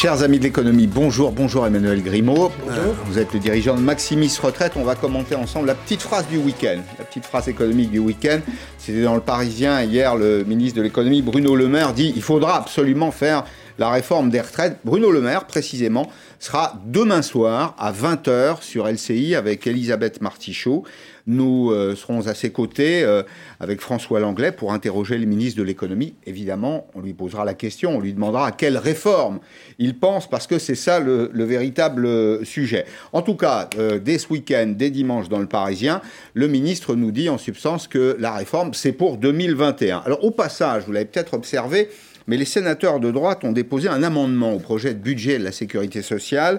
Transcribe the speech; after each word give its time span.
Chers 0.00 0.22
amis 0.22 0.38
de 0.38 0.44
l'économie, 0.44 0.86
bonjour, 0.86 1.32
bonjour 1.32 1.66
Emmanuel 1.66 2.04
Grimaud. 2.04 2.52
Bonjour. 2.64 2.94
vous 3.06 3.18
êtes 3.18 3.34
le 3.34 3.40
dirigeant 3.40 3.74
de 3.74 3.80
Maximis 3.80 4.32
Retraite. 4.40 4.74
On 4.76 4.84
va 4.84 4.94
commenter 4.94 5.34
ensemble 5.34 5.66
la 5.66 5.74
petite 5.74 6.02
phrase 6.02 6.28
du 6.28 6.36
week-end. 6.36 6.78
La 7.00 7.04
petite 7.04 7.26
phrase 7.26 7.48
économique 7.48 7.90
du 7.90 7.98
week-end. 7.98 8.38
C'était 8.78 9.02
dans 9.02 9.16
le 9.16 9.20
Parisien. 9.20 9.82
Hier, 9.82 10.14
le 10.14 10.44
ministre 10.44 10.78
de 10.78 10.82
l'économie, 10.82 11.20
Bruno 11.20 11.56
Le 11.56 11.66
Maire, 11.66 11.94
dit 11.94 12.12
il 12.14 12.22
faudra 12.22 12.58
absolument 12.58 13.10
faire 13.10 13.42
la 13.76 13.90
réforme 13.90 14.30
des 14.30 14.40
retraites. 14.40 14.78
Bruno 14.84 15.10
Le 15.10 15.20
Maire, 15.20 15.46
précisément, 15.46 16.08
sera 16.38 16.80
demain 16.86 17.22
soir 17.22 17.74
à 17.76 17.90
20h 17.90 18.62
sur 18.62 18.86
LCI 18.86 19.34
avec 19.34 19.66
Elisabeth 19.66 20.20
Martichaud. 20.20 20.84
Nous 21.28 21.70
euh, 21.70 21.94
serons 21.94 22.26
à 22.26 22.34
ses 22.34 22.50
côtés 22.50 23.02
euh, 23.02 23.22
avec 23.60 23.82
François 23.82 24.18
Langlais 24.18 24.50
pour 24.50 24.72
interroger 24.72 25.18
le 25.18 25.26
ministre 25.26 25.58
de 25.58 25.62
l'économie. 25.62 26.14
Évidemment, 26.24 26.86
on 26.94 27.02
lui 27.02 27.12
posera 27.12 27.44
la 27.44 27.52
question, 27.52 27.96
on 27.96 28.00
lui 28.00 28.14
demandera 28.14 28.46
à 28.46 28.52
quelle 28.52 28.78
réforme 28.78 29.38
il 29.78 29.98
pense, 29.98 30.26
parce 30.26 30.46
que 30.46 30.58
c'est 30.58 30.74
ça 30.74 31.00
le, 31.00 31.30
véritable 31.34 32.44
sujet. 32.46 32.86
En 33.12 33.20
tout 33.20 33.34
cas, 33.34 33.68
euh, 33.78 33.98
dès 33.98 34.16
ce 34.16 34.32
week-end, 34.32 34.72
dès 34.74 34.88
dimanche 34.88 35.28
dans 35.28 35.38
le 35.38 35.46
Parisien, 35.46 36.00
le 36.32 36.48
ministre 36.48 36.94
nous 36.94 37.10
dit 37.10 37.28
en 37.28 37.36
substance 37.36 37.88
que 37.88 38.16
la 38.18 38.32
réforme, 38.32 38.72
c'est 38.72 38.92
pour 38.92 39.18
2021. 39.18 39.98
Alors 40.06 40.24
au 40.24 40.30
passage, 40.30 40.84
vous 40.86 40.92
l'avez 40.92 41.04
peut-être 41.04 41.34
observé, 41.34 41.90
mais 42.28 42.36
les 42.36 42.44
sénateurs 42.44 43.00
de 43.00 43.10
droite 43.10 43.42
ont 43.42 43.52
déposé 43.52 43.88
un 43.88 44.04
amendement 44.04 44.52
au 44.52 44.58
projet 44.60 44.94
de 44.94 45.00
budget 45.00 45.38
de 45.38 45.44
la 45.44 45.50
sécurité 45.50 46.02
sociale 46.02 46.58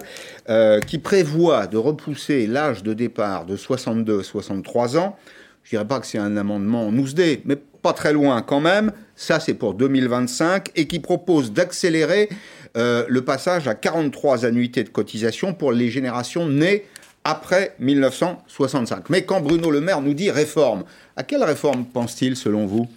euh, 0.50 0.80
qui 0.80 0.98
prévoit 0.98 1.66
de 1.66 1.78
repousser 1.78 2.46
l'âge 2.46 2.82
de 2.82 2.92
départ 2.92 3.46
de 3.46 3.56
62 3.56 4.20
à 4.20 4.22
63 4.22 4.98
ans. 4.98 5.16
Je 5.64 5.70
dirais 5.70 5.86
pas 5.86 6.00
que 6.00 6.06
c'est 6.06 6.18
un 6.18 6.36
amendement 6.36 6.88
en 6.88 6.92
mais 6.92 7.56
pas 7.82 7.92
très 7.92 8.12
loin 8.12 8.42
quand 8.42 8.60
même. 8.60 8.92
Ça, 9.14 9.40
c'est 9.40 9.54
pour 9.54 9.74
2025 9.74 10.70
et 10.74 10.86
qui 10.86 10.98
propose 10.98 11.52
d'accélérer 11.52 12.28
euh, 12.76 13.04
le 13.08 13.24
passage 13.24 13.68
à 13.68 13.74
43 13.74 14.44
annuités 14.44 14.82
de 14.82 14.88
cotisation 14.88 15.54
pour 15.54 15.72
les 15.72 15.88
générations 15.88 16.48
nées 16.48 16.84
après 17.22 17.74
1965. 17.78 19.08
Mais 19.08 19.22
quand 19.22 19.40
Bruno 19.40 19.70
Le 19.70 19.80
Maire 19.80 20.00
nous 20.00 20.14
dit 20.14 20.30
réforme, 20.30 20.84
à 21.16 21.22
quelle 21.22 21.44
réforme 21.44 21.84
pense-t-il 21.84 22.36
selon 22.36 22.66
vous? 22.66 22.88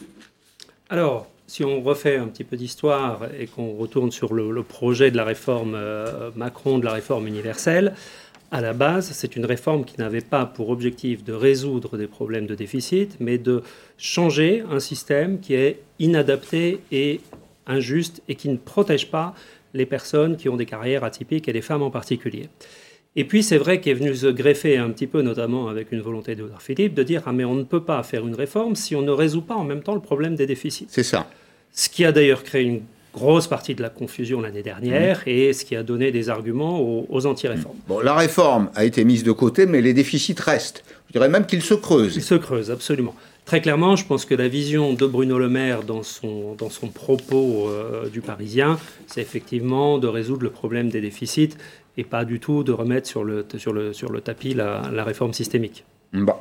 Alors, 0.90 1.28
si 1.54 1.64
on 1.64 1.84
refait 1.84 2.16
un 2.16 2.26
petit 2.26 2.44
peu 2.44 2.58
d'histoire 2.58 3.28
et 3.40 3.46
qu'on 3.46 3.74
retourne 3.74 4.10
sur 4.10 4.34
le, 4.34 4.64
projet 4.64 5.12
de 5.12 5.18
la 5.18 5.24
réforme 5.24 5.76
euh, 5.76 6.32
Macron, 6.36 6.80
de 6.80 6.86
la 6.86 6.94
réforme 6.94 7.28
universelle, 7.28 7.94
à 8.50 8.60
la 8.60 8.74
base, 8.74 9.12
c'est 9.14 9.36
une 9.36 9.46
réforme 9.46 9.86
qui 9.86 10.00
n'avait 10.00 10.22
pas 10.22 10.48
pour 10.48 10.70
objectif 10.70 11.24
de 11.24 11.32
résoudre 11.32 11.96
des 11.96 12.08
problèmes 12.08 12.48
de 12.48 12.56
déficit, 12.56 13.18
mais 13.20 13.38
de 13.38 13.62
changer 14.00 14.64
un 14.72 14.80
système 14.80 15.40
qui 15.40 15.54
est 15.54 15.84
inadapté 16.00 16.80
et 16.92 17.22
injuste 17.68 18.24
et 18.28 18.34
qui 18.34 18.50
ne 18.50 18.58
protège 18.58 19.12
pas 19.12 19.36
les 19.76 19.86
personnes 19.86 20.38
qui 20.38 20.50
ont 20.50 20.58
des 20.58 20.66
carrières 20.66 21.04
atypiques 21.04 21.48
et 21.48 21.54
les 21.54 21.62
femmes 21.62 21.84
en 21.84 21.92
particulier. 21.92 22.50
Et 23.16 23.26
puis 23.26 23.44
c'est 23.44 23.60
vrai 23.60 23.80
qu'il 23.80 23.92
est 23.92 23.96
venu 23.96 24.16
se 24.16 24.26
greffer 24.26 24.78
un 24.78 24.90
petit 24.90 25.06
peu, 25.06 25.22
notamment 25.22 25.68
avec 25.68 25.92
une 25.92 26.02
volonté 26.02 26.34
de 26.34 26.50
Philippe, 26.58 26.96
de 26.96 27.04
dire 27.04 27.22
ah 27.28 27.32
mais 27.32 27.46
on 27.46 27.54
ne 27.54 27.64
peut 27.64 27.84
pas 27.84 28.02
faire 28.02 28.26
une 28.26 28.34
réforme 28.34 28.76
si 28.76 28.96
on 28.96 29.04
ne 29.04 29.12
résout 29.12 29.44
pas 29.44 29.54
en 29.54 29.64
même 29.64 29.84
temps 29.84 29.94
le 29.94 30.02
problème 30.02 30.36
des 30.36 30.48
déficits. 30.48 30.88
C'est 30.90 31.04
ça 31.04 31.30
ce 31.74 31.90
qui 31.90 32.06
a 32.06 32.12
d'ailleurs 32.12 32.44
créé 32.44 32.64
une 32.64 32.82
grosse 33.14 33.48
partie 33.48 33.76
de 33.76 33.82
la 33.82 33.90
confusion 33.90 34.42
l'année 34.42 34.64
dernière 34.64 35.20
mmh. 35.20 35.30
et 35.30 35.54
ce 35.54 35.66
qui 35.66 35.76
a 35.76 35.84
donné 35.84 36.12
des 36.12 36.30
arguments 36.30 36.82
aux, 36.82 37.26
anti-réformes. 37.26 37.76
Bon, 37.88 38.00
la 38.00 38.16
réforme 38.16 38.70
a 38.76 38.86
été 38.86 39.04
mise 39.04 39.24
de 39.24 39.32
côté, 39.32 39.66
mais 39.66 39.82
les 39.82 39.94
déficits 39.94 40.36
restent. 40.40 40.84
Je 41.08 41.14
dirais 41.14 41.30
même 41.30 41.46
qu'ils 41.46 41.62
se 41.62 41.76
creusent. 41.76 42.16
Ils 42.16 42.24
se 42.24 42.36
creusent, 42.36 42.72
absolument. 42.72 43.16
Très 43.46 43.62
clairement, 43.62 43.96
je 43.96 44.06
pense 44.06 44.26
que 44.26 44.34
la 44.34 44.48
vision 44.48 44.94
de 44.94 45.06
Bruno 45.06 45.38
Le 45.38 45.50
Maire 45.50 45.84
dans 45.84 46.02
son, 46.02 46.56
dans 46.56 46.70
son 46.70 46.88
propos 46.88 47.68
euh, 47.68 48.10
du 48.10 48.22
Parisien, 48.22 48.80
c'est 49.06 49.22
effectivement 49.22 50.00
de 50.00 50.08
résoudre 50.08 50.44
le 50.44 50.50
problème 50.50 50.90
des 50.90 51.02
déficits 51.02 51.52
et 51.98 52.04
pas 52.04 52.26
du 52.26 52.40
tout 52.40 52.64
de 52.64 52.72
remettre 52.72 53.08
sur 53.08 53.24
le, 53.24 53.46
sur 53.58 53.74
le, 53.74 53.94
sur 53.94 54.12
le 54.12 54.22
tapis 54.22 54.56
la 54.56 55.04
réforme 55.04 55.34
systémique 55.34 55.84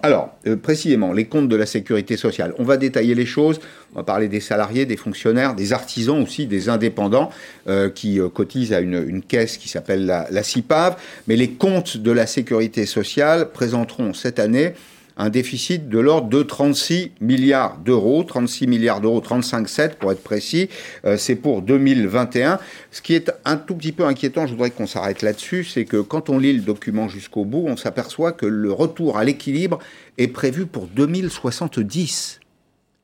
alors, 0.02 0.36
euh, 0.46 0.56
précisément, 0.56 1.12
les 1.12 1.24
comptes 1.24 1.48
de 1.48 1.56
la 1.56 1.64
sécurité 1.64 2.18
sociale. 2.18 2.52
On 2.58 2.64
va 2.64 2.76
détailler 2.76 3.14
les 3.14 3.24
choses. 3.24 3.58
On 3.94 3.96
va 3.98 4.04
parler 4.04 4.28
des 4.28 4.40
salariés, 4.40 4.84
des 4.84 4.98
fonctionnaires, 4.98 5.54
des 5.54 5.72
artisans 5.72 6.22
aussi, 6.22 6.46
des 6.46 6.68
indépendants 6.68 7.30
euh, 7.68 7.88
qui 7.88 8.20
euh, 8.20 8.28
cotisent 8.28 8.74
à 8.74 8.80
une, 8.80 9.22
caisse 9.22 9.56
qui 9.56 9.68
s'appelle 9.68 10.04
la, 10.04 10.26
la 10.30 10.42
CIPAV. 10.42 10.96
Mais 11.26 11.36
les 11.36 11.52
comptes 11.52 11.96
de 11.96 12.10
la 12.10 12.26
sécurité 12.26 12.84
sociale 12.84 13.50
présenteront 13.50 14.12
cette 14.12 14.38
année 14.38 14.74
un 15.16 15.30
déficit 15.30 15.88
de 15.88 15.98
l'ordre 15.98 16.28
de 16.28 16.42
36 16.42 17.12
milliards 17.20 17.78
d'euros, 17.78 18.24
36 18.24 18.66
milliards 18.66 19.00
d'euros, 19.00 19.20
35,7 19.20 19.96
pour 19.96 20.12
être 20.12 20.22
précis, 20.22 20.68
euh, 21.04 21.16
c'est 21.16 21.36
pour 21.36 21.62
2021. 21.62 22.58
Ce 22.90 23.02
qui 23.02 23.14
est 23.14 23.32
un 23.44 23.56
tout 23.56 23.74
petit 23.74 23.92
peu 23.92 24.04
inquiétant, 24.04 24.46
je 24.46 24.52
voudrais 24.52 24.70
qu'on 24.70 24.86
s'arrête 24.86 25.22
là-dessus, 25.22 25.64
c'est 25.64 25.84
que 25.84 26.00
quand 26.00 26.30
on 26.30 26.38
lit 26.38 26.52
le 26.52 26.62
document 26.62 27.08
jusqu'au 27.08 27.44
bout, 27.44 27.64
on 27.66 27.76
s'aperçoit 27.76 28.32
que 28.32 28.46
le 28.46 28.72
retour 28.72 29.18
à 29.18 29.24
l'équilibre 29.24 29.78
est 30.18 30.28
prévu 30.28 30.66
pour 30.66 30.86
2070, 30.86 32.40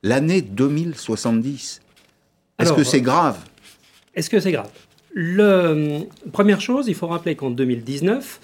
l'année 0.03 0.43
2070. 0.43 1.81
Est-ce 2.59 2.73
que 2.73 2.85
c'est 2.85 3.01
grave? 3.01 3.39
Est-ce 4.15 4.31
que 4.31 4.41
c'est 4.41 4.53
grave? 4.53 4.71
Le, 5.15 6.01
Première 6.33 6.61
chose, 6.61 6.89
il 6.89 6.95
faut 6.95 7.07
rappeler 7.07 7.35
qu'en 7.35 7.51
2019, 7.51 8.41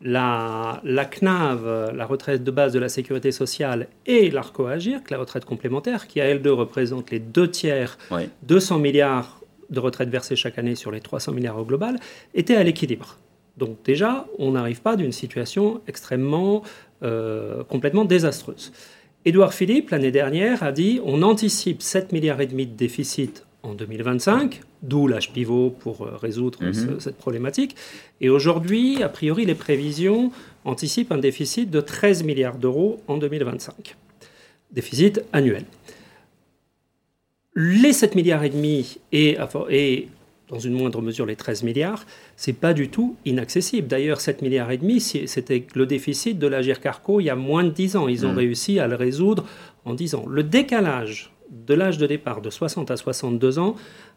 la, 0.00 0.80
la, 0.84 1.04
CNAV, 1.04 1.92
la 1.94 2.06
retraite 2.06 2.44
de 2.44 2.50
base 2.50 2.72
de 2.72 2.78
la 2.78 2.88
sécurité 2.88 3.32
sociale, 3.32 3.88
et 4.06 4.30
l'ARCO-AGIR, 4.30 5.00
la 5.10 5.18
retraite 5.18 5.44
complémentaire, 5.44 6.06
qui 6.06 6.20
à 6.20 6.24
elle 6.24 6.42
deux 6.42 6.52
représente 6.52 7.10
les 7.10 7.18
deux 7.18 7.50
tiers, 7.50 7.98
200 8.42 8.78
milliards 8.78 9.40
de 9.70 9.80
retraites 9.80 10.08
versées 10.08 10.36
chaque 10.36 10.58
année 10.58 10.74
sur 10.74 10.90
les 10.90 11.00
300 11.00 11.32
milliards 11.32 11.58
au 11.58 11.64
global, 11.64 11.98
étaient 12.34 12.56
à 12.56 12.62
l'équilibre. 12.62 13.18
Donc 13.56 13.82
déjà, 13.84 14.26
on 14.38 14.52
n'arrive 14.52 14.80
pas 14.80 14.96
d'une 14.96 15.12
situation 15.12 15.80
extrêmement, 15.88 16.62
euh, 17.02 17.64
complètement 17.64 18.04
désastreuse. 18.04 18.72
Édouard 19.24 19.52
Philippe, 19.52 19.90
l'année 19.90 20.12
dernière, 20.12 20.62
a 20.62 20.70
dit 20.70 21.00
on 21.04 21.22
anticipe 21.22 21.82
7 21.82 22.12
milliards 22.12 22.40
et 22.40 22.46
demi 22.46 22.66
de 22.66 22.76
déficit 22.76 23.44
en 23.62 23.74
2025, 23.74 24.60
d'où 24.82 25.08
l'âge 25.08 25.32
pivot 25.32 25.70
pour 25.70 26.02
euh, 26.02 26.16
résoudre 26.16 26.62
mhm. 26.62 27.00
cette 27.00 27.16
problématique. 27.16 27.76
Et 28.20 28.28
aujourd'hui, 28.28 29.02
a 29.02 29.08
priori, 29.08 29.44
les 29.44 29.54
prévisions 29.54 30.30
anticipent 30.64 31.12
un 31.12 31.18
déficit 31.18 31.70
de 31.70 31.80
13 31.80 32.24
milliards 32.24 32.58
d'euros 32.58 33.00
en 33.08 33.16
2025. 33.16 33.96
Déficit 34.70 35.22
annuel. 35.32 35.64
Les 37.54 37.92
7 37.92 38.14
milliards 38.14 38.44
et 38.44 38.50
demi 38.50 38.98
et, 39.10 39.36
et 39.70 40.08
dans 40.48 40.58
une 40.58 40.74
moindre 40.74 41.02
mesure 41.02 41.26
les 41.26 41.36
13 41.36 41.62
milliards, 41.62 42.06
c'est 42.36 42.52
pas 42.52 42.72
du 42.72 42.88
tout 42.88 43.16
inaccessible. 43.24 43.88
D'ailleurs, 43.88 44.20
7 44.20 44.42
milliards 44.42 44.70
et 44.70 44.78
demi, 44.78 45.00
c'était 45.00 45.66
le 45.74 45.86
déficit 45.86 46.38
de 46.38 46.46
la 46.46 46.62
Carco 46.74 47.20
il 47.20 47.24
y 47.24 47.30
a 47.30 47.36
moins 47.36 47.64
de 47.64 47.70
10 47.70 47.96
ans. 47.96 48.08
Ils 48.08 48.24
ont 48.24 48.32
mhm. 48.32 48.38
réussi 48.38 48.78
à 48.78 48.86
le 48.86 48.94
résoudre 48.94 49.44
en 49.84 49.94
10 49.94 50.14
ans. 50.14 50.26
Le 50.28 50.42
décalage 50.42 51.32
de 51.50 51.74
l'âge 51.74 51.98
de 51.98 52.06
départ 52.06 52.40
de 52.40 52.50
60 52.50 52.90
à 52.90 52.96
62 52.96 53.58
ans 53.58 53.76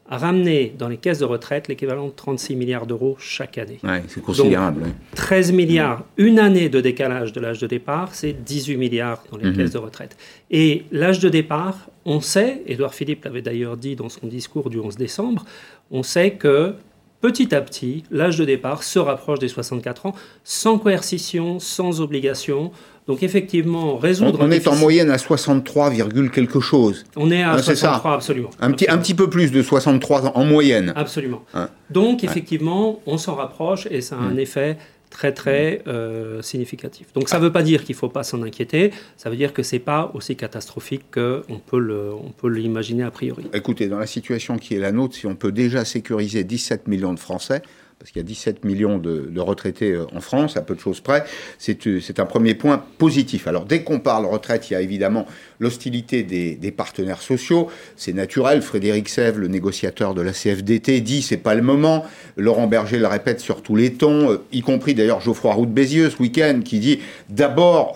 a 0.10 0.18
ramené 0.18 0.74
dans 0.78 0.90
les 0.90 0.98
caisses 0.98 1.20
de 1.20 1.26
retraite 1.26 1.68
l'équivalent 1.68 2.08
de 2.08 2.14
36 2.14 2.56
milliards 2.56 2.86
d'euros 2.86 3.16
chaque 3.20 3.58
année. 3.58 3.80
c'est 4.08 4.22
considérable. 4.22 4.88
13 5.16 5.54
milliards, 5.54 6.04
une 6.18 6.40
année 6.40 6.70
de 6.70 6.82
décalage 6.82 7.32
de 7.32 7.40
l'âge 7.40 7.60
de 7.60 7.68
départ, 7.68 8.14
c'est 8.14 8.34
18 8.34 8.78
milliards 8.78 9.24
dans 9.32 9.38
les 9.38 9.50
mhm. 9.50 9.56
caisses 9.56 9.72
de 9.72 9.78
retraite. 9.78 10.18
Et 10.50 10.84
l'âge 10.92 11.20
de 11.20 11.30
départ, 11.30 11.90
on 12.04 12.20
sait, 12.20 12.64
Édouard 12.66 12.94
Philippe 12.94 13.24
l'avait 13.26 13.42
d'ailleurs 13.42 13.78
dit 13.78 13.96
dans 13.96 14.10
son 14.10 14.28
discours 14.28 14.70
du 14.70 14.80
11 14.80 14.98
décembre, 14.98 15.46
on 15.92 16.04
sait 16.04 16.32
que 16.32 16.76
petit 17.22 17.54
à 17.54 17.62
petit, 17.62 18.04
l'âge 18.12 18.38
de 18.38 18.46
départ 18.46 18.84
se 18.84 19.00
rapproche 19.00 19.40
des 19.40 19.48
64 19.48 20.08
ans, 20.08 20.16
sans 20.44 20.80
coercition, 20.80 21.60
sans 21.60 22.02
obligation. 22.02 22.72
Donc 23.08 23.24
effectivement, 23.24 23.98
résoudre... 23.98 24.40
On, 24.42 24.52
est 24.52 24.68
en 24.68 24.76
moyenne 24.76 25.10
à 25.10 25.18
63, 25.18 25.92
quelque 26.32 26.60
chose. 26.60 27.04
On 27.16 27.32
est 27.32 27.44
à 27.44 27.58
63, 27.58 28.14
absolument. 28.14 28.50
Un 28.60 28.72
petit, 28.72 28.90
un 28.90 28.98
petit 28.98 29.16
peu 29.16 29.30
plus 29.30 29.52
de 29.52 29.62
63 29.62 30.38
en 30.38 30.44
moyenne. 30.44 30.94
Absolument. 30.96 31.44
Hein. 31.54 31.70
Donc 31.90 32.24
effectivement, 32.24 33.02
on 33.06 33.18
s'en 33.18 33.36
rapproche 33.36 33.88
et 33.90 34.02
ça 34.02 34.16
a 34.16 34.20
un 34.20 34.36
mmh. 34.36 34.40
effet 34.40 34.78
très 35.12 35.34
très 35.34 35.84
euh, 35.88 36.42
significatif. 36.42 37.14
Donc 37.14 37.30
ça 37.30 37.38
ne 37.38 37.44
veut 37.44 37.52
pas 37.52 37.62
dire 37.62 37.84
qu'il 37.84 37.96
ne 37.96 38.00
faut 38.00 38.10
pas 38.10 38.24
s'en 38.24 38.42
inquiéter, 38.42 38.92
ça 39.18 39.30
veut 39.30 39.36
dire 39.36 39.54
que 39.54 39.62
ce 39.62 39.76
n'est 39.76 39.82
pas 39.82 40.10
aussi 40.16 40.36
catastrophique 40.36 41.04
qu'on 41.14 41.60
peut 41.60 42.48
l'imaginer 42.48 43.04
a 43.04 43.12
priori. 43.12 43.46
Écoutez, 43.54 43.88
dans 43.88 44.00
la 44.00 44.08
situation 44.08 44.58
qui 44.58 44.76
est 44.76 44.80
la 44.80 44.92
nôtre, 44.92 45.16
si 45.16 45.28
on 45.28 45.36
peut 45.36 45.52
déjà 45.52 45.86
sécuriser 45.86 46.44
17 46.44 46.88
millions 46.88 47.14
de 47.14 47.20
Français, 47.20 47.62
parce 48.02 48.10
qu'il 48.10 48.20
y 48.20 48.26
a 48.26 48.28
17 48.28 48.66
millions 48.66 48.98
de, 48.98 49.40
retraités 49.40 49.92
euh, 49.92 50.08
en 50.12 50.22
France, 50.22 50.58
à 50.58 50.64
peu 50.64 50.74
de 50.74 50.80
choses 50.80 51.02
près, 51.02 51.24
euh, 51.70 52.00
c'est 52.02 52.20
un 52.20 52.26
premier 52.26 52.56
point 52.56 52.84
positif. 52.98 53.46
Alors 53.46 53.66
dès 53.66 53.84
qu'on 53.84 54.00
parle 54.00 54.26
retraite, 54.26 54.72
il 54.72 54.74
y 54.74 54.76
a 54.76 54.82
évidemment 54.82 55.28
l'hostilité 55.62 56.24
des, 56.24 56.72
partenaires 56.72 57.22
sociaux, 57.22 57.70
c'est 57.96 58.14
naturel, 58.14 58.62
Frédéric 58.62 59.08
Sèvres, 59.08 59.40
le 59.40 59.48
négociateur 59.48 60.14
de 60.14 60.22
la 60.22 60.32
CFDT, 60.32 61.02
dit 61.02 61.22
c'est 61.22 61.38
pas 61.38 61.54
le 61.54 61.62
moment, 61.62 62.04
Laurent 62.36 62.68
Berger 62.68 62.98
le 62.98 63.08
répète 63.08 63.40
sur 63.40 63.62
tous 63.62 63.76
les 63.76 63.94
tons, 63.94 64.40
y 64.52 64.62
compris 64.62 64.96
d'ailleurs 64.96 65.22
Geoffroy 65.22 65.54
Roux 65.54 65.66
de 65.66 65.72
Bézieux 65.72 66.10
ce 66.10 66.18
week-end, 66.18 66.62
qui 66.66 66.80
dit 66.80 67.00
d'abord 67.30 67.94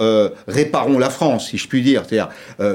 réparons 0.47 1.00
la 1.00 1.09
France, 1.09 1.50
si 1.50 1.57
je 1.57 1.67
puis 1.67 1.81
dire, 1.81 2.03
c'est-à-dire 2.07 2.29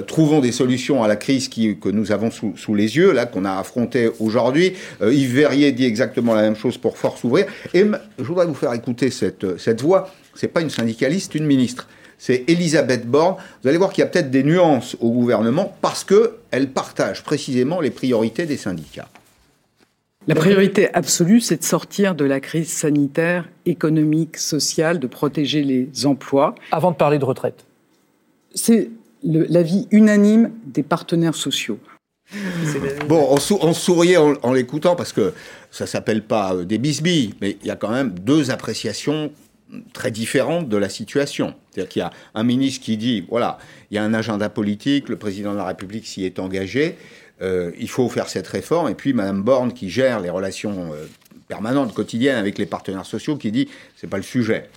trouvons 0.06 0.40
des 0.40 0.52
solutions 0.52 1.04
à 1.04 1.08
la 1.08 1.16
crise 1.16 1.48
que 1.48 1.88
nous 1.88 2.12
avons 2.12 2.30
sous, 2.30 2.74
les 2.74 2.96
yeux, 2.96 3.12
là, 3.12 3.26
qu'on 3.26 3.44
a 3.44 3.58
affrontée 3.58 4.10
aujourd'hui. 4.18 4.72
Yves 5.02 5.34
Verrier 5.34 5.72
dit 5.72 5.84
exactement 5.84 6.34
la 6.34 6.42
même 6.42 6.56
chose 6.56 6.78
pour 6.78 6.98
Force 6.98 7.20
s'ouvrir. 7.20 7.46
Et 7.74 7.84
je 8.18 8.24
voudrais 8.24 8.46
vous 8.46 8.54
faire 8.54 8.72
écouter 8.72 9.10
cette, 9.10 9.58
cette 9.58 9.80
voix. 9.80 10.10
C'est 10.34 10.48
pas 10.48 10.60
une 10.60 10.70
syndicaliste, 10.70 11.34
une 11.34 11.46
ministre. 11.46 11.86
C'est 12.20 12.44
Elisabeth 12.48 13.06
Borne. 13.06 13.36
Vous 13.62 13.68
allez 13.70 13.78
voir 13.78 13.94
qu'il 13.94 14.02
y 14.02 14.06
a 14.06 14.06
peut-être 14.06 14.30
des 14.30 14.42
nuances 14.42 14.94
au 15.00 15.10
gouvernement 15.10 15.74
parce 15.80 16.04
qu'elle 16.04 16.68
partage 16.68 17.24
précisément 17.24 17.80
les 17.80 17.90
priorités 17.90 18.44
des 18.44 18.58
syndicats. 18.58 19.08
La 20.26 20.34
priorité 20.34 20.92
absolue, 20.92 21.40
c'est 21.40 21.56
de 21.56 21.64
sortir 21.64 22.14
de 22.14 22.26
la 22.26 22.40
crise 22.40 22.68
sanitaire, 22.68 23.48
économique, 23.64 24.36
sociale, 24.36 24.98
de 24.98 25.06
protéger 25.06 25.62
les 25.62 25.88
emplois. 26.04 26.54
Avant 26.72 26.90
de 26.90 26.96
parler 26.96 27.18
de 27.18 27.24
retraite. 27.24 27.64
C'est 28.54 28.90
l'avis 29.22 29.88
unanime 29.90 30.50
des 30.66 30.82
partenaires 30.82 31.34
sociaux. 31.34 31.78
Bon, 33.08 33.34
on, 33.34 33.72
souriait 33.72 34.18
en, 34.18 34.52
l'écoutant 34.52 34.94
parce 34.94 35.14
que 35.14 35.32
ça 35.70 35.86
s'appelle 35.86 36.22
pas 36.22 36.54
euh, 36.54 36.64
des 36.64 36.78
bisbilles, 36.78 37.34
mais 37.40 37.56
il 37.62 37.66
y 37.66 37.70
a 37.70 37.76
quand 37.76 37.90
même 37.90 38.10
deux 38.10 38.50
appréciations 38.50 39.32
très 39.92 40.10
différentes 40.10 40.68
de 40.68 40.76
la 40.76 40.88
situation. 40.88 41.54
C'est-à-dire 41.70 41.88
qu'il 41.88 42.00
y 42.00 42.04
a 42.04 42.10
un 42.34 42.42
ministre 42.42 42.84
qui 42.84 42.96
dit, 42.96 43.24
voilà, 43.28 43.58
il 43.90 43.94
y 43.94 43.98
a 43.98 44.04
un 44.04 44.14
agenda 44.14 44.48
politique, 44.48 45.08
le 45.08 45.16
président 45.16 45.52
de 45.52 45.58
la 45.58 45.64
République 45.64 46.06
s'y 46.06 46.24
est 46.24 46.38
engagé, 46.38 46.96
euh, 47.42 47.70
il 47.78 47.88
faut 47.88 48.08
faire 48.08 48.28
cette 48.28 48.46
réforme, 48.46 48.88
et 48.88 48.94
puis 48.94 49.12
Mme 49.12 49.42
Borne 49.42 49.72
qui 49.72 49.88
gère 49.88 50.20
les 50.20 50.30
relations 50.30 50.92
euh, 50.92 51.06
permanentes, 51.48 51.94
quotidiennes 51.94 52.36
avec 52.36 52.58
les 52.58 52.66
partenaires 52.66 53.06
sociaux, 53.06 53.36
qui 53.36 53.50
dit, 53.50 53.68
c'est 53.96 54.08
pas 54.08 54.18
le 54.18 54.22
sujet. 54.22 54.68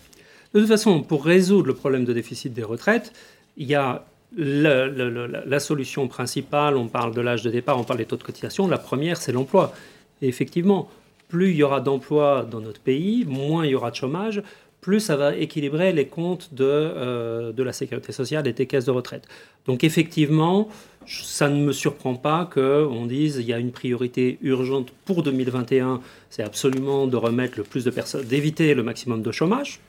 De 0.54 0.60
toute 0.60 0.69
façon, 0.69 1.01
pour 1.01 1.25
résoudre 1.25 1.68
le 1.68 1.74
problème 1.74 2.06
de 2.06 2.13
déficit 2.13 2.54
des 2.54 2.63
retraites, 2.63 3.12
il 3.57 3.68
y 3.68 3.75
a 3.75 4.06
la 4.36 5.60
solution 5.60 6.07
principale, 6.07 6.75
on 6.75 6.88
parle 6.88 7.13
de 7.13 7.22
l'âge 7.22 7.44
de 7.44 7.51
départ, 7.51 7.80
on 7.80 7.84
parle 7.84 8.00
des 8.00 8.06
taux 8.06 8.18
de 8.18 8.24
cotisation, 8.24 8.68
la 8.68 8.80
première, 8.80 9.18
c'est 9.18 9.31
l'emploi. 9.31 9.74
Et 10.22 10.28
effectivement, 10.28 10.89
plus 11.28 11.51
il 11.51 11.57
y 11.57 11.63
aura 11.63 11.81
d'emplois 11.81 12.48
dans 12.50 12.62
notre 12.62 12.80
pays, 12.80 13.25
moins 13.25 13.66
il 13.66 13.72
y 13.72 13.75
aura 13.75 13.92
de 13.92 13.96
chômage, 13.96 14.42
plus 14.84 15.00
ça 15.00 15.16
va 15.16 15.36
équilibrer 15.36 15.92
les 15.94 16.06
comptes 16.06 16.54
de, 16.54 16.66
euh, 16.66 17.52
de 17.52 17.64
la 17.64 17.74
sécurité 17.74 18.12
sociale 18.12 18.48
et 18.48 18.54
des 18.54 18.68
caisses 18.68 18.86
de 18.86 18.92
retraite. 18.92 19.28
Donc 19.66 19.84
effectivement, 19.84 20.70
ça 21.08 21.50
ne 21.50 21.60
me 21.60 21.72
surprend 21.72 22.16
pas 22.16 22.50
qu'on 22.54 23.06
dise 23.08 23.38
il 23.40 23.48
y 23.48 23.54
a 23.54 23.58
une 23.58 23.72
priorité 23.72 24.38
urgente 24.42 24.92
pour 25.06 25.24
2021, 25.24 26.02
c'est 26.30 26.44
absolument 26.44 27.08
de 27.08 27.18
remettre 27.18 27.58
le 27.58 27.64
plus 27.64 27.84
de 27.84 27.90
personnes, 27.90 28.26
d'éviter 28.26 28.76
le 28.76 28.84
maximum 28.84 29.24
de 29.24 29.32
chômage, 29.32 29.80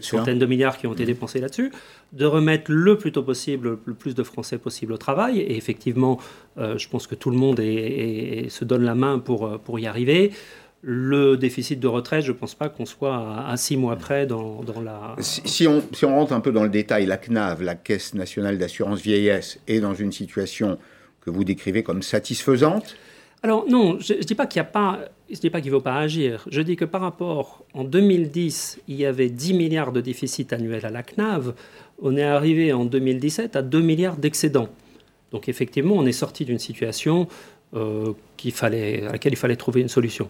centaines 0.00 0.38
de 0.38 0.46
milliards 0.46 0.78
qui 0.78 0.86
ont 0.86 0.92
été 0.92 1.04
dépensés 1.04 1.40
là-dessus, 1.40 1.72
de 2.12 2.24
remettre 2.24 2.70
le 2.70 2.96
plus 2.96 3.12
tôt 3.12 3.22
possible 3.22 3.78
le 3.84 3.94
plus 3.94 4.14
de 4.14 4.22
Français 4.22 4.58
possible 4.58 4.92
au 4.92 4.96
travail. 4.96 5.40
Et 5.40 5.56
effectivement, 5.56 6.18
euh, 6.58 6.78
je 6.78 6.88
pense 6.88 7.06
que 7.06 7.14
tout 7.14 7.30
le 7.30 7.36
monde 7.36 7.58
se 7.58 8.64
donne 8.64 8.84
la 8.84 8.94
main 8.94 9.18
pour, 9.18 9.46
euh, 9.46 9.58
pour 9.58 9.78
y 9.78 9.86
arriver. 9.86 10.32
Le 10.84 11.36
déficit 11.36 11.78
de 11.78 11.86
retraite, 11.86 12.24
je 12.24 12.32
ne 12.32 12.36
pense 12.36 12.56
pas 12.56 12.68
qu'on 12.68 12.86
soit 12.86 13.46
à, 13.46 13.56
six 13.56 13.76
mois 13.76 13.94
près 13.94 14.26
dans, 14.26 14.64
dans 14.64 14.80
la... 14.80 15.14
Si, 15.20 15.68
on, 15.68 15.80
si 15.92 16.04
on 16.04 16.16
rentre 16.16 16.32
un 16.32 16.40
peu 16.40 16.50
dans 16.50 16.64
le 16.64 16.68
détail, 16.68 17.06
la 17.06 17.18
CNAV, 17.18 17.62
la 17.62 17.76
Caisse 17.76 18.14
nationale 18.14 18.58
d'assurance 18.58 19.00
vieillesse, 19.00 19.60
est 19.68 19.78
dans 19.78 19.94
une 19.94 20.10
situation 20.10 20.78
que 21.20 21.30
vous 21.30 21.44
décrivez 21.44 21.84
comme 21.84 22.02
satisfaisante? 22.02 22.96
Alors 23.44 23.64
non, 23.68 23.98
je 24.00 24.14
ne 24.14 24.18
dis 24.20 24.34
pas 24.34 24.46
qu'il 24.46 24.60
n'y 24.60 24.66
a 24.66 24.70
pas, 24.70 25.00
je 25.30 25.38
dis 25.38 25.50
pas 25.50 25.60
qu'il 25.60 25.70
ne 25.70 25.76
faut 25.76 25.82
pas 25.82 25.98
agir. 25.98 26.44
Je 26.50 26.60
dis 26.60 26.74
que 26.74 26.84
par 26.84 27.00
rapport, 27.00 27.64
en 27.74 27.84
2010, 27.84 28.80
il 28.88 28.96
y 28.96 29.06
avait 29.06 29.30
10 29.30 29.54
milliards 29.54 29.92
de 29.92 30.00
déficit 30.00 30.52
annuel 30.52 30.84
à 30.84 30.90
la 30.90 31.04
CNAV. 31.04 31.54
On 32.00 32.16
est 32.16 32.24
arrivé 32.24 32.72
en 32.72 32.84
2017 32.84 33.54
à 33.54 33.62
2 33.62 33.80
milliards 33.80 34.16
d'excédents. 34.16 34.68
Donc 35.30 35.48
effectivement, 35.48 35.94
on 35.96 36.06
est 36.06 36.12
sorti 36.12 36.44
d'une 36.44 36.58
situation 36.58 37.28
euh, 37.74 38.12
fallait, 38.52 39.06
à 39.06 39.12
laquelle 39.12 39.32
il 39.32 39.36
fallait 39.36 39.56
trouver 39.56 39.80
une 39.80 39.88
solution. 39.88 40.28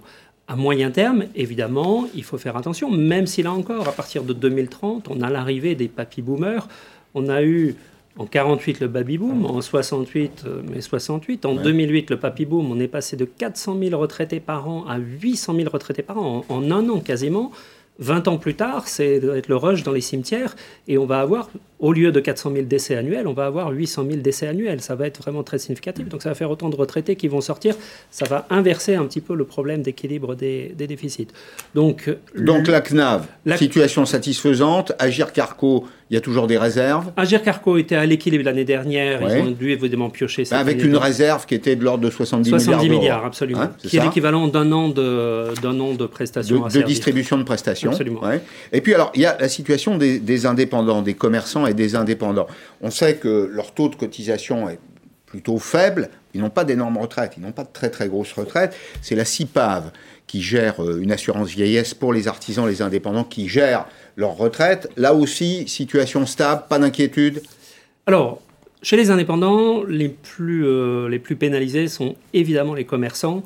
À 0.49 0.57
moyen 0.57 0.91
terme, 0.91 1.25
évidemment, 1.35 2.07
il 2.15 2.25
faut 2.25 2.37
faire 2.37 2.57
attention, 2.57 2.91
même 2.91 3.27
si 3.27 3.43
là 3.43 3.53
encore, 3.53 3.89
à 3.89 3.93
partir 3.93 4.25
de 4.25 4.33
2030, 4.33 5.09
on 5.09 5.21
a 5.23 5.31
l'arrivée 5.31 5.75
des 5.75 5.89
papy 5.89 6.21
boomers. 6.21 6.69
On 7.15 7.29
a 7.29 7.43
eu 7.43 7.77
en 8.19 8.27
48, 8.27 8.81
le 8.81 8.89
baby 8.89 9.19
boom. 9.19 9.47
En 9.47 9.61
68, 9.61 10.45
euh, 10.47 10.63
mais 10.69 10.81
68. 10.81 11.47
En 11.47 11.55
2008, 11.55 12.11
le 12.11 12.19
papy 12.19 12.45
boom. 12.45 12.71
On 12.71 12.79
est 12.81 12.89
passé 12.89 13.17
de 13.17 13.25
400 13.25 13.79
000 13.79 13.99
retraités 13.99 14.41
par 14.41 14.69
an 14.69 14.85
à 14.87 14.99
800 14.99 15.55
000 15.57 15.71
retraités 15.71 16.03
par 16.03 16.19
an 16.19 16.45
en, 16.49 16.55
en 16.55 16.71
un 16.71 16.89
an 16.89 17.01
quasiment. 17.01 17.53
20 18.03 18.29
ans 18.29 18.37
plus 18.37 18.55
tard, 18.55 18.89
c'est 18.89 19.17
être 19.17 19.49
le 19.49 19.57
rush 19.57 19.83
dans 19.83 19.93
les 19.93 20.01
cimetières 20.01 20.55
et 20.89 20.99
on 20.99 21.07
va 21.07 21.21
avoir 21.21 21.49
au 21.79 21.93
lieu 21.93 22.13
de 22.13 22.21
400 22.21 22.53
000 22.53 22.65
décès 22.67 22.97
annuels, 22.97 23.27
on 23.27 23.33
va 23.33 23.47
avoir 23.47 23.71
800 23.71 24.05
000 24.09 24.21
décès 24.21 24.47
annuels. 24.47 24.81
Ça 24.81 24.95
va 24.95 25.07
être 25.07 25.21
vraiment 25.21 25.43
très 25.43 25.59
significatif. 25.59 26.09
Donc 26.09 26.23
ça 26.23 26.29
va 26.29 26.35
faire 26.35 26.51
autant 26.51 26.69
de 26.69 26.77
retraités 26.77 27.17
qui 27.17 27.27
vont 27.27 27.41
sortir. 27.41 27.75
Ça 28.11 28.25
va 28.25 28.47
inverser 28.51 28.95
un 28.95 29.05
petit 29.07 29.21
peu 29.21 29.35
le 29.35 29.45
problème 29.45 29.83
d'équilibre 29.83 30.35
des, 30.35 30.75
déficits. 30.77 31.29
Donc, 31.75 32.11
Donc 32.37 32.69
la 32.69 32.81
CNAV, 32.81 33.27
situation 33.57 34.07
satisfaisante. 34.07 34.93
Agir 34.99 35.33
Carco, 35.33 35.87
il 36.13 36.17
y 36.17 36.19
a 36.19 36.21
toujours 36.21 36.47
des 36.47 36.59
réserves. 36.59 37.11
Agir 37.17 37.43
Carco 37.43 37.79
était 37.79 37.97
à 37.97 38.05
l'équilibre 38.05 38.45
l'année 38.45 38.67
dernière. 38.67 39.23
Ils 39.23 39.45
ont 39.45 39.51
dû 39.51 39.71
évidemment 39.73 40.11
piocher. 40.11 40.45
Cette 40.45 40.59
Avec 40.59 40.85
une 40.85 40.99
réserve 40.99 41.47
qui 41.47 41.55
était 41.55 41.75
de 41.75 41.83
l'ordre 41.83 42.05
de 42.05 42.11
70, 42.11 42.51
70 42.51 42.91
milliards. 42.91 43.25
absolument. 43.25 43.63
Hein, 43.63 43.73
qui 43.79 43.97
est 43.97 44.03
l'équivalent 44.03 44.47
d'un 44.47 44.71
an 44.73 44.91
de, 44.91 45.55
d'un 45.63 45.81
an 45.81 45.95
de 45.95 46.05
prestations. 46.05 46.69
De, 46.69 46.71
de 46.71 46.83
distribution 46.83 47.39
de 47.39 47.45
prestations. 47.45 47.93
Absolument. 47.93 48.21
Et 48.73 48.83
puis 48.83 48.93
alors, 48.93 49.11
il 49.15 49.23
y 49.23 49.27
a 49.27 49.39
la 49.41 49.49
situation 49.49 49.97
des, 49.97 50.19
des 50.19 50.45
indépendants, 50.45 51.01
des 51.01 51.15
commerçants 51.15 51.67
des 51.73 51.97
indépendants. 51.97 52.47
On 52.83 52.91
sait 52.91 53.17
que 53.17 53.51
leur 53.51 53.73
taux 53.73 53.89
de 53.89 53.95
cotisation 53.95 54.69
est 54.69 54.79
plutôt 55.25 55.59
faible. 55.59 56.11
Ils 56.35 56.43
n'ont 56.43 56.51
pas 56.51 56.65
d'énormes 56.65 56.99
retraites, 56.99 57.33
ils 57.39 57.43
n'ont 57.43 57.53
pas 57.53 57.65
de 57.65 57.73
très 57.73 57.89
très 57.89 58.09
grosses 58.09 58.33
retraites. 58.35 58.77
C'est 59.01 59.15
la 59.17 59.25
CIPAV 59.25 59.85
qui 60.33 60.41
gère 60.41 60.83
euh, 60.83 60.99
une 60.99 61.13
assurance 61.13 61.51
vieillesse 61.51 61.93
pour 61.93 62.15
les 62.15 62.27
artisans, 62.27 62.67
les 62.67 62.81
indépendants, 62.81 63.23
qui 63.23 63.51
gèrent 63.51 63.85
leur 64.17 64.35
retraite. 64.35 64.89
Là 64.97 65.13
aussi, 65.13 65.69
situation 65.69 66.25
stable, 66.25 66.63
pas 66.71 66.79
d'inquiétude? 66.79 67.43
Alors, 68.07 68.41
chez 68.81 68.97
les 68.97 69.11
indépendants, 69.11 69.85
les 69.85 70.09
plus, 70.09 70.67
euh, 70.67 71.07
les 71.11 71.19
plus 71.19 71.37
pénalisés 71.37 71.87
sont 71.87 72.17
évidemment 72.33 72.73
les 72.73 72.87
commerçants. 72.87 73.43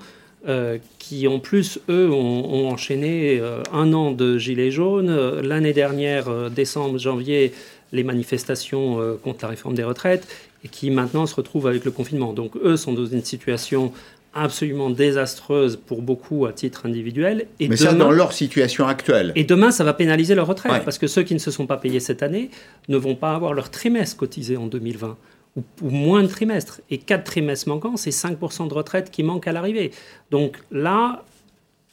Euh, 0.47 0.79
qui 1.01 1.27
en 1.27 1.41
plus, 1.41 1.81
eux, 1.89 2.09
ont, 2.09 2.69
enchaîné 2.69 3.43
un 3.73 3.93
an 3.93 4.13
de 4.13 4.39
gilets 4.39 4.71
jaunes. 4.71 5.41
L'année 5.41 5.73
dernière, 5.73 6.51
décembre, 6.51 6.99
janvier, 6.99 7.53
les 7.93 8.05
manifestations 8.05 9.19
contre 9.25 9.45
la 9.45 9.49
réforme 9.49 9.75
des 9.75 9.83
retraites 9.83 10.27
et 10.65 10.69
qui 10.69 10.91
maintenant 10.91 11.27
se 11.27 11.35
retrouvent 11.35 11.67
avec 11.67 11.85
le 11.85 11.91
confinement. 11.91 12.33
Donc 12.33 12.57
eux 12.63 12.77
sont 12.77 12.93
dans 12.93 13.07
une 13.07 13.25
situation 13.25 13.93
absolument 14.37 14.91
désastreuse 14.91 15.77
pour 15.77 16.03
beaucoup 16.03 16.47
à 16.47 16.53
titre 16.53 16.87
individuel. 16.87 17.47
Et 17.59 17.69
Mais 17.69 17.77
ça 17.77 17.95
dans 17.95 18.11
leur 18.11 18.33
situation 18.33 18.87
actuelle. 18.87 19.33
Et 19.35 19.45
demain, 19.45 19.71
ça 19.71 19.85
va 19.85 19.95
pénaliser 19.95 20.35
leur 20.35 20.47
retraite, 20.47 20.85
parce 20.85 20.99
que 20.99 21.07
ceux 21.07 21.23
qui 21.23 21.35
ne 21.35 21.39
se 21.39 21.51
sont 21.51 21.67
pas 21.67 21.77
payés 21.77 22.01
cette 22.01 22.23
année 22.23 22.51
ne 22.89 22.97
vont 22.97 23.15
pas 23.15 23.35
avoir 23.35 23.55
leur 23.55 23.71
trimestre 23.71 24.17
cotisé 24.17 24.57
en 24.57 24.67
2020, 24.67 25.17
ou, 25.57 25.91
moins 25.91 26.23
de 26.23 26.29
trimestres. 26.29 26.81
Et 26.91 26.99
quatre 26.99 27.25
trimestres 27.25 27.69
manquants, 27.69 27.97
c'est 27.97 28.11
5% 28.11 28.69
de 28.69 28.75
retraite 28.75 29.11
qui 29.11 29.23
manquent 29.23 29.49
à 29.49 29.53
l'arrivée. 29.53 29.91
Donc 30.31 30.59
là, 30.71 31.25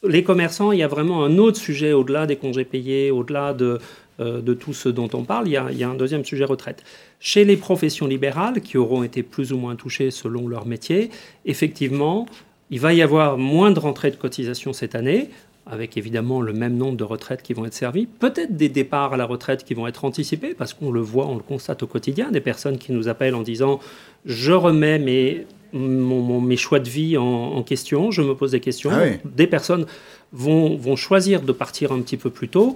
les 0.08 0.24
commerçants, 0.24 0.72
il 0.72 0.80
y 0.80 0.84
a 0.84 0.88
vraiment 0.88 1.24
un 1.24 1.38
autre 1.38 1.58
sujet 1.58 1.94
au-delà 1.94 2.26
des 2.26 2.36
congés 2.36 2.66
payés, 2.66 3.10
au-delà 3.10 3.54
de, 3.54 3.80
euh, 4.20 4.42
de 4.42 4.54
tout 4.54 4.74
ce 4.74 4.90
dont 4.90 5.10
on 5.14 5.24
parle, 5.24 5.48
il 5.48 5.54
y, 5.54 5.58
a, 5.58 5.90
un 5.90 5.96
deuxième 5.96 6.24
sujet 6.24 6.46
retraite. 6.46 6.84
Chez 7.26 7.46
les 7.46 7.56
professions 7.56 8.06
libérales, 8.06 8.60
qui 8.60 8.78
auront 8.78 9.02
été 9.02 9.24
plus 9.24 9.54
ou 9.54 9.58
moins 9.58 9.78
touchées 9.78 10.12
selon 10.12 10.50
leur 10.50 10.66
métier, 10.66 11.10
effectivement, 11.46 12.26
il 12.70 12.82
va 12.82 12.94
y 12.94 13.02
avoir 13.02 13.38
moins 13.38 13.72
de 13.72 13.80
rentrées 13.80 14.12
de 14.12 14.18
cotisation 14.18 14.74
cette 14.74 14.94
année, 14.94 15.30
avec 15.66 15.96
évidemment 15.96 16.42
le 16.42 16.52
même 16.52 16.76
nombre 16.76 16.98
de 16.98 17.06
retraites 17.06 17.42
qui 17.42 17.54
vont 17.54 17.64
être 17.66 17.74
servies, 17.74 18.08
peut-être 18.08 18.58
des 18.58 18.68
départs 18.68 19.14
à 19.14 19.18
la 19.18 19.24
retraite 19.24 19.64
qui 19.64 19.74
vont 19.74 19.88
être 19.88 20.04
anticipés, 20.04 20.54
parce 20.54 20.74
qu'on 20.74 20.92
le 20.92 21.00
voit, 21.00 21.26
on 21.28 21.36
le 21.36 21.44
constate 21.44 21.82
au 21.82 21.88
quotidien, 21.88 22.30
des 22.30 22.42
personnes 22.42 22.78
qui 22.78 22.92
nous 22.92 23.08
appellent 23.08 23.36
en 23.36 23.42
disant 23.42 23.80
je 24.26 24.52
remets 24.52 25.00
mes, 25.00 25.48
mes 25.72 26.58
choix 26.58 26.80
de 26.80 26.90
vie 26.90 27.18
en, 27.18 27.64
question, 27.64 28.12
je 28.12 28.22
me 28.22 28.36
pose 28.36 28.52
des 28.52 28.60
questions. 28.60 28.92
Ah 28.92 29.06
des 29.24 29.48
personnes 29.48 29.86
vont, 30.34 30.76
vont 30.76 30.98
choisir 30.98 31.42
de 31.42 31.54
partir 31.54 31.94
un 31.94 32.02
petit 32.02 32.18
peu 32.18 32.30
plus 32.30 32.50
tôt. 32.50 32.76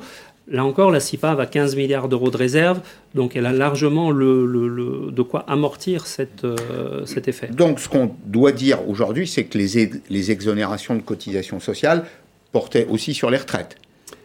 Là 0.49 0.63
encore, 0.63 0.91
la 0.91 1.01
CIPAV 1.01 1.41
a 1.41 1.45
15 1.45 1.75
milliards 1.75 2.07
d'euros 2.07 2.31
de 2.31 2.37
réserve, 2.37 2.79
donc 3.15 3.35
elle 3.35 3.45
a 3.45 3.51
largement 3.51 4.11
le, 4.11 5.11
de 5.11 5.21
quoi 5.21 5.43
amortir 5.47 6.07
cette, 6.07 6.45
euh, 6.45 7.05
cet 7.05 7.27
effet. 7.27 7.47
Donc 7.47 7.79
ce 7.81 7.89
qu'on 7.89 8.11
doit 8.25 8.53
dire 8.53 8.87
aujourd'hui, 8.87 9.27
c'est 9.27 9.43
que 9.43 9.57
les, 9.57 9.91
les 10.09 10.31
exonérations 10.31 10.95
de 10.95 11.01
cotisations 11.01 11.59
sociales 11.59 12.05
portait 12.53 12.87
aussi 12.89 13.13
sur 13.13 13.29
les 13.29 13.37
retraites 13.37 13.75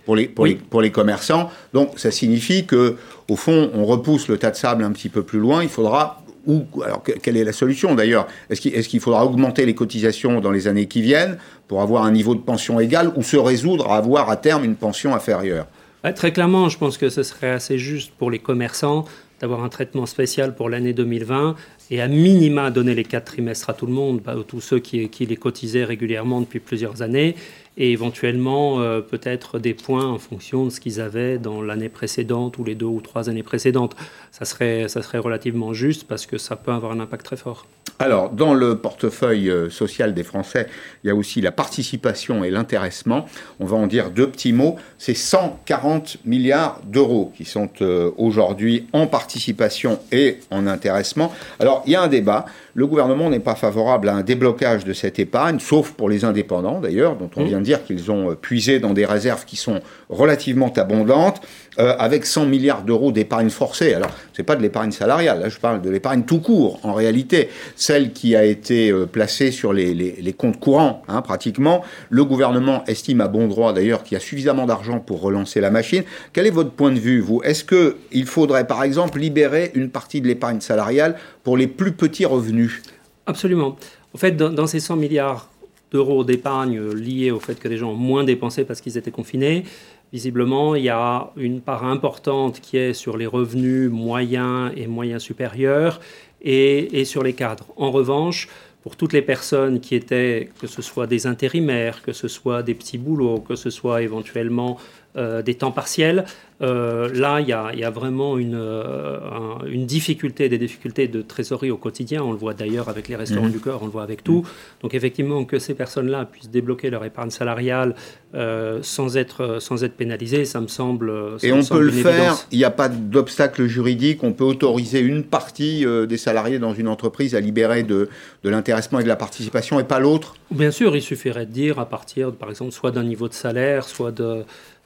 pour 0.05 0.15
les, 0.15 0.29
pour, 0.29 0.47
les, 0.47 0.55
pour 0.55 0.81
les 0.81 0.93
commerçants. 0.93 1.51
Donc 1.73 1.99
ça 1.99 2.13
signifie 2.13 2.67
que, 2.67 2.97
au 3.29 3.37
fond, 3.37 3.71
on 3.75 3.85
repousse 3.85 4.29
le 4.29 4.39
tas 4.39 4.51
de 4.51 4.57
sable 4.57 4.85
un 4.85 4.93
petit 4.93 5.09
peu 5.09 5.23
plus 5.23 5.41
loin. 5.41 5.63
Il 5.63 5.69
faudra 5.69 6.23
ou, 6.47 6.65
alors, 6.85 7.05
quelle 7.05 7.37
est 7.37 7.45
la 7.45 7.53
solution 7.53 7.95
d'ailleurs? 7.95 8.27
Est-ce 8.51 8.61
qu'il 8.61 8.75
est 8.75 8.83
qu'il 8.83 8.99
faudra 8.99 9.25
augmenter 9.25 9.65
les 9.65 9.77
cotisations 9.77 10.41
dans 10.41 10.51
les 10.51 10.67
années 10.67 10.87
qui 10.87 11.01
viennent 11.01 11.39
pour 11.69 11.83
avoir 11.83 12.05
un 12.05 12.11
niveau 12.11 12.35
de 12.35 12.41
pension 12.41 12.81
égal 12.81 13.13
ou 13.15 13.23
se 13.23 13.37
résoudre 13.37 13.91
à 13.91 13.97
avoir 13.97 14.29
à 14.29 14.37
terme 14.37 14.65
une 14.65 14.75
pension 14.75 15.15
inférieure? 15.15 15.67
Très 16.11 16.33
clairement, 16.33 16.69
je 16.69 16.79
pense 16.79 16.99
que 16.99 17.09
ce 17.09 17.23
serait 17.23 17.51
assez 17.51 17.79
juste 17.79 18.11
pour 18.19 18.29
les 18.33 18.41
commerçants 18.41 19.05
d'avoir 19.41 19.63
un 19.63 19.69
traitement 19.69 20.05
spécial 20.05 20.55
pour 20.57 20.69
l'année 20.69 20.93
2020 20.93 21.55
et 21.91 22.01
à 22.01 22.09
minima 22.09 22.73
donner 22.73 22.95
les 22.95 23.05
quatre 23.05 23.27
trimestres 23.27 23.71
à 23.71 23.75
tout 23.75 23.87
le 23.87 23.93
monde, 23.93 24.21
bah, 24.21 24.37
tous 24.47 24.61
ceux 24.61 24.81
qui, 24.81 25.09
qui, 25.11 25.27
les 25.27 25.37
cotisaient 25.37 25.85
régulièrement 25.85 26.41
depuis 26.41 26.59
plusieurs 26.59 27.03
années, 27.03 27.37
et 27.77 27.93
éventuellement 27.93 28.81
euh, 28.81 29.01
peut-être 29.01 29.59
des 29.59 29.75
points 29.75 30.07
en 30.07 30.19
fonction 30.19 30.67
de 30.67 30.71
ce 30.71 30.81
qu'ils 30.81 31.01
avaient 31.01 31.39
dans 31.39 31.63
l'année 31.63 31.89
précédente 31.89 32.59
ou 32.59 32.65
les 32.65 32.75
deux 32.75 32.87
ou 32.87 33.01
trois 33.01 33.31
années 33.31 33.43
précédentes. 33.43 33.97
Ça 34.31 34.45
serait, 34.45 34.89
ça 34.89 35.03
serait 35.03 35.19
relativement 35.19 35.73
juste 35.73 36.05
parce 36.05 36.27
que 36.27 36.39
ça 36.39 36.57
peut 36.57 36.73
avoir 36.73 36.93
un 36.93 37.01
impact 37.01 37.25
très 37.25 37.37
fort. 37.37 37.67
Alors, 37.99 38.31
dans 38.31 38.55
le 38.55 38.79
portefeuille 38.79 39.49
euh, 39.49 39.71
social 39.71 40.13
des 40.13 40.25
Français, 40.25 40.67
il 41.05 41.09
y 41.09 41.11
a 41.11 41.15
aussi 41.15 41.41
la 41.41 41.53
participation 41.53 42.43
et 42.43 42.51
l'intéressement. 42.51 43.27
On 43.61 43.67
va 43.67 43.77
en 43.77 43.87
dire 43.87 44.11
deux 44.11 44.29
petits 44.29 44.53
mots. 44.53 44.77
C'est 44.99 45.15
140 45.15 46.19
milliards 46.25 46.81
d'euros 46.85 47.33
qui 47.37 47.45
sont 47.45 47.69
euh, 47.81 48.11
aujourd'hui 48.17 48.89
en 48.93 49.07
participation 49.07 50.01
et 50.11 50.39
en 50.51 50.67
intéressement. 50.67 51.33
Alors, 51.61 51.85
il 51.87 51.93
y 51.93 51.97
a 51.97 52.03
un 52.03 52.09
débat. 52.09 52.47
Le 52.75 52.87
gouvernement 52.87 53.31
n'est 53.31 53.39
pas 53.39 53.55
favorable 53.55 54.09
à 54.09 54.15
un 54.15 54.23
déblocage 54.23 54.85
de 54.85 54.95
cette 54.95 55.19
épargne, 55.19 55.61
sauf 55.61 55.93
pour 55.93 56.09
les 56.09 56.25
indépendants 56.25 56.81
d'ailleurs, 56.81 57.17
dont 57.17 57.31
on 57.37 57.45
mmh. 57.45 57.47
vient 57.47 57.61
de 57.61 57.62
dire 57.63 57.85
qu'ils 57.85 58.11
ont 58.11 58.31
euh, 58.31 58.35
puisé 58.35 58.79
dans 58.79 58.93
des 58.93 59.07
réserves 59.07 59.45
qui 59.45 59.57
sont 59.57 59.81
relativement 60.09 60.73
abondantes. 60.73 61.41
Euh, 61.79 61.95
avec 61.99 62.27
100 62.27 62.45
milliards 62.47 62.83
d'euros 62.83 63.13
d'épargne 63.13 63.49
forcée. 63.49 63.95
Alors, 63.95 64.11
ce 64.35 64.43
n'est 64.43 64.45
pas 64.45 64.57
de 64.57 64.63
l'épargne 64.63 64.91
salariale, 64.91 65.41
là 65.41 65.49
je 65.49 65.59
parle 65.59 65.81
de 65.81 65.89
l'épargne 65.89 66.25
tout 66.25 66.41
court, 66.41 66.79
en 66.83 66.93
réalité, 66.93 67.49
celle 67.77 68.13
qui 68.13 68.37
a 68.37 68.45
été 68.45 68.91
euh, 68.91 69.07
placée 69.07 69.51
sur 69.51 69.73
les, 69.73 70.35
comptes 70.37 70.61
courants, 70.61 71.03
hein, 71.09 71.23
pratiquement. 71.23 71.83
Le 72.11 72.27
gouvernement 72.27 72.85
estime 72.87 73.23
à 73.23 73.29
bon 73.29 73.49
droit, 73.49 73.73
d'ailleurs, 73.73 74.03
qu'il 74.03 74.17
y 74.17 74.21
a 74.21 74.21
suffisamment 74.21 74.67
d'argent 74.67 75.01
pour 75.01 75.23
relancer 75.23 75.63
la 75.63 75.71
machine. 75.71 76.03
Quel 76.35 76.47
est 76.47 76.51
votre 76.51 76.73
point 76.73 76.91
de 76.91 76.99
vue, 76.99 77.21
vous? 77.21 77.41
Est-ce 77.43 77.65
qu'il 77.65 78.27
faudrait, 78.27 78.67
par 78.67 78.83
exemple, 78.83 79.19
libérer 79.19 79.71
une 79.75 79.89
partie 79.89 80.21
de 80.21 80.27
l'épargne 80.27 80.61
salariale 80.61 81.17
pour 81.43 81.57
les 81.57 81.69
plus 81.69 81.93
petits 81.93 82.27
revenus? 82.27 82.83
Absolument. 83.25 83.77
En 84.15 84.19
fait, 84.19 84.33
dans, 84.33 84.51
dans 84.51 84.67
ces 84.67 84.81
100 84.81 84.97
milliards 84.97 85.49
d'euros 85.93 86.25
d'épargne 86.25 86.81
liés 86.93 87.31
au 87.31 87.39
fait 87.39 87.61
que 87.61 87.69
les 87.69 87.77
gens 87.77 87.91
ont 87.93 87.97
moins 87.97 88.25
dépensé 88.25 88.65
parce 88.65 88.81
qu'ils 88.81 88.99
étaient 88.99 89.11
confinés, 89.11 89.65
Visiblement, 90.13 90.75
il 90.75 90.85
y 90.85 90.91
a 90.91 91.31
une 91.37 91.63
part 91.63 91.85
importante 91.85 92.61
qui 92.61 92.77
est 92.77 92.93
sur 92.93 93.17
les 93.17 93.27
revenus 93.27 93.91
moyens 93.91 94.71
et 94.77 94.87
moyens 94.87 95.23
supérieurs 95.23 96.01
et, 96.43 97.05
sur 97.07 97.23
les 97.23 97.33
cadres. 97.33 97.69
En 97.77 97.91
revanche, 97.91 98.49
pour 98.83 98.97
toutes 98.97 99.15
les 99.15 99.23
personnes 99.23 99.81
qui 99.81 99.95
étaient, 99.95 100.51
que 100.61 100.67
ce 100.67 100.83
soit 100.83 101.07
des 101.07 101.27
intérimaires, 101.27 102.03
que 102.03 102.13
ce 102.13 102.29
soit 102.29 102.63
des 102.63 102.75
petits 102.75 102.99
boulots, 102.99 103.39
que 103.39 103.55
ce 103.55 103.71
soit 103.71 104.03
éventuellement 104.03 104.77
des 105.15 105.55
temps 105.55 105.73
partiels, 105.73 106.25
euh, 106.63 107.09
là, 107.13 107.41
il 107.41 107.49
y, 107.49 107.53
a, 107.53 107.91
vraiment 107.91 108.39
une, 108.39 108.55
euh, 108.55 109.19
une, 109.67 109.85
difficulté, 109.85 110.49
des 110.49 110.59
difficultés 110.59 111.09
de 111.09 111.21
trésorerie 111.21 111.73
au 111.73 111.77
quotidien. 111.77 112.23
On 112.23 112.31
le 112.31 112.39
voit 112.39 112.55
d'ailleurs 112.55 112.89
avec 112.89 113.09
les 113.09 113.17
restaurants 113.17 113.47
mhm. 113.47 113.53
du 113.53 113.59
cœur, 113.59 113.83
on 113.83 113.87
le 113.87 113.91
voit 113.91 114.05
avec 114.05 114.23
tout. 114.23 114.47
Donc 114.81 114.95
effectivement, 114.95 115.45
que 115.45 115.59
ces 115.59 115.75
personnes-là 115.75 116.25
puissent 116.25 116.51
débloquer 116.51 116.91
leur 116.91 117.05
épargne 117.05 117.31
salariale 117.31 117.97
euh, 118.35 118.79
sans, 118.83 119.17
être, 119.17 119.61
sans 119.61 119.83
être 119.83 119.95
pénalisées, 119.95 120.45
ça 120.45 120.61
me 120.61 120.69
semble... 120.69 121.41
Ça 121.41 121.47
Et 121.49 121.53
on 121.53 121.65
peut 121.65 121.83
le 121.83 121.91
faire, 121.91 122.37
il 122.53 122.59
n'y 122.59 122.65
a 122.65 122.71
pas 122.71 122.89
d'obstacle 122.89 123.67
juridique, 123.67 124.23
on 124.23 124.33
peut 124.33 124.45
autoriser 124.45 125.01
une 125.01 125.25
partie 125.25 125.85
des 126.09 126.17
salariés 126.17 126.61
dans 126.61 126.75
une 126.75 126.87
entreprise 126.87 127.35
à 127.35 127.41
libérer 127.41 127.83
de, 127.83 128.09
de 128.45 128.51
l'intéressement 128.51 129.01
et 129.01 129.03
de 129.03 129.09
la 129.09 129.17
participation 129.17 129.81
et 129.81 129.85
pas 129.85 129.99
l'autre 129.99 130.37
Bien 130.53 130.71
sûr, 130.71 130.95
il 130.95 131.03
suffirait 131.03 131.47
de 131.47 131.51
dire 131.51 131.79
à 131.79 131.89
partir, 131.89 132.33
par 132.33 132.51
exemple, 132.51 132.73
soit 132.73 132.91
d'un 132.91 133.05
niveau 133.05 133.27
de 133.27 133.33
salaire, 133.33 133.85
soit 133.85 134.13
de 134.13 134.23
euh, 134.23 134.43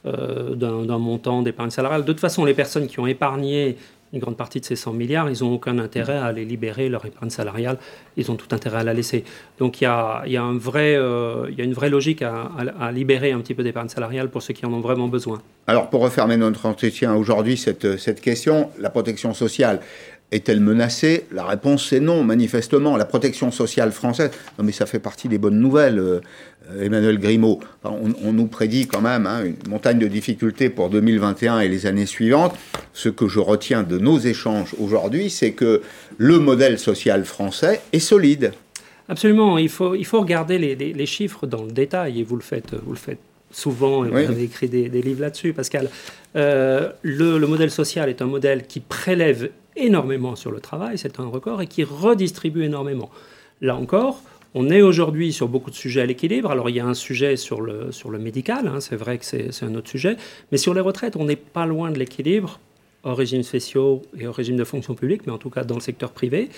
d'un 0.06 0.98
montant 0.98 1.42
d'épargne 1.42 1.70
salariale. 1.70 2.02
De 2.02 2.12
toute 2.12 2.20
façon, 2.20 2.44
les 2.44 2.54
personnes 2.54 2.86
qui 2.86 3.00
ont 3.00 3.06
épargné 3.06 3.76
une 4.12 4.20
grande 4.20 4.36
partie 4.36 4.60
de 4.60 4.64
ces 4.64 4.76
100 4.76 4.92
milliards, 4.92 5.30
ils 5.30 5.42
n'ont 5.42 5.52
aucun 5.52 5.78
intérêt 5.78 6.16
à 6.16 6.26
aller 6.26 6.44
libérer 6.44 6.88
leur 6.88 7.04
épargne 7.04 7.30
salariale, 7.30 7.76
ils 8.16 8.30
ont 8.30 8.36
tout 8.36 8.54
intérêt 8.54 8.78
à 8.78 8.84
la 8.84 8.94
laisser. 8.94 9.24
Donc 9.58 9.80
il 9.80 9.84
y 9.84 9.86
a, 9.86 10.22
euh, 10.24 11.46
une 11.58 11.74
vraie 11.74 11.90
logique 11.90 12.22
à, 12.22 12.92
libérer 12.92 13.32
un 13.32 13.40
petit 13.40 13.54
peu 13.54 13.62
d'épargne 13.62 13.88
salariale 13.88 14.30
pour 14.30 14.42
ceux 14.42 14.54
qui 14.54 14.64
en 14.64 14.72
ont 14.72 14.80
vraiment 14.80 15.08
besoin. 15.08 15.42
Alors 15.66 15.90
pour 15.90 16.02
refermer 16.02 16.36
notre 16.36 16.66
entretien 16.66 17.14
aujourd'hui, 17.14 17.56
cette 17.56 18.20
question, 18.20 18.70
la 18.78 18.90
protection 18.90 19.34
sociale, 19.34 19.80
est-elle 20.32 20.60
menacée? 20.60 21.26
La 21.32 21.44
réponse 21.44 21.92
est 21.92 22.00
non, 22.00 22.24
manifestement. 22.24 22.96
La 22.96 23.04
protection 23.04 23.50
sociale 23.50 23.92
française, 23.92 24.30
non 24.58 24.64
mais 24.64 24.72
ça 24.72 24.86
fait 24.86 24.98
partie 24.98 25.28
des 25.28 25.38
bonnes 25.38 25.58
nouvelles, 25.58 25.98
euh, 25.98 26.20
Emmanuel 26.80 27.18
Grimaud. 27.18 27.60
on, 27.84 28.32
nous 28.32 28.46
prédit 28.46 28.88
quand 28.88 29.00
même 29.00 29.26
hein, 29.26 29.44
une 29.44 29.56
montagne 29.68 29.98
de 29.98 30.08
difficultés 30.08 30.68
pour 30.68 30.90
2021 30.90 31.60
et 31.60 31.68
les 31.68 31.86
années 31.86 32.06
suivantes. 32.06 32.54
Ce 32.92 33.08
que 33.08 33.28
je 33.28 33.38
retiens 33.38 33.84
de 33.84 33.98
nos 33.98 34.18
échanges 34.18 34.74
aujourd'hui, 34.80 35.30
c'est 35.30 35.52
que 35.52 35.82
le 36.18 36.38
modèle 36.38 36.78
social 36.78 37.24
français 37.24 37.80
est 37.92 38.00
solide. 38.00 38.52
Absolument, 39.08 39.58
il 39.58 39.68
faut, 39.68 39.94
il 39.94 40.04
faut 40.04 40.20
regarder 40.20 40.58
les, 40.58 40.74
les, 40.74 41.06
chiffres 41.06 41.46
dans 41.46 41.62
le 41.62 41.70
détail, 41.70 42.20
et 42.20 42.24
vous 42.24 42.34
le 42.34 42.42
faites, 42.42 42.74
vous 42.74 42.90
le 42.90 42.98
faites 42.98 43.20
souvent, 43.52 44.04
et 44.04 44.08
vous 44.08 44.16
avez 44.16 44.42
écrit 44.42 44.68
des, 44.68 44.88
des 44.88 45.00
livres 45.00 45.20
là-dessus, 45.20 45.52
Pascal. 45.52 45.88
Euh, 46.34 46.90
le, 47.02 47.38
le 47.38 47.46
modèle 47.46 47.70
social 47.70 48.08
est 48.08 48.20
un 48.20 48.26
modèle 48.26 48.66
qui 48.66 48.80
prélève 48.80 49.50
énormément 49.76 50.36
sur 50.36 50.50
le 50.50 50.60
travail, 50.60 50.98
c'est 50.98 51.20
un 51.20 51.26
record, 51.26 51.62
et 51.62 51.66
qui 51.66 51.84
redistribue 51.84 52.64
énormément. 52.64 53.10
Là 53.60 53.76
encore, 53.76 54.22
on 54.54 54.70
est 54.70 54.82
aujourd'hui 54.82 55.32
sur 55.32 55.48
beaucoup 55.48 55.70
de 55.70 55.76
sujets 55.76 56.00
à 56.00 56.06
l'équilibre. 56.06 56.50
Alors 56.50 56.70
il 56.70 56.76
y 56.76 56.80
a 56.80 56.86
un 56.86 56.94
sujet 56.94 57.36
sur 57.36 57.60
le, 57.60 57.92
sur 57.92 58.10
le 58.10 58.18
médical, 58.18 58.66
hein, 58.68 58.80
c'est 58.80 58.96
vrai 58.96 59.18
que 59.18 59.24
c'est 59.24 59.62
un 59.62 59.74
autre 59.74 59.88
sujet, 59.88 60.16
mais 60.50 60.58
sur 60.58 60.74
les 60.74 60.80
retraites, 60.80 61.16
on 61.16 61.24
n'est 61.24 61.36
pas 61.36 61.66
loin 61.66 61.90
de 61.90 61.98
l'équilibre, 61.98 62.58
au 63.04 63.14
régime 63.14 63.42
spéciaux 63.42 64.02
et 64.18 64.26
au 64.26 64.32
régime 64.32 64.56
de 64.56 64.64
fonction 64.64 64.94
publique, 64.94 65.26
mais 65.26 65.32
en 65.32 65.38
tout 65.38 65.50
cas 65.50 65.64
dans 65.64 65.76
le 65.76 65.80
secteur 65.80 66.10
privé. 66.10 66.48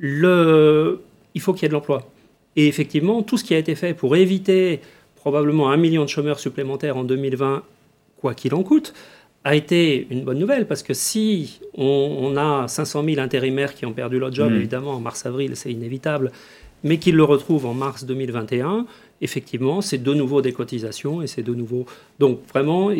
Il 0.00 1.40
faut 1.40 1.52
qu'il 1.52 1.62
y 1.62 1.66
ait 1.66 1.68
de 1.68 1.74
l'emploi. 1.74 2.10
Et 2.56 2.66
effectivement, 2.66 3.22
tout 3.22 3.36
ce 3.36 3.44
qui 3.44 3.54
a 3.54 3.58
été 3.58 3.74
fait 3.74 3.94
pour 3.94 4.16
éviter 4.16 4.80
probablement 5.16 5.70
un 5.70 5.76
million 5.76 6.02
de 6.04 6.08
chômeurs 6.08 6.38
supplémentaires 6.38 6.96
en 6.96 7.04
2020, 7.04 7.62
quoi 8.20 8.34
qu'il 8.34 8.54
en 8.54 8.62
coûte, 8.62 8.94
a 9.44 9.54
été 9.54 10.06
une 10.10 10.24
bonne 10.24 10.38
nouvelle 10.38 10.66
parce 10.66 10.82
que 10.82 10.94
si 10.94 11.60
on, 11.76 12.34
a 12.36 12.66
500 12.66 13.04
000 13.04 13.20
intérimaires 13.20 13.74
qui 13.74 13.84
ont 13.84 13.92
perdu 13.92 14.18
leur 14.18 14.32
job, 14.32 14.50
mmh. 14.50 14.56
évidemment, 14.56 14.92
en 14.92 15.00
mars-avril, 15.00 15.54
c'est 15.54 15.70
inévitable, 15.70 16.32
mais 16.82 16.98
qu'ils 16.98 17.16
le 17.16 17.24
retrouvent 17.24 17.66
en 17.66 17.74
mars 17.74 18.04
2021, 18.04 18.86
effectivement, 19.20 19.82
c'est 19.82 20.02
de 20.02 20.14
nouveau 20.14 20.40
des 20.40 20.52
cotisations 20.52 21.20
et 21.20 21.26
c'est 21.26 21.42
de 21.42 21.54
nouveau. 21.54 21.84
Donc, 22.18 22.40
vraiment, 22.48 22.90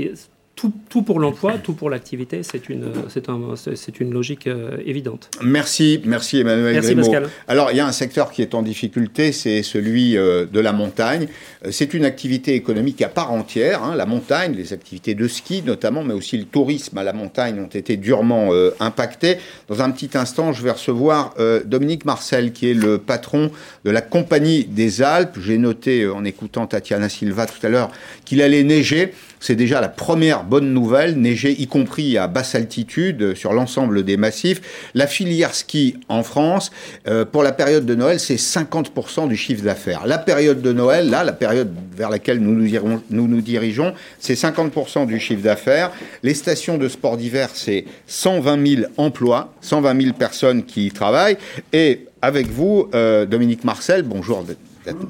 tout, 0.54 1.02
pour 1.02 1.18
l'emploi, 1.18 1.58
tout 1.58 1.74
pour 1.74 1.90
l'activité, 1.90 2.42
c'est 2.42 2.68
une, 2.68 2.92
c'est 3.08 3.28
un, 3.28 3.54
c'est 3.56 4.00
une 4.00 4.12
logique 4.12 4.46
euh, 4.46 4.76
évidente. 4.86 5.28
Merci, 5.42 6.00
merci 6.04 6.38
Emmanuel 6.38 6.74
merci 6.74 6.94
Pascal. 6.94 7.28
Alors, 7.48 7.70
il 7.72 7.76
y 7.76 7.80
a 7.80 7.86
un 7.86 7.92
secteur 7.92 8.30
qui 8.30 8.40
est 8.40 8.54
en 8.54 8.62
difficulté, 8.62 9.32
c'est 9.32 9.62
celui 9.62 10.16
euh, 10.16 10.46
de 10.46 10.60
la 10.60 10.72
montagne. 10.72 11.26
Euh, 11.64 11.70
c'est 11.72 11.92
une 11.92 12.04
activité 12.04 12.54
économique 12.54 13.02
à 13.02 13.08
part 13.08 13.32
entière. 13.32 13.82
Hein. 13.82 13.96
La 13.96 14.06
montagne, 14.06 14.54
les 14.54 14.72
activités 14.72 15.14
de 15.14 15.26
ski 15.26 15.62
notamment, 15.66 16.04
mais 16.04 16.14
aussi 16.14 16.38
le 16.38 16.44
tourisme 16.44 16.96
à 16.98 17.02
la 17.02 17.12
montagne 17.12 17.60
ont 17.60 17.66
été 17.66 17.96
durement 17.96 18.50
impactés. 18.80 19.38
Dans 19.68 19.82
un 19.82 19.90
petit 19.90 20.10
instant, 20.16 20.52
je 20.52 20.62
vais 20.62 20.70
recevoir 20.70 21.34
Dominique 21.64 22.04
Marcel, 22.04 22.52
qui 22.52 22.70
est 22.70 22.74
le 22.74 22.98
patron 22.98 23.50
de 23.84 23.90
la 23.90 24.00
Compagnie 24.00 24.64
des 24.64 25.02
Alpes. 25.02 25.38
J'ai 25.40 25.58
noté 25.58 26.06
en 26.06 26.24
écoutant 26.24 26.66
Tatiana 26.66 27.08
Silva 27.08 27.46
tout 27.46 27.64
à 27.66 27.68
l'heure 27.68 27.90
qu'il 28.24 28.42
allait 28.42 28.62
neiger. 28.62 29.12
C'est 29.44 29.56
déjà 29.56 29.82
la 29.82 29.90
première 29.90 30.42
bonne 30.42 30.72
nouvelle, 30.72 31.20
neiger 31.20 31.54
y 31.60 31.66
compris 31.66 32.16
à 32.16 32.28
basse 32.28 32.54
altitude 32.54 33.34
sur 33.34 33.52
l'ensemble 33.52 34.02
des 34.02 34.16
massifs. 34.16 34.88
La 34.94 35.06
filière 35.06 35.54
ski 35.54 35.98
en 36.08 36.22
France, 36.22 36.70
euh, 37.08 37.26
pour 37.26 37.42
la 37.42 37.52
période 37.52 37.84
de 37.84 37.94
Noël, 37.94 38.18
c'est 38.18 38.36
50% 38.36 39.28
du 39.28 39.36
chiffre 39.36 39.62
d'affaires. 39.62 40.06
La 40.06 40.16
période 40.16 40.62
de 40.62 40.72
Noël, 40.72 41.10
là, 41.10 41.24
la 41.24 41.34
période 41.34 41.70
vers 41.94 42.08
laquelle 42.08 42.38
nous 42.38 42.54
nous, 42.54 42.64
irons, 42.64 43.02
nous, 43.10 43.28
nous 43.28 43.42
dirigeons, 43.42 43.92
c'est 44.18 44.32
50% 44.32 45.06
du 45.06 45.20
chiffre 45.20 45.42
d'affaires. 45.42 45.90
Les 46.22 46.32
stations 46.32 46.78
de 46.78 46.88
sport 46.88 47.18
d'hiver, 47.18 47.50
c'est 47.52 47.84
120 48.06 48.66
000 48.66 48.82
emplois, 48.96 49.52
120 49.60 50.00
000 50.04 50.14
personnes 50.14 50.64
qui 50.64 50.86
y 50.86 50.90
travaillent. 50.90 51.36
Et 51.74 52.06
avec 52.22 52.46
vous, 52.46 52.88
euh, 52.94 53.26
Dominique 53.26 53.64
Marcel, 53.64 54.04
bonjour 54.04 54.42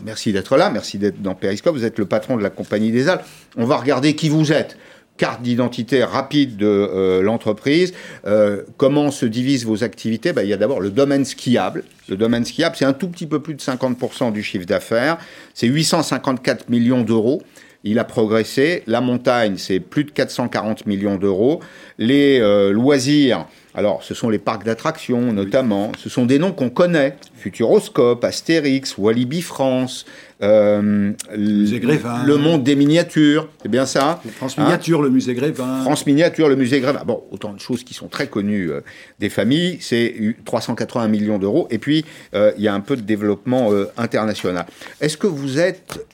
Merci 0.05 0.33
d'être 0.33 0.57
là, 0.57 0.71
merci 0.71 0.99
d'être 0.99 1.21
dans 1.21 1.35
Periscope. 1.35 1.75
Vous 1.75 1.85
êtes 1.85 1.99
le 1.99 2.07
patron 2.07 2.37
de 2.37 2.43
la 2.43 2.51
Compagnie 2.51 2.93
des 2.93 3.09
Alpes. 3.09 3.25
On 3.57 3.65
va 3.65 3.77
regarder 3.77 4.15
qui 4.15 4.29
vous 4.29 4.53
êtes. 4.53 4.77
Carte 5.17 5.43
d'identité 5.43 6.03
rapide 6.03 6.57
de 6.57 6.67
euh, 6.67 7.23
l'entreprise. 7.23 7.95
Euh, 8.27 8.63
comment 8.77 9.13
se 9.13 9.27
divisent 9.27 9.65
vos 9.65 9.85
activités? 9.85 10.33
Ben, 10.33 10.43
Il 10.43 10.49
y 10.49 10.53
a 10.53 10.57
d'abord 10.57 10.81
le 10.81 10.91
domaine 10.91 11.25
skiable. 11.25 11.85
Le 12.09 12.17
domaine 12.17 12.45
skiable, 12.45 12.75
c'est 12.77 12.85
un 12.85 12.93
tout 12.93 13.09
petit 13.09 13.27
peu 13.27 13.41
plus 13.41 13.55
de 13.55 13.61
50% 13.61 14.33
du 14.33 14.43
chiffre 14.43 14.67
d'affaires. 14.67 15.19
C'est 15.55 15.69
854 15.69 16.69
millions 16.69 17.03
d'euros. 17.03 17.43
il 17.85 18.01
a 18.01 18.05
progressé. 18.05 18.83
La 18.89 19.01
montagne, 19.01 19.57
c'est 19.57 19.79
plus 19.79 20.03
de 20.03 20.11
440 20.11 20.87
millions 20.87 21.17
d'euros. 21.17 21.61
Les 21.99 22.41
euh, 22.41 22.73
loisirs, 22.73 23.47
alors 23.75 24.03
ce 24.03 24.15
sont 24.15 24.31
les 24.31 24.39
parcs 24.39 24.65
d'attractions 24.65 25.33
notamment, 25.33 25.93
ce 25.99 26.09
sont 26.09 26.27
des 26.27 26.39
noms 26.39 26.53
qu'on 26.53 26.71
connaît. 26.71 27.17
Futuroscope, 27.37 28.25
Astérix, 28.25 28.97
Walibi 28.97 29.43
France, 29.43 30.07
euh, 30.43 31.13
le 31.35 32.37
monde 32.37 32.63
des 32.63 32.77
miniatures, 32.77 33.49
c'est 33.63 33.69
bien 33.69 33.87
ça 33.87 34.21
France 34.37 34.57
Miniature, 34.59 35.03
le 35.03 35.11
musée 35.11 35.35
Grévin. 35.35 35.83
France 35.83 36.07
Miniature, 36.07 36.49
le 36.49 36.57
musée 36.57 36.81
Grévin. 36.81 37.03
Bon, 37.05 37.25
autant 37.31 37.53
de 37.53 37.61
choses 37.61 37.85
qui 37.85 37.95
sont 37.95 38.09
très 38.09 38.29
connues 38.29 38.71
euh, 38.71 38.81
des 39.19 39.29
familles. 39.29 39.79
C'est 39.81 40.15
380 40.45 41.09
millions 41.09 41.39
d'euros. 41.39 41.67
Et 41.71 41.79
puis, 41.79 42.05
il 42.35 42.63
y 42.63 42.69
a 42.69 42.75
un 42.75 42.81
peu 42.81 42.97
de 42.97 43.03
développement 43.03 43.71
international. 43.97 44.67
Est-ce 45.01 45.17
que 45.17 45.27
vous 45.27 45.59
êtes 45.59 46.07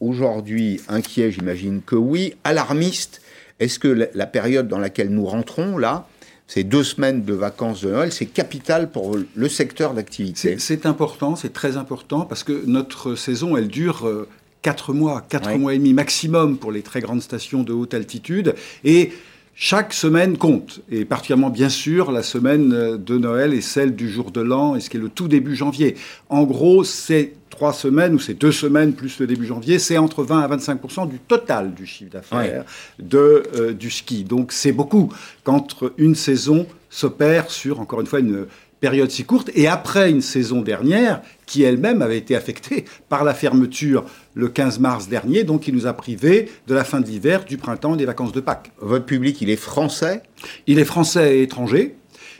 aujourd'hui 0.00 0.80
inquiet? 0.88 1.30
J'imagine 1.30 1.80
que 1.84 1.96
oui. 1.96 2.34
Alarmiste? 2.44 3.20
Est-ce 3.60 3.78
que 3.78 4.08
la 4.14 4.26
période 4.26 4.68
dans 4.68 4.78
laquelle 4.78 5.10
nous 5.10 5.26
rentrons, 5.26 5.78
là, 5.78 6.06
ces 6.48 6.64
deux 6.64 6.82
semaines 6.82 7.24
de 7.24 7.34
vacances 7.34 7.82
de 7.82 7.90
Noël, 7.90 8.10
c'est 8.10 8.26
capital 8.26 8.90
pour 8.90 9.16
le 9.34 9.48
secteur 9.48 9.92
d'activité. 9.92 10.56
C'est 10.58 10.86
important, 10.86 11.36
c'est 11.36 11.52
très 11.52 11.76
important, 11.76 12.22
parce 12.22 12.42
que 12.42 12.64
notre 12.66 13.14
saison, 13.14 13.56
elle 13.56 13.68
dure 13.68 14.08
euh, 14.08 14.26
quatre 14.62 14.94
mois, 14.94 15.22
quatre 15.28 15.54
mois 15.56 15.74
et 15.74 15.78
demi 15.78 15.92
maximum 15.92 16.56
pour 16.56 16.72
les 16.72 16.82
très 16.82 17.00
grandes 17.00 17.20
stations 17.20 17.62
de 17.62 17.74
haute 17.74 17.92
altitude. 17.92 18.54
Et 18.82 19.12
chaque 19.60 19.92
semaine 19.92 20.38
compte, 20.38 20.82
et 20.88 21.04
particulièrement 21.04 21.50
bien 21.50 21.68
sûr 21.68 22.12
la 22.12 22.22
semaine 22.22 22.72
euh, 22.72 22.96
de 22.96 23.18
Noël 23.18 23.52
et 23.52 23.60
celle 23.60 23.96
du 23.96 24.08
jour 24.08 24.30
de 24.30 24.40
l'an, 24.40 24.76
et 24.76 24.80
ce 24.80 24.88
qui 24.88 24.98
est 24.98 25.00
le 25.00 25.08
tout 25.08 25.26
début 25.26 25.56
janvier. 25.56 25.96
En 26.28 26.44
gros, 26.44 26.84
c'est 26.84 27.32
trois 27.50 27.72
semaines 27.72 28.14
ou 28.14 28.20
c'est 28.20 28.34
deux 28.34 28.52
semaines 28.52 28.92
plus 28.92 29.18
le 29.18 29.26
début 29.26 29.46
janvier, 29.46 29.80
c'est 29.80 29.98
entre 29.98 30.22
20 30.22 30.42
à 30.42 30.56
25% 30.56 31.08
du 31.08 31.18
total 31.18 31.74
du 31.74 31.86
chiffre 31.86 32.12
d'affaires 32.12 32.64
de 33.00 33.42
euh, 33.56 33.72
du 33.72 33.90
ski. 33.90 34.22
Donc 34.22 34.52
c'est 34.52 34.70
beaucoup 34.70 35.12
quand 35.42 35.82
une 35.98 36.14
saison 36.14 36.64
s'opère 36.88 37.50
sur 37.50 37.80
encore 37.80 38.00
une 38.00 38.06
fois 38.06 38.20
une 38.20 38.46
période 38.80 39.10
si 39.10 39.24
courte 39.24 39.50
et 39.54 39.66
après 39.66 40.10
une 40.10 40.20
saison 40.20 40.62
dernière 40.62 41.22
qui 41.46 41.62
elle-même 41.62 42.02
avait 42.02 42.18
été 42.18 42.36
affectée 42.36 42.84
par 43.08 43.24
la 43.24 43.34
fermeture 43.34 44.04
le 44.34 44.48
15 44.48 44.78
mars 44.78 45.08
dernier, 45.08 45.44
donc 45.44 45.62
qui 45.62 45.72
nous 45.72 45.86
a 45.86 45.92
privés 45.92 46.50
de 46.66 46.74
la 46.74 46.84
fin 46.84 47.00
de 47.00 47.06
l'hiver, 47.06 47.44
du 47.44 47.56
printemps 47.56 47.94
et 47.94 47.98
des 47.98 48.04
vacances 48.04 48.32
de 48.32 48.40
Pâques. 48.40 48.70
Votre 48.78 49.04
public, 49.04 49.40
il 49.40 49.50
est 49.50 49.56
français? 49.56 50.22
Il 50.66 50.78
est 50.78 50.84
français 50.84 51.38
et 51.38 51.42
étranger. 51.42 51.96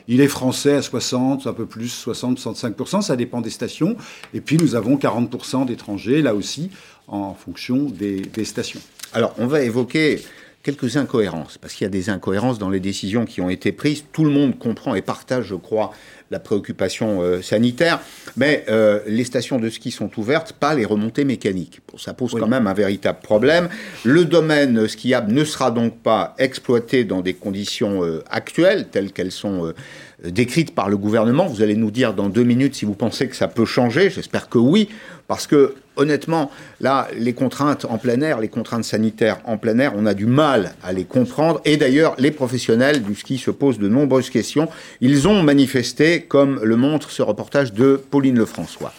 Il 0.07 0.21
est 0.21 0.27
français 0.27 0.75
à 0.75 0.81
60, 0.81 1.45
un 1.45 1.53
peu 1.53 1.65
plus, 1.65 1.89
60, 1.89 2.39
65%, 2.39 3.01
ça 3.03 3.15
dépend 3.15 3.41
des 3.41 3.51
stations. 3.51 3.95
Et 4.33 4.41
puis 4.41 4.57
nous 4.57 4.75
avons 4.75 4.95
40% 4.95 5.67
d'étrangers, 5.67 6.21
là 6.21 6.33
aussi, 6.33 6.71
en 7.07 7.35
fonction 7.35 7.83
des, 7.83 8.21
des 8.21 8.45
stations. 8.45 8.81
Alors 9.13 9.35
on 9.37 9.45
va 9.45 9.61
évoquer 9.61 10.21
quelques 10.63 10.97
incohérences, 10.97 11.57
parce 11.57 11.73
qu'il 11.73 11.85
y 11.85 11.87
a 11.87 11.91
des 11.91 12.09
incohérences 12.09 12.59
dans 12.59 12.69
les 12.69 12.79
décisions 12.79 13.25
qui 13.25 13.41
ont 13.41 13.49
été 13.49 13.71
prises. 13.71 14.03
Tout 14.11 14.25
le 14.25 14.31
monde 14.31 14.57
comprend 14.59 14.95
et 14.95 15.01
partage, 15.01 15.45
je 15.45 15.55
crois, 15.55 15.91
la 16.31 16.39
préoccupation 16.39 17.21
euh, 17.21 17.41
sanitaire, 17.41 18.01
mais 18.37 18.65
euh, 18.69 18.99
les 19.07 19.23
stations 19.23 19.57
de 19.57 19.69
ski 19.69 19.89
sont 19.89 20.11
ouvertes, 20.19 20.53
pas 20.53 20.75
les 20.75 20.85
remontées 20.85 21.23
mécaniques. 21.23 21.79
ça 21.97 22.13
pose 22.13 22.35
quand 22.37 22.47
même 22.47 22.67
un 22.67 22.73
véritable 22.73 23.19
problème. 23.21 23.69
Le 24.03 24.25
domaine 24.25 24.87
skiable 24.87 25.33
ne 25.33 25.43
sera 25.43 25.71
donc 25.71 25.97
pas 25.99 26.35
exploité 26.37 27.03
dans 27.03 27.21
des 27.21 27.33
conditions 27.33 28.03
euh, 28.03 28.23
actuelles, 28.29 28.89
telles 28.91 29.11
qu'elles 29.11 29.31
sont 29.31 29.73
décrites 30.23 30.75
par 30.75 30.89
le 30.89 30.97
gouvernement. 30.97 31.47
Vous 31.47 31.61
allez 31.61 31.75
nous 31.75 31.91
dire 31.91 32.13
dans 32.13 32.29
deux 32.29 32.43
minutes 32.43 32.75
si 32.75 32.85
vous 32.85 32.93
pensez 32.93 33.27
que 33.27 33.35
ça 33.35 33.47
peut 33.47 33.65
changer. 33.65 34.09
J'espère 34.09 34.49
que 34.49 34.57
oui, 34.57 34.89
parce 35.27 35.47
que 35.47 35.75
honnêtement, 35.95 36.49
là, 36.81 37.07
les 37.17 37.33
contraintes 37.33 37.85
en 37.85 37.97
plein 37.97 38.21
air, 38.21 38.39
les 38.39 38.47
contraintes 38.47 38.83
sanitaires 38.83 39.39
en 39.45 39.57
plein 39.57 39.77
air, 39.79 39.93
on 39.95 40.05
a 40.05 40.13
du 40.13 40.25
mal 40.25 40.73
à 40.83 40.93
les 40.93 41.05
comprendre. 41.05 41.61
Et 41.65 41.77
d'ailleurs, 41.77 42.15
les 42.17 42.31
professionnels 42.31 43.03
du 43.03 43.15
ski 43.15 43.37
se 43.37 43.51
posent 43.51 43.79
de 43.79 43.87
nombreuses 43.87 44.29
questions. 44.29 44.69
Ils 45.01 45.27
ont 45.27 45.43
manifesté, 45.43 46.21
comme 46.21 46.59
le 46.63 46.75
montre 46.75 47.11
ce 47.11 47.21
reportage 47.21 47.73
de 47.73 48.01
Pauline 48.09 48.37
Lefrançois. 48.37 48.93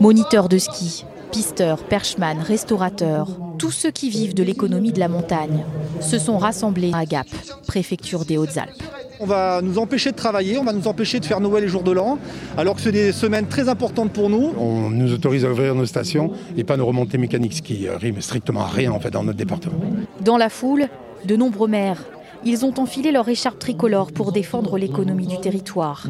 Moniteurs 0.00 0.48
de 0.48 0.58
ski, 0.58 1.04
pisteurs, 1.34 1.82
perchman, 1.82 2.38
restaurateurs, 2.38 3.26
tous 3.58 3.72
ceux 3.72 3.90
qui 3.90 4.08
vivent 4.08 4.34
de 4.34 4.44
l'économie 4.44 4.92
de 4.92 5.00
la 5.00 5.08
montagne 5.08 5.64
se 6.00 6.16
sont 6.16 6.38
rassemblés 6.38 6.92
à 6.94 7.04
Gap, 7.06 7.26
préfecture 7.66 8.24
des 8.24 8.36
Hautes-Alpes. 8.36 8.80
On 9.18 9.26
va 9.26 9.60
nous 9.60 9.78
empêcher 9.78 10.12
de 10.12 10.16
travailler, 10.16 10.58
on 10.58 10.64
va 10.64 10.72
nous 10.72 10.86
empêcher 10.86 11.18
de 11.18 11.24
faire 11.24 11.40
Noël 11.40 11.64
et 11.64 11.68
jour 11.68 11.82
de 11.82 11.90
l'an, 11.90 12.18
alors 12.56 12.76
que 12.76 12.82
c'est 12.82 12.92
des 12.92 13.10
semaines 13.10 13.48
très 13.48 13.68
importantes 13.68 14.12
pour 14.12 14.30
nous. 14.30 14.52
On 14.56 14.90
nous 14.90 15.12
autorise 15.12 15.44
à 15.44 15.50
ouvrir 15.50 15.74
nos 15.74 15.86
stations 15.86 16.30
et 16.56 16.62
pas 16.62 16.76
nos 16.76 16.86
remontées 16.86 17.18
mécaniques, 17.18 17.54
ce 17.54 17.62
qui 17.62 17.88
rime 17.88 18.20
strictement 18.20 18.60
à 18.60 18.68
rien 18.68 18.92
en 18.92 19.00
fait 19.00 19.10
dans 19.10 19.24
notre 19.24 19.38
département. 19.38 19.74
Dans 20.20 20.36
la 20.36 20.48
foule, 20.48 20.86
de 21.24 21.34
nombreux 21.34 21.66
maires. 21.68 22.04
Ils 22.44 22.64
ont 22.64 22.74
enfilé 22.78 23.10
leur 23.10 23.28
écharpe 23.28 23.58
tricolore 23.58 24.12
pour 24.12 24.32
défendre 24.32 24.76
l'économie 24.78 25.26
du 25.26 25.40
territoire. 25.40 26.06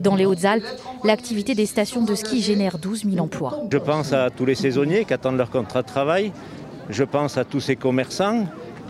Dans 0.00 0.16
les 0.16 0.26
Hautes-Alpes, 0.26 0.66
l'activité 1.04 1.54
des 1.54 1.66
stations 1.66 2.04
de 2.04 2.14
ski 2.14 2.42
génère 2.42 2.78
12 2.78 3.04
000 3.04 3.24
emplois. 3.24 3.64
Je 3.70 3.78
pense 3.78 4.12
à 4.12 4.30
tous 4.30 4.44
les 4.44 4.54
saisonniers 4.54 5.04
qui 5.04 5.14
attendent 5.14 5.36
leur 5.36 5.50
contrat 5.50 5.82
de 5.82 5.86
travail. 5.86 6.32
Je 6.90 7.04
pense 7.04 7.36
à 7.38 7.44
tous 7.44 7.60
ces 7.60 7.76
commerçants 7.76 8.46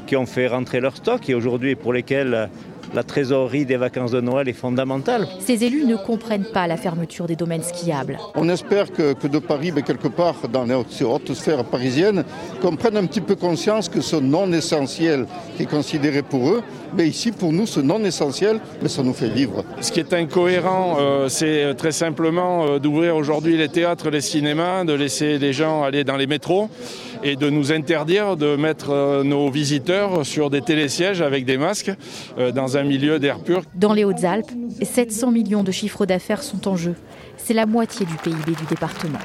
qui 0.06 0.16
ont 0.16 0.26
fait 0.26 0.46
rentrer 0.46 0.80
leur 0.80 0.96
stock 0.96 1.28
et 1.28 1.34
aujourd'hui 1.34 1.74
pour 1.74 1.92
lesquels 1.92 2.48
la 2.94 3.02
trésorerie 3.02 3.64
des 3.64 3.76
vacances 3.76 4.10
de 4.10 4.20
Noël 4.20 4.48
est 4.48 4.52
fondamentale. 4.52 5.26
Ces 5.40 5.64
élus 5.64 5.84
ne 5.84 5.96
comprennent 5.96 6.46
pas 6.52 6.66
la 6.66 6.76
fermeture 6.76 7.26
des 7.26 7.36
domaines 7.36 7.62
skiables. 7.62 8.18
On 8.34 8.48
espère 8.48 8.90
que, 8.92 9.26
de 9.26 9.38
Paris, 9.38 9.72
mais 9.74 9.82
quelque 9.82 10.08
part 10.08 10.36
dans 10.52 10.64
les 10.64 10.74
hautes, 10.74 11.34
sphères 11.34 11.64
parisiennes, 11.64 12.24
comprennent 12.60 12.96
un 12.96 13.06
petit 13.06 13.20
peu 13.20 13.34
conscience 13.34 13.88
que 13.88 14.00
ce 14.00 14.16
non 14.16 14.52
essentiel 14.52 15.26
qui 15.56 15.64
est 15.64 15.70
considéré 15.70 16.22
pour 16.22 16.48
eux, 16.48 16.62
mais 16.96 17.06
ici 17.08 17.32
pour 17.32 17.52
nous 17.52 17.66
ce 17.66 17.80
non 17.80 18.02
essentiel, 18.04 18.60
mais 18.82 18.88
ça 18.88 19.02
nous 19.02 19.12
fait 19.12 19.28
vivre. 19.28 19.64
Ce 19.80 19.92
qui 19.92 20.00
est 20.00 20.12
incohérent, 20.12 20.96
euh, 20.98 21.28
c'est 21.28 21.74
très 21.76 21.92
simplement 21.92 22.64
euh, 22.64 22.78
d'ouvrir 22.78 23.16
aujourd'hui 23.16 23.56
les 23.56 23.68
théâtres, 23.68 24.10
les 24.10 24.20
cinémas, 24.20 24.84
de 24.84 24.92
laisser 24.92 25.38
les 25.38 25.52
gens 25.52 25.82
aller 25.82 26.04
dans 26.04 26.16
les 26.16 26.26
métros 26.26 26.68
et 27.22 27.36
de 27.36 27.50
nous 27.50 27.72
interdire 27.72 28.36
de 28.36 28.56
mettre 28.56 28.90
euh, 28.90 29.22
nos 29.22 29.50
visiteurs 29.50 30.24
sur 30.24 30.50
des 30.50 30.62
télésièges 30.62 31.22
avec 31.22 31.44
des 31.44 31.58
masques 31.58 31.92
dans 32.54 32.76
un 32.76 32.84
milieu 32.84 33.18
d'air 33.18 33.40
pur. 33.40 33.62
Dans 33.74 33.92
les 33.92 34.04
Hautes-Alpes, 34.04 34.50
700 34.82 35.30
millions 35.32 35.62
de 35.62 35.72
chiffres 35.72 36.06
d'affaires 36.06 36.42
sont 36.42 36.68
en 36.68 36.76
jeu. 36.76 36.94
C'est 37.36 37.54
la 37.54 37.66
moitié 37.66 38.06
du 38.06 38.14
PIB 38.16 38.52
du 38.52 38.64
département. 38.68 39.18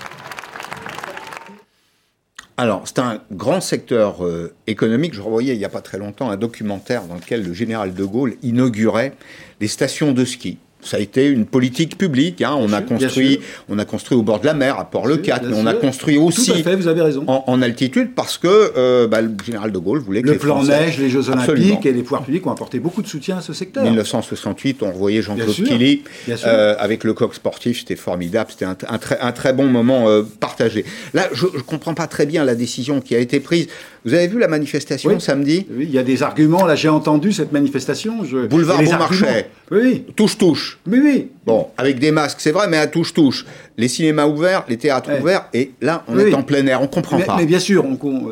Alors, 2.56 2.84
c'est 2.86 3.00
un 3.00 3.20
grand 3.32 3.62
secteur 3.62 4.24
euh, 4.24 4.54
économique. 4.68 5.16
Je 5.16 5.22
revoyais 5.22 5.56
il 5.56 5.58
n'y 5.58 5.66
a 5.66 5.70
pas 5.70 5.82
très 5.82 5.98
longtemps 5.98 6.30
un 6.30 6.38
documentaire 6.38 7.06
dans 7.06 7.16
lequel 7.16 7.44
le 7.44 7.52
général 7.52 7.96
de 7.96 8.06
Gaulle 8.06 8.36
inaugurait 8.44 9.14
des 9.60 9.68
stations 9.68 10.12
de 10.12 10.24
ski 10.24 10.60
ça 10.84 10.98
a 10.98 11.00
été 11.00 11.28
une 11.28 11.46
politique 11.46 11.98
publique. 11.98 12.42
Hein. 12.42 12.56
On, 12.58 12.74
a 12.74 12.82
construit, 12.82 13.40
on 13.70 13.80
a 13.80 13.86
construit 13.86 14.18
au 14.18 14.22
bord 14.22 14.40
de 14.40 14.46
la 14.46 14.54
mer, 14.54 14.80
à 14.80 14.90
Port-le-Cat, 14.90 15.42
mais 15.48 15.56
on 15.56 15.66
a 15.66 15.74
construit 15.74 16.18
aussi 16.18 16.52
vous 16.84 16.88
avez 16.88 17.02
raison. 17.02 17.24
En, 17.28 17.62
altitude 17.62 18.14
parce 18.16 18.38
que 18.38 18.48
euh, 18.48 19.08
bah, 19.08 19.22
le 19.22 19.32
général 19.46 19.72
de 19.72 19.78
Gaulle 19.78 20.00
voulait 20.00 20.22
que 20.22 20.30
le 20.30 20.38
plan 20.38 20.64
neige, 20.64 20.98
les 20.98 21.10
Jeux 21.10 21.30
Olympiques 21.30 21.86
et 21.86 21.94
les 21.94 22.02
pouvoirs 22.02 22.24
publics 22.24 22.46
ont 22.46 22.52
apporté 22.52 22.80
beaucoup 22.80 23.02
de 23.02 23.08
soutien 23.08 23.38
à 23.38 23.42
ce 23.42 23.54
secteur. 23.54 23.84
1968, 23.84 24.84
on 24.84 24.92
revoyait 24.92 25.22
Jean-Claude 25.22 25.56
Killy 25.56 26.04
euh, 26.46 26.76
avec 26.78 27.04
le 27.04 27.14
coq 27.14 27.34
sportif, 27.34 27.80
c'était 27.80 27.96
formidable, 27.96 28.50
c'était 28.52 28.66
un, 28.66 28.76
très, 28.76 29.20
un, 29.20 29.32
très, 29.32 29.54
bon 29.54 29.68
moment 29.68 30.10
euh, 30.10 30.24
partagé. 30.40 30.84
Là, 31.14 31.30
je 31.32 31.46
ne 31.46 31.62
comprends 31.62 31.94
pas 31.94 32.08
très 32.08 32.26
bien 32.26 32.44
la 32.44 32.56
décision 32.56 33.02
qui 33.02 33.16
a 33.16 33.20
été 33.20 33.40
prise. 33.40 33.68
Vous 34.06 34.14
avez 34.14 34.28
vu 34.28 34.40
la 34.40 34.48
manifestation 34.48 35.20
samedi 35.20 35.66
Oui, 35.72 35.86
il 35.88 35.92
y 35.92 35.98
a 35.98 36.04
des 36.04 36.24
arguments. 36.24 36.66
Là, 36.66 36.76
j'ai 36.76 36.90
entendu 36.90 37.32
cette 37.32 37.52
manifestation. 37.52 38.26
Je... 38.26 38.48
Boulevard 38.48 38.84
Beaumarchais. 38.84 39.50
Oui. 39.72 40.06
Touche-touche. 40.16 40.78
Oui, 40.88 41.00
oui. 41.02 41.30
Bon, 41.46 41.68
avec 41.78 42.00
des 42.00 42.12
masques, 42.12 42.38
c'est 42.40 42.52
vrai, 42.52 42.68
mais 42.68 42.78
à 42.78 42.88
touche-touche. 42.88 43.46
Les 43.78 43.88
cinémas 43.88 44.28
ouverts, 44.28 44.66
les 44.70 44.78
théâtres 44.78 45.10
ouverts, 45.20 45.48
et 45.54 45.72
là, 45.82 46.04
on 46.08 46.18
est 46.20 46.34
en 46.34 46.44
plein 46.44 46.66
air, 46.68 46.82
on 46.82 46.88
comprend 46.88 47.18
mais, 47.18 47.26
pas. 47.26 47.36
Mais 47.36 47.46
bien 47.46 47.60
sûr, 47.60 47.84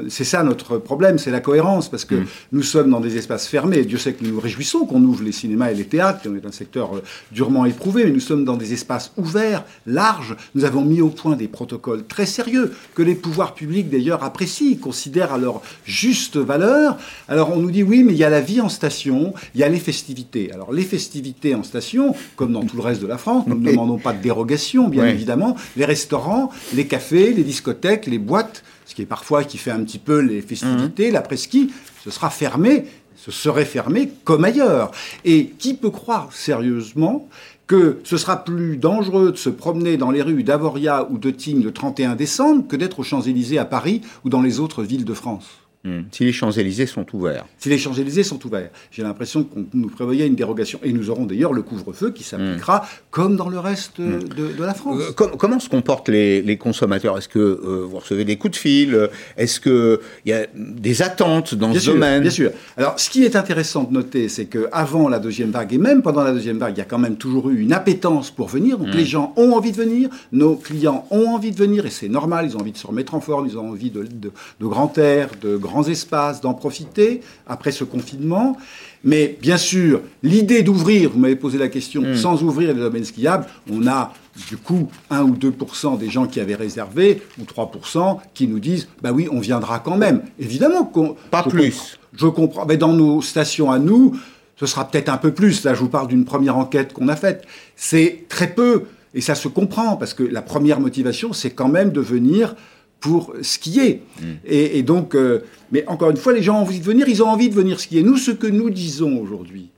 c'est 0.07 0.23
ça 0.23 0.43
notre 0.43 0.77
problème, 0.77 1.17
c'est 1.17 1.31
la 1.31 1.39
cohérence, 1.39 1.89
parce 1.89 2.05
que 2.05 2.15
mm. 2.15 2.25
nous 2.51 2.63
sommes 2.63 2.91
dans 2.91 2.99
des 2.99 3.17
espaces 3.17 3.47
fermés. 3.47 3.83
Dieu 3.83 3.97
sait 3.97 4.13
que 4.13 4.23
nous 4.23 4.31
nous 4.31 4.39
réjouissons 4.39 4.85
qu'on 4.85 5.01
ouvre 5.03 5.23
les 5.23 5.31
cinémas 5.31 5.71
et 5.71 5.75
les 5.75 5.85
théâtres, 5.85 6.21
qui 6.21 6.27
est 6.27 6.45
un 6.45 6.51
secteur 6.51 6.95
euh, 6.95 7.03
durement 7.31 7.65
éprouvé, 7.65 8.05
mais 8.05 8.11
nous 8.11 8.19
sommes 8.19 8.45
dans 8.45 8.55
des 8.55 8.71
espaces 8.71 9.11
ouverts, 9.17 9.65
larges. 9.87 10.35
Nous 10.53 10.63
avons 10.63 10.85
mis 10.85 11.01
au 11.01 11.09
point 11.09 11.35
des 11.35 11.47
protocoles 11.47 12.05
très 12.05 12.27
sérieux, 12.27 12.71
que 12.93 13.01
les 13.01 13.15
pouvoirs 13.15 13.55
publics 13.55 13.89
d'ailleurs 13.89 14.23
apprécient, 14.23 14.77
considèrent 14.79 15.33
à 15.33 15.37
leur 15.37 15.60
juste 15.85 16.37
valeur. 16.37 16.97
Alors 17.27 17.51
on 17.51 17.57
nous 17.57 17.71
dit 17.71 17.83
oui, 17.83 18.03
mais 18.03 18.13
il 18.13 18.17
y 18.17 18.23
a 18.23 18.29
la 18.29 18.41
vie 18.41 18.61
en 18.61 18.69
station, 18.69 19.33
il 19.55 19.61
y 19.61 19.63
a 19.63 19.69
les 19.69 19.79
festivités. 19.79 20.51
Alors 20.53 20.71
les 20.71 20.83
festivités 20.83 21.55
en 21.55 21.63
station, 21.63 22.15
comme 22.35 22.53
dans 22.53 22.63
tout 22.63 22.75
le 22.75 22.83
reste 22.83 23.01
de 23.01 23.07
la 23.07 23.17
France. 23.17 23.45
Nous 23.47 23.55
ne 23.55 23.65
demandons 23.65 23.97
pas 23.97 24.13
de 24.13 24.21
dérogation, 24.21 24.87
bien 24.87 25.05
évidemment. 25.05 25.55
Les 25.75 25.85
restaurants, 25.85 26.51
les 26.73 26.87
cafés, 26.87 27.33
les 27.33 27.43
discothèques, 27.43 28.05
les 28.05 28.19
boîtes, 28.19 28.63
ce 28.85 28.95
qui 28.95 29.01
est 29.01 29.05
parfois 29.05 29.43
qui 29.43 29.57
fait 29.57 29.71
un 29.71 29.83
petit 29.83 29.99
peu 29.99 30.19
les 30.19 30.41
festivités, 30.41 31.07
mhm. 31.07 31.13
l'après-ski, 31.13 31.71
ce 32.03 32.11
sera 32.11 32.29
fermé, 32.29 32.85
ce 33.15 33.31
serait 33.31 33.65
fermé 33.65 34.11
comme 34.23 34.43
ailleurs. 34.43 34.91
Et 35.23 35.47
qui 35.57 35.75
peut 35.75 35.91
croire 35.91 36.33
sérieusement 36.33 37.29
que 37.71 37.99
ce 38.03 38.17
sera 38.17 38.43
plus 38.43 38.75
dangereux 38.75 39.31
de 39.31 39.37
se 39.37 39.49
promener 39.49 39.95
dans 39.95 40.11
les 40.11 40.21
rues 40.21 40.43
d'Avoria 40.43 41.07
ou 41.09 41.17
de 41.17 41.31
Tignes 41.31 41.63
le 41.63 41.71
31 41.71 42.15
décembre 42.15 42.67
que 42.67 42.75
d'être 42.75 42.99
aux 42.99 43.03
Champs-Élysées 43.03 43.59
à 43.59 43.63
Paris 43.63 44.01
ou 44.25 44.29
dans 44.29 44.41
les 44.41 44.59
autres 44.59 44.83
villes 44.83 45.05
de 45.05 45.13
France. 45.13 45.60
Hmm. 45.83 46.01
Si 46.11 46.23
les 46.23 46.31
Champs-Élysées 46.31 46.85
sont 46.85 47.07
ouverts. 47.15 47.45
Si 47.57 47.67
les 47.67 47.79
Champs-Élysées 47.79 48.23
sont 48.23 48.45
ouverts. 48.45 48.69
J'ai 48.91 49.01
l'impression 49.01 49.43
qu'on 49.43 49.65
nous 49.73 49.89
prévoyait 49.89 50.27
une 50.27 50.35
dérogation. 50.35 50.79
Et 50.83 50.93
nous 50.93 51.09
aurons 51.09 51.25
d'ailleurs 51.25 51.53
le 51.53 51.63
couvre-feu 51.63 52.11
qui 52.11 52.23
s'appliquera 52.23 52.79
hmm. 52.79 52.85
comme 53.09 53.35
dans 53.35 53.49
le 53.49 53.57
reste 53.57 53.97
hmm. 53.97 54.19
de, 54.37 54.63
la 54.63 54.75
France. 54.75 55.01
Euh, 55.01 55.11
comment 55.13 55.59
se 55.59 55.69
comportent 55.69 56.09
les, 56.09 56.57
consommateurs? 56.57 57.17
Est-ce 57.17 57.27
que 57.27 57.39
euh, 57.39 57.87
vous 57.89 57.97
recevez 57.97 58.25
des 58.25 58.37
coups 58.37 58.51
de 58.51 58.57
fil? 58.57 59.09
Est-ce 59.37 59.59
qu'il 59.59 59.99
y 60.27 60.33
a 60.33 60.45
des 60.55 61.01
attentes 61.01 61.55
dans 61.55 61.73
ce 61.73 61.87
domaine? 61.87 62.21
Bien 62.21 62.29
sûr. 62.29 62.51
Alors, 62.77 62.99
ce 62.99 63.09
qui 63.09 63.23
est 63.23 63.35
intéressant 63.35 63.83
de 63.83 63.93
noter, 63.93 64.29
c'est 64.29 64.45
qu'avant 64.45 65.09
la 65.09 65.17
deuxième 65.17 65.49
vague, 65.49 65.73
et 65.73 65.79
même 65.79 66.03
pendant 66.03 66.23
la 66.23 66.31
deuxième 66.31 66.59
vague, 66.59 66.75
il 66.75 66.79
y 66.79 66.83
a 66.83 66.85
quand 66.85 66.99
même 66.99 67.15
toujours 67.15 67.49
eu 67.49 67.59
une 67.59 67.73
appétence 67.73 68.29
pour 68.29 68.49
venir. 68.49 68.77
Donc, 68.77 68.93
les 68.93 69.05
gens 69.05 69.33
ont 69.35 69.53
envie 69.53 69.71
de 69.71 69.77
venir, 69.77 70.09
nos 70.31 70.55
clients 70.55 71.07
ont 71.09 71.29
envie 71.29 71.51
de 71.51 71.57
venir, 71.57 71.87
et 71.87 71.89
c'est 71.89 72.09
normal, 72.09 72.45
ils 72.47 72.55
ont 72.55 72.59
envie 72.59 72.71
de 72.71 72.77
se 72.77 72.85
remettre 72.85 73.15
en 73.15 73.21
forme, 73.21 73.47
ils 73.47 73.57
ont 73.57 73.69
envie 73.69 73.89
de, 73.89 74.03
de, 74.03 74.31
de 74.59 74.65
grand 74.67 74.95
air, 74.99 75.29
de 75.41 75.57
grands 75.71 75.87
espaces, 75.87 76.41
d'en 76.41 76.53
profiter 76.53 77.21
après 77.47 77.71
ce 77.71 77.83
confinement. 77.83 78.57
Mais 79.03 79.37
bien 79.41 79.57
sûr, 79.57 80.01
l'idée 80.21 80.61
d'ouvrir, 80.61 81.11
vous 81.11 81.19
m'avez 81.19 81.35
posé 81.35 81.57
la 81.57 81.69
question, 81.69 82.01
hmm. 82.01 82.15
sans 82.15 82.43
ouvrir 82.43 82.73
les 82.73 82.79
domaines 82.79 83.05
skiables, 83.05 83.47
on 83.71 83.87
a 83.87 84.13
du 84.47 84.57
coup 84.57 84.89
1 85.09 85.23
ou 85.23 85.35
2% 85.35 85.97
des 85.97 86.09
gens 86.09 86.27
qui 86.27 86.39
avaient 86.39 86.55
réservé, 86.55 87.21
ou 87.39 87.43
3% 87.43 88.19
qui 88.33 88.47
nous 88.47 88.59
disent 88.59 88.87
bah 89.01 89.11
oui, 89.11 89.27
on 89.31 89.39
viendra 89.39 89.79
quand 89.79 89.97
même. 89.97 90.21
Évidemment 90.39 90.83
qu'on. 90.83 91.15
Pas 91.31 91.43
plus. 91.43 91.99
je 92.15 92.27
comprends. 92.27 92.65
Mais 92.65 92.77
dans 92.77 92.93
nos 92.93 93.21
stations 93.21 93.71
à 93.71 93.79
nous, 93.79 94.15
ce 94.57 94.67
sera 94.67 94.87
peut-être 94.87 95.09
un 95.09 95.17
peu 95.17 95.33
plus. 95.33 95.63
Là, 95.63 95.73
je 95.73 95.79
vous 95.79 95.89
parle 95.89 96.07
d'une 96.07 96.25
première 96.25 96.57
enquête 96.57 96.93
qu'on 96.93 97.07
a 97.07 97.15
faite. 97.15 97.45
C'est 97.75 98.25
très 98.29 98.53
peu. 98.53 98.83
Et 99.13 99.19
ça 99.19 99.35
se 99.35 99.47
comprend, 99.47 99.97
parce 99.97 100.13
que 100.13 100.23
la 100.23 100.41
première 100.41 100.79
motivation, 100.79 101.33
c'est 101.33 101.49
quand 101.49 101.67
même 101.67 101.91
de 101.91 101.99
venir 101.99 102.55
pour 103.01 103.33
skier. 103.41 104.03
Mm. 104.19 104.25
Et, 104.45 104.77
et, 104.79 104.83
donc, 104.83 105.15
euh, 105.15 105.41
mais 105.71 105.85
encore 105.87 106.11
une 106.11 106.17
fois, 106.17 106.31
les 106.31 106.41
gens 106.41 106.57
ont 106.57 106.61
envie 106.61 106.79
de 106.79 106.85
venir, 106.85 107.09
ils 107.09 107.21
ont 107.21 107.27
envie 107.27 107.49
de 107.49 107.55
venir 107.55 107.79
skier. 107.79 108.03
Nous, 108.03 108.17
ce 108.17 108.31
que 108.31 108.47
nous 108.47 108.69
disons 108.69 109.19
aujourd'hui, 109.19 109.69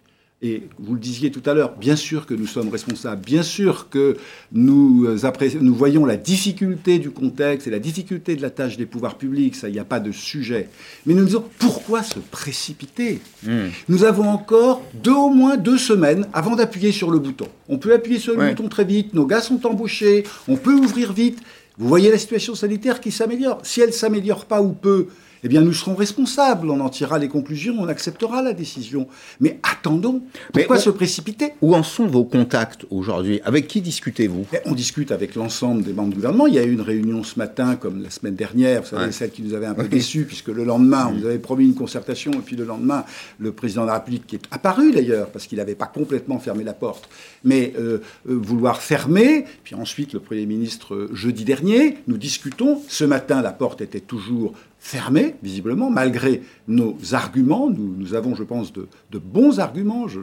et 0.43 0.63
vous 0.77 0.95
le 0.95 0.99
disiez 0.99 1.31
tout 1.31 1.41
à 1.45 1.53
l'heure, 1.53 1.77
bien 1.77 1.95
sûr 1.95 2.25
que 2.25 2.33
nous 2.33 2.47
sommes 2.47 2.67
responsables, 2.67 3.23
bien 3.25 3.43
sûr 3.43 3.87
que 3.89 4.17
nous, 4.51 5.05
euh, 5.05 5.31
nous 5.61 5.73
voyons 5.73 6.05
la 6.05 6.17
difficulté 6.17 6.99
du 6.99 7.11
contexte 7.11 7.67
et 7.67 7.71
la 7.71 7.79
difficulté 7.79 8.35
de 8.35 8.41
la 8.41 8.49
tâche 8.49 8.75
des 8.75 8.85
pouvoirs 8.85 9.17
publics, 9.17 9.55
ça, 9.55 9.69
il 9.69 9.71
n'y 9.71 9.79
a 9.79 9.85
pas 9.85 10.01
de 10.01 10.11
sujet. 10.11 10.67
Mais 11.05 11.13
nous 11.13 11.23
disons, 11.23 11.45
pourquoi 11.59 12.03
se 12.03 12.19
précipiter? 12.19 13.21
Mm. 13.43 13.67
Nous 13.87 14.03
avons 14.03 14.27
encore 14.27 14.83
deux, 15.01 15.13
au 15.13 15.29
moins 15.29 15.55
deux 15.55 15.77
semaines 15.77 16.27
avant 16.33 16.57
d'appuyer 16.57 16.91
sur 16.91 17.09
le 17.09 17.19
bouton. 17.19 17.47
On 17.69 17.77
peut 17.77 17.93
appuyer 17.93 18.19
sur 18.19 18.37
le 18.37 18.49
bouton 18.49 18.67
très 18.67 18.83
vite, 18.83 19.13
nos 19.13 19.25
gars 19.25 19.41
sont 19.41 19.65
embauchés, 19.65 20.25
on 20.49 20.57
peut 20.57 20.73
ouvrir 20.73 21.13
vite. 21.13 21.39
Vous 21.77 21.87
voyez 21.87 22.11
la 22.11 22.17
situation 22.17 22.55
sanitaire 22.55 23.01
qui 23.01 23.11
s'améliore. 23.11 23.59
Si 23.63 23.81
elle 23.81 23.93
s'améliore 23.93 24.45
pas 24.45 24.61
ou 24.61 24.73
peu, 24.73 25.07
eh 25.43 25.47
bien 25.47 25.61
nous 25.61 25.73
serons 25.73 25.95
responsables, 25.95 26.69
on 26.69 26.79
en 26.79 26.89
tirera 26.89 27.19
les 27.19 27.27
conclusions, 27.27 27.75
on 27.79 27.87
acceptera 27.87 28.41
la 28.41 28.53
décision. 28.53 29.07
Mais 29.39 29.59
attendons, 29.63 30.21
pourquoi 30.51 30.77
se 30.77 30.89
précipiter? 30.89 31.53
Où 31.61 31.75
en 31.75 31.83
sont 31.83 32.07
vos 32.07 32.23
contacts 32.23 32.85
aujourd'hui? 32.89 33.41
Avec 33.43 33.67
qui 33.67 33.81
discutez-vous? 33.81 34.45
On 34.65 34.73
discute 34.73 35.11
avec 35.11 35.35
l'ensemble 35.35 35.83
des 35.83 35.93
membres 35.93 36.09
du 36.09 36.15
gouvernement. 36.15 36.47
Il 36.47 36.53
y 36.55 36.59
a 36.59 36.63
eu 36.63 36.71
une 36.71 36.81
réunion 36.81 37.23
ce 37.23 37.37
matin, 37.37 37.75
comme 37.75 38.01
la 38.01 38.09
semaine 38.09 38.35
dernière, 38.35 38.81
vous 38.81 38.89
savez, 38.89 39.11
celle 39.11 39.31
qui 39.31 39.41
nous 39.41 39.53
avait 39.53 39.65
un 39.65 39.73
peu 39.73 39.87
déçus, 39.87 40.25
puisque 40.25 40.47
le 40.49 40.63
lendemain, 40.63 41.09
on 41.11 41.19
nous 41.19 41.25
avait 41.25 41.39
promis 41.39 41.65
une 41.65 41.75
concertation, 41.75 42.31
et 42.31 42.41
puis 42.45 42.55
le 42.55 42.65
lendemain, 42.65 43.05
le 43.39 43.51
président 43.51 43.81
de 43.83 43.87
la 43.87 43.95
République, 43.95 44.27
qui 44.27 44.35
est 44.35 44.43
apparu 44.51 44.91
d'ailleurs, 44.91 45.29
parce 45.29 45.47
qu'il 45.47 45.57
n'avait 45.57 45.75
pas 45.75 45.87
complètement 45.87 46.39
fermé 46.39 46.63
la 46.63 46.73
porte, 46.73 47.09
mais 47.43 47.73
euh, 47.77 47.99
euh, 48.29 48.39
vouloir 48.41 48.81
fermer, 48.81 49.45
puis 49.63 49.75
ensuite 49.75 50.13
le 50.13 50.19
Premier 50.19 50.45
ministre, 50.45 50.95
euh, 50.95 51.09
jeudi 51.13 51.43
dernier, 51.43 51.97
nous 52.07 52.17
discutons. 52.17 52.81
Ce 52.87 53.03
matin, 53.03 53.41
la 53.41 53.51
porte 53.51 53.81
était 53.81 53.99
toujours 53.99 54.53
fermé, 54.83 55.35
visiblement, 55.41 55.89
malgré 55.89 56.41
nos 56.67 56.97
arguments. 57.13 57.69
Nous, 57.69 57.95
nous 57.97 58.15
avons, 58.15 58.35
je 58.35 58.43
pense, 58.43 58.73
de, 58.73 58.87
bons 59.17 59.59
arguments. 59.59 60.09
Je, 60.09 60.19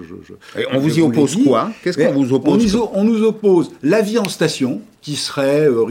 Et 0.59 0.67
on 0.71 0.79
vous 0.79 0.99
y 0.99 1.03
oppose 1.03 1.43
quoi? 1.43 1.73
Qu'est-ce 1.83 1.97
qu'on 1.97 2.13
vous 2.13 2.35
oppose 2.35 2.77
on, 2.93 3.03
nous 3.03 3.23
oppose 3.25 3.73
l'avis 3.83 4.19
en 4.19 4.29
station, 4.29 4.83
qui 5.01 5.17
serait 5.17 5.67
euh. 5.67 5.87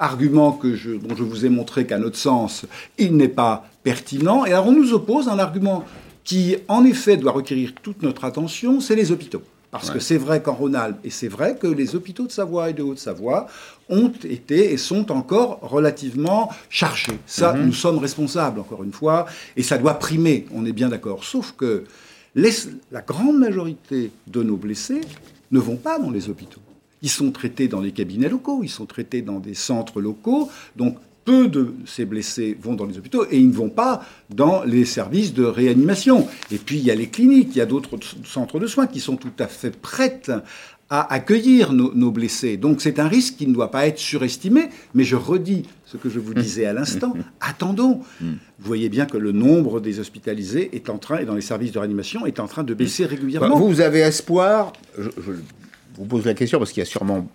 Argument 0.00 0.50
que 0.50 0.74
je, 0.74 0.92
dont 0.92 1.14
je 1.14 1.22
vous 1.22 1.46
ai 1.46 1.48
montré 1.48 1.86
qu'à 1.86 1.98
notre 1.98 2.16
sens, 2.16 2.64
il 2.98 3.16
n'est 3.16 3.28
pas 3.28 3.68
pertinent. 3.84 4.44
Et 4.44 4.52
alors 4.52 4.66
on 4.66 4.72
nous 4.72 4.92
oppose 4.92 5.28
un 5.28 5.38
argument 5.38 5.84
qui, 6.24 6.56
en 6.66 6.84
effet, 6.84 7.16
doit 7.16 7.30
requérir 7.30 7.72
toute 7.82 8.02
notre 8.02 8.24
attention, 8.24 8.80
c'est 8.80 8.96
les 8.96 9.12
hôpitaux. 9.12 9.42
Parce 9.80 9.90
que 9.90 9.98
c'est 9.98 10.18
vrai 10.18 10.42
qu'en 10.42 10.54
Rhône-Alpes, 10.54 10.98
et 11.04 11.10
c'est 11.10 11.28
vrai 11.28 11.56
que 11.56 11.66
les 11.66 11.94
hôpitaux 11.94 12.26
de 12.26 12.32
Savoie 12.32 12.70
et 12.70 12.72
de 12.72 12.82
Haute-Savoie 12.82 13.46
ont 13.88 14.12
été 14.24 14.72
et 14.72 14.76
sont 14.76 15.12
encore 15.12 15.60
relativement 15.62 16.50
chargés. 16.70 17.18
Ça, 17.26 17.52
mhm. 17.52 17.66
nous 17.66 17.72
sommes 17.72 17.98
responsables, 17.98 18.60
encore 18.60 18.82
une 18.84 18.92
fois, 18.92 19.26
et 19.56 19.62
ça 19.62 19.78
doit 19.78 19.98
primer, 19.98 20.46
on 20.54 20.64
est 20.64 20.72
bien 20.72 20.88
d'accord. 20.88 21.24
Sauf 21.24 21.52
que 21.56 21.84
la 22.34 23.00
grande 23.00 23.38
majorité 23.38 24.10
de 24.26 24.42
nos 24.42 24.56
blessés 24.56 25.00
ne 25.50 25.58
vont 25.58 25.76
pas 25.76 25.98
dans 25.98 26.10
les 26.10 26.28
hôpitaux. 26.28 26.60
Ils 27.02 27.10
sont 27.10 27.30
traités 27.30 27.68
dans 27.68 27.80
les 27.80 27.92
cabinets 27.92 28.28
locaux, 28.28 28.60
ils 28.62 28.68
sont 28.68 28.86
traités 28.86 29.22
dans 29.22 29.38
des 29.38 29.54
centres 29.54 30.00
locaux. 30.00 30.50
Donc 30.74 30.96
peu 31.26 31.48
de 31.48 31.74
ces 31.84 32.06
blessés 32.06 32.56
vont 32.58 32.74
dans 32.74 32.86
les 32.86 32.96
hôpitaux 32.96 33.26
et 33.30 33.36
ils 33.38 33.48
ne 33.48 33.54
vont 33.54 33.68
pas 33.68 34.02
dans 34.30 34.62
les 34.62 34.86
services 34.86 35.34
de 35.34 35.44
réanimation. 35.44 36.26
Et 36.50 36.56
puis 36.56 36.78
il 36.78 36.84
y 36.84 36.90
a 36.90 36.94
les 36.94 37.08
cliniques, 37.08 37.50
il 37.50 37.58
y 37.58 37.60
a 37.60 37.66
d'autres 37.66 37.98
centres 38.24 38.58
de 38.58 38.66
soins 38.66 38.86
qui 38.86 39.00
sont 39.00 39.16
tout 39.16 39.32
à 39.38 39.48
fait 39.48 39.76
prêtes 39.76 40.30
à 40.88 41.12
accueillir 41.12 41.72
nos, 41.72 42.10
blessés. 42.12 42.56
Donc 42.56 42.80
c'est 42.80 43.00
un 43.00 43.08
risque 43.08 43.36
qui 43.36 43.48
ne 43.48 43.52
doit 43.52 43.72
pas 43.72 43.88
être 43.88 43.98
surestimé, 43.98 44.68
mais 44.94 45.02
je 45.02 45.16
redis 45.16 45.64
ce 45.84 45.96
que 45.96 46.08
je 46.08 46.20
vous 46.20 46.32
disais 46.32 46.64
à 46.64 46.72
l'instant, 46.72 47.12
attendons. 47.40 48.02
Vous 48.20 48.36
voyez 48.60 48.88
bien 48.88 49.06
que 49.06 49.16
le 49.16 49.32
nombre 49.32 49.80
des 49.80 49.98
hospitalisés 49.98 50.70
est 50.76 50.88
en 50.88 50.98
train, 50.98 51.18
et 51.18 51.24
dans 51.24 51.34
les 51.34 51.40
services 51.40 51.72
de 51.72 51.80
réanimation, 51.80 52.24
est 52.24 52.38
en 52.38 52.46
train 52.46 52.62
de 52.62 52.72
baisser 52.72 53.04
régulièrement. 53.04 53.58
Vous, 53.58 53.80
avez 53.80 53.98
espoir, 53.98 54.72
je, 54.96 55.10
vous 55.96 56.04
pose 56.04 56.24
la 56.24 56.34
question 56.34 56.58
parce 56.58 56.70
qu'il 56.70 56.82
y 56.82 56.86
a 56.86 56.88
sûrement 56.88 57.28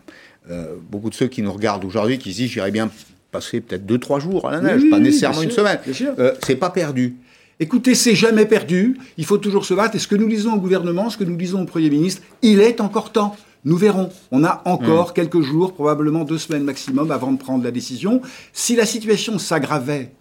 euh, 0.49 0.75
beaucoup 0.89 1.09
de 1.09 1.15
ceux 1.15 1.27
qui 1.27 1.41
nous 1.41 1.51
regardent 1.51 1.83
aujourd'hui 1.83 2.19
qui 2.19 2.31
se 2.31 2.37
disent 2.37 2.51
j'irai 2.51 2.71
bien 2.71 2.89
passer 3.31 3.61
peut-être 3.61 3.85
deux, 3.85 3.97
trois 3.97 4.19
jours 4.19 4.47
à 4.47 4.51
la 4.51 4.61
neige, 4.61 4.89
pas 4.89 4.99
nécessairement 4.99 5.41
une 5.41 5.51
semaine. 5.51 5.79
Euh, 6.19 6.33
c'est 6.45 6.55
pas 6.55 6.69
perdu. 6.69 7.15
Écoutez, 7.59 7.95
c'est 7.95 8.15
jamais 8.15 8.45
perdu. 8.45 8.97
Il 9.17 9.25
faut 9.25 9.37
toujours 9.37 9.65
se 9.65 9.73
battre. 9.73 9.95
Et 9.95 9.99
ce 9.99 10.07
que 10.07 10.15
nous 10.15 10.27
disons 10.27 10.53
au 10.53 10.59
gouvernement, 10.59 11.09
ce 11.09 11.17
que 11.17 11.23
nous 11.23 11.35
disons 11.35 11.61
au 11.61 11.65
Premier 11.65 11.89
ministre, 11.89 12.23
il 12.41 12.59
est 12.59 12.81
encore 12.81 13.11
temps. 13.11 13.35
Nous 13.65 13.77
verrons. 13.77 14.09
On 14.31 14.43
a 14.43 14.63
encore 14.65 15.11
hmm. 15.11 15.13
quelques 15.13 15.41
jours, 15.41 15.73
probablement 15.73 16.23
deux 16.23 16.39
semaines 16.39 16.63
maximum, 16.63 17.11
avant 17.11 17.31
de 17.31 17.37
prendre 17.37 17.63
la 17.63 17.71
décision. 17.71 18.21
Si 18.51 18.75
la 18.75 18.87
situation 18.87 19.37
s'aggravait, 19.37 20.11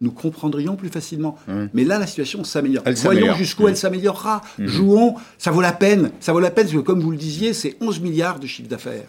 nous 0.00 0.12
comprendrions 0.12 0.76
plus 0.76 0.88
facilement. 0.88 1.36
Hmm. 1.48 1.66
Mais 1.74 1.82
là, 1.82 1.98
la 1.98 2.06
situation 2.06 2.44
s'améliore. 2.44 2.84
Voyons 3.02 3.34
jusqu'où 3.34 3.66
elle 3.66 3.74
hmm. 3.74 3.76
s'améliorera. 3.76 4.42
Jouons. 4.60 5.16
Ça 5.36 5.50
vaut 5.50 5.60
la 5.60 5.72
peine. 5.72 6.12
Ça 6.20 6.32
vaut 6.32 6.40
la 6.40 6.52
peine 6.52 6.66
parce 6.66 6.76
que, 6.76 6.80
comme 6.82 7.00
vous 7.00 7.10
le 7.10 7.16
disiez, 7.16 7.54
c'est 7.54 7.76
11 7.80 8.00
milliards 8.00 8.38
de 8.38 8.46
chiffre 8.46 8.68
d'affaires. 8.68 9.08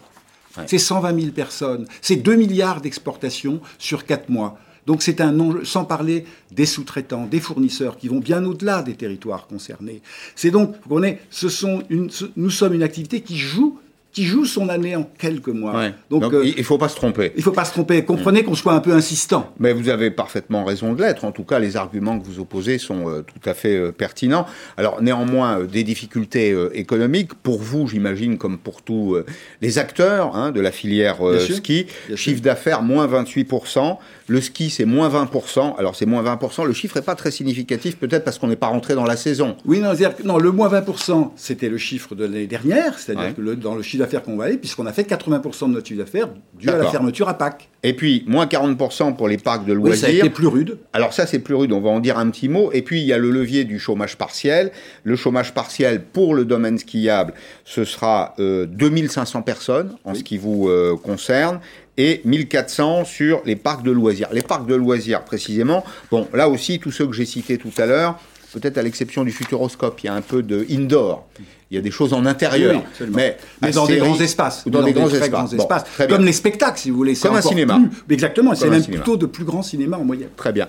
C'est 0.66 0.78
120 0.78 1.20
000 1.20 1.32
personnes. 1.32 1.86
C'est 2.02 2.16
2 2.16 2.34
milliards 2.36 2.80
d'exportations 2.80 3.60
sur 3.78 4.04
4 4.04 4.28
mois. 4.28 4.58
Donc 4.86 5.02
c'est 5.02 5.20
un 5.20 5.38
enjeu, 5.38 5.64
sans 5.64 5.84
parler 5.84 6.24
des 6.50 6.66
sous-traitants, 6.66 7.26
des 7.26 7.40
fournisseurs 7.40 7.96
qui 7.96 8.08
vont 8.08 8.18
bien 8.18 8.44
au-delà 8.44 8.82
des 8.82 8.94
territoires 8.94 9.46
concernés. 9.46 10.02
C'est 10.34 10.50
donc, 10.50 10.72
vous 10.82 10.88
comprenez, 10.88 11.18
ce 11.30 11.48
sont 11.48 11.82
nous 11.88 12.50
sommes 12.50 12.74
une 12.74 12.82
activité 12.82 13.20
qui 13.20 13.36
joue 13.36 13.78
qui 14.12 14.24
joue 14.24 14.44
son 14.44 14.68
année 14.68 14.96
en 14.96 15.04
quelques 15.04 15.48
mois. 15.48 15.90
Donc, 16.10 16.32
euh, 16.32 16.44
il 16.44 16.58
ne 16.58 16.62
faut 16.62 16.78
pas 16.78 16.88
se 16.88 16.96
tromper. 16.96 17.32
Il 17.34 17.38
ne 17.38 17.42
faut 17.42 17.52
pas 17.52 17.64
se 17.64 17.72
tromper. 17.72 18.04
Comprenez 18.04 18.42
qu'on 18.42 18.54
soit 18.54 18.72
un 18.72 18.80
peu 18.80 18.92
insistant. 18.92 19.52
Mais 19.60 19.72
vous 19.72 19.88
avez 19.88 20.10
parfaitement 20.10 20.64
raison 20.64 20.94
de 20.94 21.02
l'être. 21.02 21.24
En 21.24 21.32
tout 21.32 21.44
cas, 21.44 21.58
les 21.58 21.76
arguments 21.76 22.18
que 22.18 22.26
vous 22.26 22.40
opposez 22.40 22.78
sont 22.78 23.08
euh, 23.08 23.22
tout 23.22 23.48
à 23.48 23.54
fait 23.54 23.76
euh, 23.76 23.92
pertinents. 23.92 24.46
Alors, 24.76 25.00
néanmoins, 25.00 25.60
des 25.60 25.84
difficultés 25.84 26.56
économiques, 26.74 27.34
pour 27.34 27.60
vous, 27.60 27.86
j'imagine, 27.86 28.38
comme 28.38 28.58
pour 28.58 28.82
tous 28.82 29.16
les 29.60 29.78
acteurs 29.78 30.34
hein, 30.34 30.50
de 30.50 30.60
la 30.60 30.72
filière 30.72 31.18
ski. 31.38 31.86
Chiffre 32.14 32.42
d'affaires, 32.42 32.82
moins 32.82 33.06
28%. 33.06 33.98
Le 34.26 34.40
ski, 34.40 34.70
c'est 34.70 34.84
moins 34.84 35.08
20%. 35.08 35.76
Alors, 35.76 35.94
c'est 35.94 36.06
moins 36.06 36.22
20%. 36.22 36.66
Le 36.66 36.72
chiffre 36.72 36.96
n'est 36.96 37.04
pas 37.04 37.14
très 37.14 37.30
significatif, 37.30 37.96
peut-être 37.96 38.24
parce 38.24 38.38
qu'on 38.38 38.48
n'est 38.48 38.56
pas 38.56 38.68
rentré 38.68 38.94
dans 38.94 39.04
la 39.04 39.16
saison. 39.16 39.56
Oui, 39.64 39.80
non, 39.80 39.92
non 40.24 40.38
le 40.38 40.52
moins 40.52 40.68
20%, 40.68 41.30
c'était 41.36 41.68
le 41.68 41.78
chiffre 41.78 42.14
de 42.14 42.24
l'année 42.24 42.46
dernière. 42.46 42.98
C'est-à-dire 42.98 43.34
que 43.34 43.54
dans 43.54 43.74
le 43.74 43.82
chiffre 43.82 43.99
d'affaires 44.00 44.22
qu'on 44.22 44.36
va 44.36 44.44
aller, 44.44 44.56
puisqu'on 44.56 44.86
a 44.86 44.92
fait 44.92 45.08
80% 45.08 45.68
de 45.68 45.74
notre 45.74 45.86
chiffre 45.86 46.00
d'affaires 46.00 46.28
dû 46.54 46.68
à 46.68 46.76
la 46.76 46.90
fermeture 46.90 47.28
à 47.28 47.34
Pâques. 47.34 47.68
Et 47.82 47.94
puis, 47.94 48.24
moins 48.26 48.46
40% 48.46 49.16
pour 49.16 49.28
les 49.28 49.38
parcs 49.38 49.64
de 49.64 49.72
loisirs. 49.72 49.92
Oui, 49.92 49.98
ça 49.98 50.06
a 50.08 50.10
été 50.10 50.30
plus 50.30 50.46
rude. 50.46 50.78
Alors 50.92 51.14
ça, 51.14 51.26
c'est 51.26 51.38
plus 51.38 51.54
rude, 51.54 51.72
on 51.72 51.80
va 51.80 51.90
en 51.90 52.00
dire 52.00 52.18
un 52.18 52.28
petit 52.30 52.48
mot. 52.48 52.70
Et 52.72 52.82
puis, 52.82 53.00
il 53.00 53.06
y 53.06 53.12
a 53.12 53.18
le 53.18 53.30
levier 53.30 53.64
du 53.64 53.78
chômage 53.78 54.18
partiel. 54.18 54.70
Le 55.04 55.16
chômage 55.16 55.54
partiel 55.54 56.02
pour 56.02 56.34
le 56.34 56.44
domaine 56.44 56.78
skiable, 56.78 57.32
ce 57.64 57.84
sera 57.84 58.34
2500 58.38 59.38
euh, 59.38 59.42
personnes 59.42 59.96
en 60.04 60.14
ce 60.14 60.22
qui 60.22 60.36
vous 60.36 60.68
euh, 60.68 60.96
concerne 61.02 61.60
et 61.96 62.22
1400 62.24 63.04
sur 63.04 63.42
les 63.44 63.56
parcs 63.56 63.82
de 63.82 63.90
loisirs. 63.90 64.28
Les 64.32 64.42
parcs 64.42 64.66
de 64.66 64.74
loisirs, 64.74 65.22
précisément, 65.22 65.84
bon, 66.10 66.28
là 66.32 66.48
aussi, 66.48 66.78
tous 66.78 66.90
ceux 66.90 67.06
que 67.06 67.12
j'ai 67.12 67.26
cités 67.26 67.58
tout 67.58 67.72
à 67.78 67.86
l'heure, 67.86 68.18
peut-être 68.52 68.78
à 68.78 68.82
l'exception 68.82 69.24
du 69.24 69.32
Futuroscope, 69.32 70.00
il 70.02 70.06
y 70.06 70.08
a 70.08 70.14
un 70.14 70.22
peu 70.22 70.42
de 70.42 70.66
indoor. 70.70 71.28
Il 71.70 71.76
y 71.76 71.78
a 71.78 71.82
des 71.82 71.92
choses 71.92 72.12
en 72.12 72.26
intérieur, 72.26 72.82
mais, 73.12 73.36
dans 73.72 73.86
des 73.86 73.98
grands 73.98 74.18
espaces, 74.18 74.66
dans, 74.66 74.82
des, 74.82 74.92
grands, 74.92 75.08
espaces, 75.08 75.84
comme 76.08 76.24
les 76.24 76.32
spectacles, 76.32 76.80
si 76.80 76.90
vous 76.90 76.96
voulez. 76.96 77.14
Comme 77.14 77.36
un 77.36 77.40
cinéma. 77.40 77.80
exactement, 78.08 78.54
c'est 78.54 78.68
même 78.68 78.84
plutôt 78.84 79.16
de 79.16 79.26
plus 79.26 79.44
grands 79.44 79.62
cinémas 79.62 79.96
en 79.98 80.04
moyenne. 80.04 80.30
Très 80.36 80.52
bien. 80.52 80.66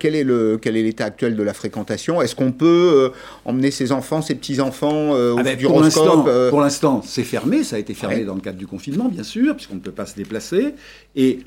Quel 0.00 0.16
est 0.16 0.24
le 0.24 0.58
quel 0.60 0.76
est 0.76 0.82
l'état 0.82 1.04
actuel 1.04 1.36
de 1.36 1.42
la 1.42 1.54
fréquentation? 1.54 2.20
Est-ce 2.20 2.34
qu'on 2.34 2.50
peut 2.50 3.12
euh, 3.14 3.38
emmener 3.44 3.70
ses 3.70 3.92
enfants, 3.92 4.20
ses 4.20 4.34
petits 4.34 4.60
enfants 4.60 5.14
euh, 5.14 5.32
au 5.32 5.38
ah 5.38 5.42
ben, 5.44 5.56
euh? 5.56 6.50
Pour 6.50 6.60
l'instant, 6.60 7.02
c'est 7.04 7.22
fermé. 7.22 7.62
Ça 7.62 7.76
a 7.76 7.78
été 7.78 7.94
fermé 7.94 8.24
dans 8.24 8.34
le 8.34 8.40
cadre 8.40 8.58
du 8.58 8.66
confinement, 8.66 9.08
bien 9.08 9.22
sûr, 9.22 9.54
puisqu'on 9.54 9.76
ne 9.76 9.80
peut 9.80 9.92
pas 9.92 10.06
se 10.06 10.16
déplacer. 10.16 10.74
Et 11.14 11.40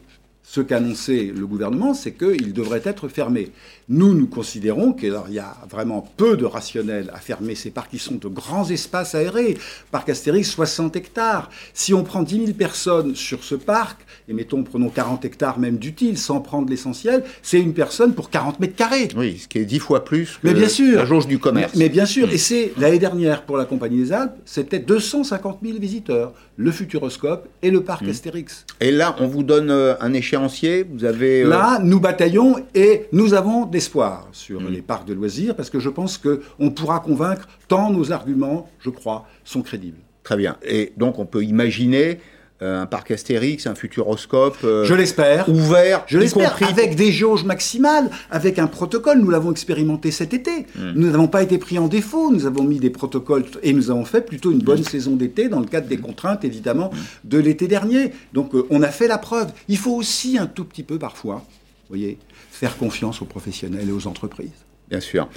ce 0.50 0.62
qu'annonçait 0.62 1.34
le 1.36 1.46
gouvernement, 1.46 1.94
c'est 1.94 2.14
qu'il 2.14 2.54
devrait 2.54 2.82
être 2.86 3.10
fermé. 3.10 3.52
Nous, 3.90 4.14
nous 4.14 4.28
considérons 4.28 4.94
qu'il 4.94 5.14
y 5.30 5.40
a 5.40 5.58
vraiment 5.70 6.10
peu 6.16 6.38
de 6.38 6.46
rationnel 6.46 7.12
à 7.14 7.20
fermer 7.20 7.54
ces 7.54 7.70
parcs 7.70 7.92
qui 7.92 8.00
sont 8.00 8.16
de 8.16 8.30
grands 8.30 8.70
espaces 8.70 9.14
aérés. 9.14 9.58
Parc 9.92 10.08
Astérix, 10.08 10.50
60 10.50 10.96
hectares. 10.96 11.50
Si 11.74 11.94
on 11.94 12.04
prend 12.04 12.24
10 12.24 12.46
000 12.46 12.54
personnes 12.54 13.14
sur 13.14 13.44
ce 13.44 13.56
parc, 13.56 14.00
et 14.30 14.34
mettons, 14.34 14.64
prenons 14.64 14.90
40 14.90 15.26
hectares 15.26 15.60
même 15.60 15.78
d'utile, 15.78 16.18
sans 16.18 16.40
prendre 16.40 16.70
l'essentiel, 16.70 17.26
c'est 17.42 17.60
une 17.60 17.74
personne 17.74 18.14
pour 18.14 18.30
40 18.30 18.62
mètres 18.62 18.76
carrés. 18.76 19.10
Oui, 19.18 19.40
ce 19.40 19.50
qui 19.50 19.60
est 19.60 19.66
10 19.66 19.80
fois 19.80 20.06
plus 20.06 20.40
que 20.42 20.48
mais 20.48 20.54
bien 20.54 20.70
sûr, 20.70 20.98
la 20.98 21.06
jauge 21.06 21.28
du 21.28 21.40
commerce. 21.40 21.76
Mais, 21.76 21.90
bien 21.90 22.06
sûr, 22.06 22.30
et 22.32 22.38
c'est 22.38 22.72
l'année 22.78 23.00
dernière 23.00 23.44
pour 23.44 23.58
la 23.58 23.66
Compagnie 23.66 23.98
des 23.98 24.14
Alpes, 24.14 24.36
c'était 24.46 24.80
250 24.80 25.60
000 25.62 25.78
visiteurs, 25.78 26.34
le 26.56 26.72
Futuroscope 26.72 27.50
et 27.62 27.70
le 27.70 27.84
parc 27.84 28.04
mmh. 28.04 28.10
Astérix. 28.10 28.66
Et 28.80 28.92
là, 28.92 29.16
on 29.20 29.28
vous 29.28 29.44
donne 29.44 29.72
euh, 29.72 29.96
un 30.00 30.14
échéancier 30.38 30.84
Vous 30.84 31.04
avez 31.04 31.44
euh, 31.44 31.50
Là, 31.50 31.80
nous 31.82 32.00
bataillons 32.00 32.56
et 32.74 33.08
nous 33.12 33.34
avons 33.34 33.66
d'espoir 33.66 34.28
sur 34.32 34.62
mmh. 34.62 34.70
les 34.70 34.82
parcs 34.82 35.08
de 35.08 35.14
loisirs 35.14 35.56
parce 35.56 35.70
que 35.70 35.80
je 35.80 35.90
pense 35.90 36.18
qu'on 36.18 36.70
pourra 36.70 37.00
convaincre 37.00 37.48
tant 37.68 37.92
nos 37.92 38.12
arguments, 38.12 38.70
je 38.80 38.90
crois, 38.90 39.26
sont 39.44 39.62
crédibles. 39.62 40.00
Très 40.24 40.38
bien. 40.38 40.58
Et 40.64 40.94
donc, 40.98 41.20
on 41.20 41.26
peut 41.26 41.44
imaginer 41.44 42.20
un 42.60 42.88
parc 42.88 43.12
Astérix, 43.12 43.68
un 43.68 43.76
Futuroscope. 43.76 44.58
Euh, 44.64 44.84
je 44.84 44.94
l'espère. 44.96 45.48
Ouvert. 45.48 46.04
Je 46.08 46.18
l'espère. 46.18 46.58
Avec 46.68 46.96
des 46.96 47.12
jauges 47.12 47.44
maximales, 47.44 48.10
avec 48.32 48.58
un 48.58 48.68
protocole. 48.68 49.20
Nous 49.20 49.30
l'avons 49.30 49.52
expérimenté 49.52 50.12
cet 50.12 50.34
été. 50.34 50.66
Hmm. 50.76 50.94
Nous 50.96 51.12
n'avons 51.12 51.28
pas 51.28 51.44
été 51.44 51.58
pris 51.58 51.78
en 51.78 51.88
défaut. 51.88 52.32
Nous 52.32 52.46
avons 52.46 52.64
mis 52.64 52.80
des 52.80 52.90
protocoles 52.90 53.46
et 53.62 53.74
nous 53.74 53.92
avons 53.92 54.06
fait 54.06 54.22
plutôt 54.22 54.52
une 54.52 54.64
bonne 54.64 54.82
hmm. 54.82 54.86
saison 54.86 55.16
d'été 55.16 55.50
dans 55.50 55.60
le 55.60 55.68
cadre 55.68 55.88
des 55.88 55.98
contraintes, 55.98 56.44
évidemment, 56.46 56.90
hmm. 56.92 57.30
de 57.30 57.38
l'été 57.38 57.68
dernier. 57.68 58.12
Donc, 58.34 58.56
euh, 58.56 58.66
on 58.70 58.82
a 58.82 58.90
fait 58.90 59.08
la 59.08 59.20
preuve. 59.20 59.52
Il 59.68 59.78
faut 59.78 59.94
aussi 59.94 60.38
un 60.38 60.48
tout 60.48 60.66
petit 60.66 60.84
peu, 60.84 60.98
parfois, 60.98 61.44
voyez, 61.90 62.18
faire 62.52 62.78
confiance 62.78 63.22
aux 63.22 63.26
professionnels 63.26 63.88
et 63.88 63.92
aux 63.92 64.08
entreprises. 64.08 64.50
Bien 64.90 65.00
sûr. 65.00 65.30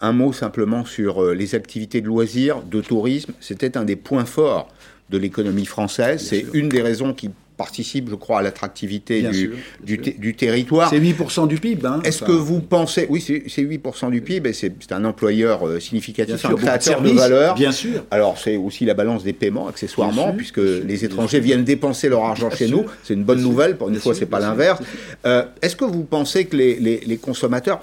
Un 0.00 0.12
mot 0.12 0.32
simplement 0.32 0.84
sur 0.84 1.22
les 1.32 1.54
activités 1.54 2.02
de 2.02 2.06
loisirs, 2.06 2.60
de 2.62 2.82
tourisme. 2.82 3.32
C'était 3.40 3.78
un 3.78 3.84
des 3.84 3.96
points 3.96 4.26
forts 4.26 4.68
de 5.10 5.18
l'économie 5.18 5.66
française. 5.66 6.24
C'est 6.28 6.46
une 6.52 6.68
des 6.68 6.82
raisons 6.82 7.12
qui 7.12 7.30
participe, 7.56 8.10
je 8.10 8.14
crois, 8.14 8.40
à 8.40 8.42
l'attractivité 8.42 9.22
du, 9.22 9.52
du, 9.82 10.36
territoire. 10.36 10.90
C'est 10.90 11.00
8% 11.00 11.48
du 11.48 11.56
PIB. 11.56 11.86
Hein, 11.86 12.00
Est-ce 12.04 12.22
que 12.22 12.32
vous 12.32 12.60
pensez... 12.60 13.06
Oui, 13.08 13.20
c'est 13.20 13.62
8% 13.62 14.10
du 14.10 14.20
PIB, 14.20 14.50
et 14.50 14.52
c'est 14.52 14.92
un 14.92 15.04
employeur 15.04 15.66
euh, 15.66 15.80
significatif, 15.80 16.44
un 16.44 16.54
créateur 16.54 17.00
de, 17.00 17.10
valeur. 17.10 17.54
Bien 17.54 17.72
sûr. 17.72 18.04
Alors, 18.10 18.38
c'est 18.38 18.56
aussi 18.56 18.84
la 18.84 18.94
balance 18.94 19.24
des 19.24 19.32
paiements, 19.32 19.68
accessoirement, 19.68 20.32
puisque 20.32 20.58
les 20.58 21.04
étrangers 21.04 21.40
viennent 21.40 21.64
dépenser 21.64 22.08
leur 22.08 22.24
argent 22.24 22.50
chez 22.50 22.68
nous. 22.68 22.84
C'est 23.02 23.14
une 23.14 23.24
bonne 23.24 23.42
nouvelle, 23.42 23.76
pour 23.76 23.88
une 23.88 23.96
fois, 23.96 24.14
c'est 24.14 24.26
pas 24.26 24.40
l'inverse. 24.40 24.82
Euh, 25.24 25.44
est-ce 25.62 25.76
que 25.76 25.84
vous 25.84 26.04
pensez 26.04 26.44
que 26.44 26.56
les, 26.56 26.76
les 26.78 27.16
consommateurs 27.16 27.80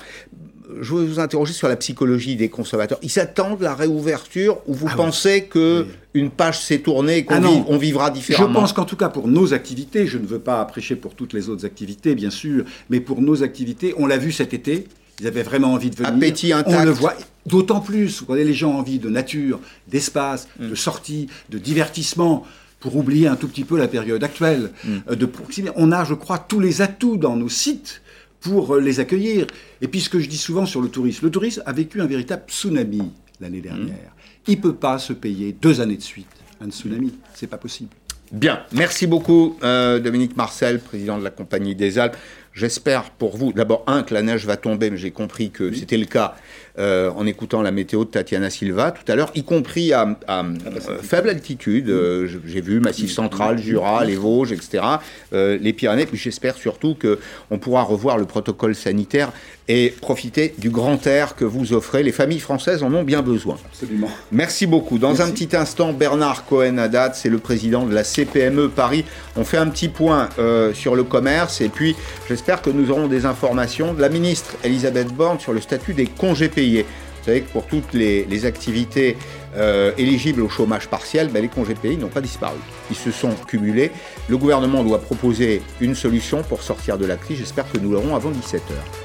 je 0.82 0.94
veux 0.94 1.06
vous 1.06 1.20
interroger 1.20 1.54
sur 1.54 1.68
la 1.68 1.76
psychologie 1.76 2.36
des 2.36 2.50
consommateurs. 2.50 3.00
Ils 3.02 3.10
s'attendent 3.10 3.62
à 3.62 3.66
la 3.66 3.76
réouverture 3.76 4.58
ou 4.68 4.74
vous 4.74 4.88
ah 4.90 4.96
pensez 4.96 5.46
que 5.46 5.86
une 6.14 6.30
page 6.30 6.62
s'est 6.62 6.80
tournée 6.80 7.18
et 7.18 7.26
qu'on 7.26 7.44
ah 7.44 7.78
vivra 7.78 8.12
différemment 8.12 8.50
Je 8.50 8.54
pense 8.54 8.74
qu'en 8.74 8.86
tout 8.86 8.96
cas 8.96 9.10
pour 9.10 9.28
nos 9.28 9.54
activités, 9.54 10.08
je 10.08 10.18
ne 10.18 10.26
veux 10.26 10.40
pas 10.40 10.64
prêcher 10.66 10.96
pour 10.96 11.16
toutes 11.16 11.34
les 11.34 11.50
autres 11.50 11.66
activités, 11.66 12.16
bien 12.16 12.30
sûr, 12.30 12.66
mais 12.90 13.00
pour 13.00 13.22
nos 13.22 13.44
activités, 13.44 13.94
on 13.98 14.06
l'a 14.06 14.18
vu 14.18 14.32
cet 14.32 14.54
été. 14.54 14.88
Ils 15.20 15.28
avaient 15.28 15.44
vraiment 15.44 15.74
envie 15.74 15.90
de 15.90 15.96
venir. 15.96 16.14
Appétit 16.14 16.54
intact. 16.54 16.76
On 16.76 16.86
le 16.86 16.92
voit. 16.92 17.14
D'autant 17.46 17.82
plus, 17.82 18.22
quand 18.22 18.34
les 18.34 18.54
gens 18.54 18.72
ont 18.72 18.80
envie 18.80 19.00
de 19.00 19.10
nature, 19.10 19.60
d'espace, 19.88 20.48
mm. 20.60 20.70
de 20.70 20.76
sortie, 20.76 21.28
de 21.50 21.58
divertissement, 21.58 22.46
pour 22.80 22.96
oublier 22.96 23.28
un 23.28 23.36
tout 23.36 23.48
petit 23.48 23.64
peu 23.64 23.78
la 23.78 23.88
période 23.88 24.24
actuelle, 24.24 24.72
mm. 24.84 24.90
euh, 25.12 25.16
de 25.16 25.30
On 25.76 25.92
a, 25.92 26.04
je 26.04 26.14
crois, 26.14 26.38
tous 26.38 26.60
les 26.60 26.82
atouts 26.82 27.18
dans 27.18 27.36
nos 27.36 27.50
sites 27.50 28.02
pour 28.44 28.76
euh, 28.76 28.82
les 28.82 29.00
accueillir. 29.00 29.48
Et 29.82 29.88
puis 29.88 30.02
ce 30.02 30.10
que 30.10 30.20
je 30.20 30.30
dis 30.30 30.38
souvent 30.38 30.66
sur 30.66 30.82
le 30.82 30.90
tourisme, 30.90 31.26
le 31.26 31.32
tourisme 31.32 31.64
a 31.66 31.74
vécu 31.74 32.02
un 32.02 32.06
véritable 32.06 32.44
tsunami 32.48 33.12
l'année 33.40 33.60
mmh. 33.60 33.62
dernière. 33.62 34.16
Il 34.48 34.58
ne 34.58 34.62
peut 34.62 34.76
pas 34.76 35.00
se 35.00 35.14
payer 35.14 35.54
deux 35.54 35.82
années 35.82 35.98
de 35.98 36.02
suite 36.02 36.28
un 36.62 36.70
tsunami. 36.70 37.14
C'est 37.34 37.48
pas 37.48 37.58
possible. 37.58 37.90
Bien, 38.32 38.64
merci 38.72 39.06
beaucoup 39.06 39.58
euh, 39.64 40.00
Dominique 40.00 40.36
Marcel, 40.36 40.80
président 40.80 41.20
de 41.20 41.24
la 41.24 41.30
Compagnie 41.30 41.76
des 41.76 42.00
Alpes. 42.00 42.18
J'espère 42.52 43.12
pour 43.12 43.38
vous, 43.38 43.54
d'abord, 43.54 43.84
un, 43.86 44.02
que 44.02 44.14
la 44.14 44.24
neige 44.24 44.46
va 44.46 44.58
tomber, 44.58 44.90
mais 44.90 44.98
j'ai 44.98 45.12
compris 45.12 45.52
que 45.52 45.72
c'était 45.72 45.98
le 45.98 46.06
cas 46.06 46.36
euh, 46.80 47.12
en 47.16 47.28
écoutant 47.28 47.62
la 47.62 47.70
météo 47.70 48.04
de 48.04 48.10
Tatiana 48.10 48.50
Silva 48.50 48.90
tout 48.90 49.04
à 49.12 49.16
l'heure, 49.16 49.30
y 49.36 49.44
compris 49.44 49.94
à, 49.94 50.18
ah, 50.28 50.42
bah, 50.42 50.72
euh, 50.90 50.98
faible 51.04 51.30
altitude. 51.30 51.88
Euh, 51.88 52.28
j'ai 52.48 52.62
vu 52.62 52.80
Massif 52.80 53.12
Central, 53.12 53.60
Jura, 53.60 54.04
les 54.04 54.16
Vosges, 54.16 54.54
etc., 54.54 54.84
les 55.32 55.74
Pyrénées. 55.74 56.08
Puis 56.08 56.18
j'espère 56.18 56.56
surtout 56.56 56.98
qu'on 57.00 57.60
pourra 57.60 57.84
revoir 57.84 58.18
le 58.18 58.26
protocole 58.26 58.74
sanitaire 58.74 59.32
et 59.68 59.94
profiter 60.02 60.56
du 60.58 60.72
grand 60.72 61.06
air 61.06 61.36
que 61.36 61.46
vous 61.46 61.74
offrez. 61.74 62.02
Les 62.02 62.12
familles 62.12 62.40
françaises 62.40 62.82
en 62.82 62.92
ont 62.94 63.04
bien 63.04 63.22
besoin. 63.22 63.58
Absolument. 63.72 64.10
Merci 64.32 64.66
beaucoup. 64.66 64.98
Dans 64.98 65.22
un 65.22 65.30
petit 65.30 65.56
instant, 65.56 65.94
Bernard 65.94 66.46
Cohen-Haddad, 66.46 67.14
c'est 67.14 67.30
le 67.30 67.38
président 67.38 67.86
de 67.86 67.94
la 67.94 68.04
CPME 68.04 68.70
Paris. 68.70 69.06
On 69.36 69.44
fait 69.44 69.58
un 69.58 69.68
petit 69.70 69.90
point 69.90 70.30
sur 70.74 70.96
le 70.96 71.04
commerce 71.04 71.62
et 71.62 71.70
puis 71.70 71.96
j'espère 72.28 72.64
que 72.64 72.72
nous 72.72 72.90
aurons 72.90 73.08
des 73.08 73.26
informations 73.26 73.94
de 73.94 74.02
la 74.02 74.10
ministre 74.10 74.56
Elisabeth 74.64 75.14
Borne 75.14 75.40
sur 75.40 75.54
le 75.54 75.62
statut 75.62 75.94
des 75.94 76.08
congés 76.08 76.50
payés. 76.50 76.63
Vous 76.64 77.26
savez 77.26 77.42
que 77.42 77.52
pour 77.52 77.66
toutes 77.66 77.94
les, 77.94 78.46
activités 78.46 79.18
euh, 79.56 79.94
éligibles 79.98 80.42
au 80.42 80.50
chômage 80.50 80.90
partiel, 80.90 81.30
ben, 81.30 81.42
les 81.42 81.48
congés 81.48 81.76
payés 81.76 81.96
n'ont 81.96 82.10
pas 82.10 82.22
disparu. 82.22 82.58
Ils 82.90 82.98
se 82.98 83.12
sont 83.12 83.32
cumulés. 83.48 83.92
Le 84.28 84.38
gouvernement 84.38 84.84
doit 84.84 85.00
proposer 85.00 85.62
une 85.80 85.96
solution 85.96 86.44
pour 86.44 86.62
sortir 86.64 86.98
de 86.98 87.06
la 87.06 87.16
crise. 87.16 87.38
J'espère 87.38 87.72
que 87.72 87.78
nous 87.78 87.92
l'aurons 87.92 88.16
avant 88.16 88.32
17h. 88.32 88.60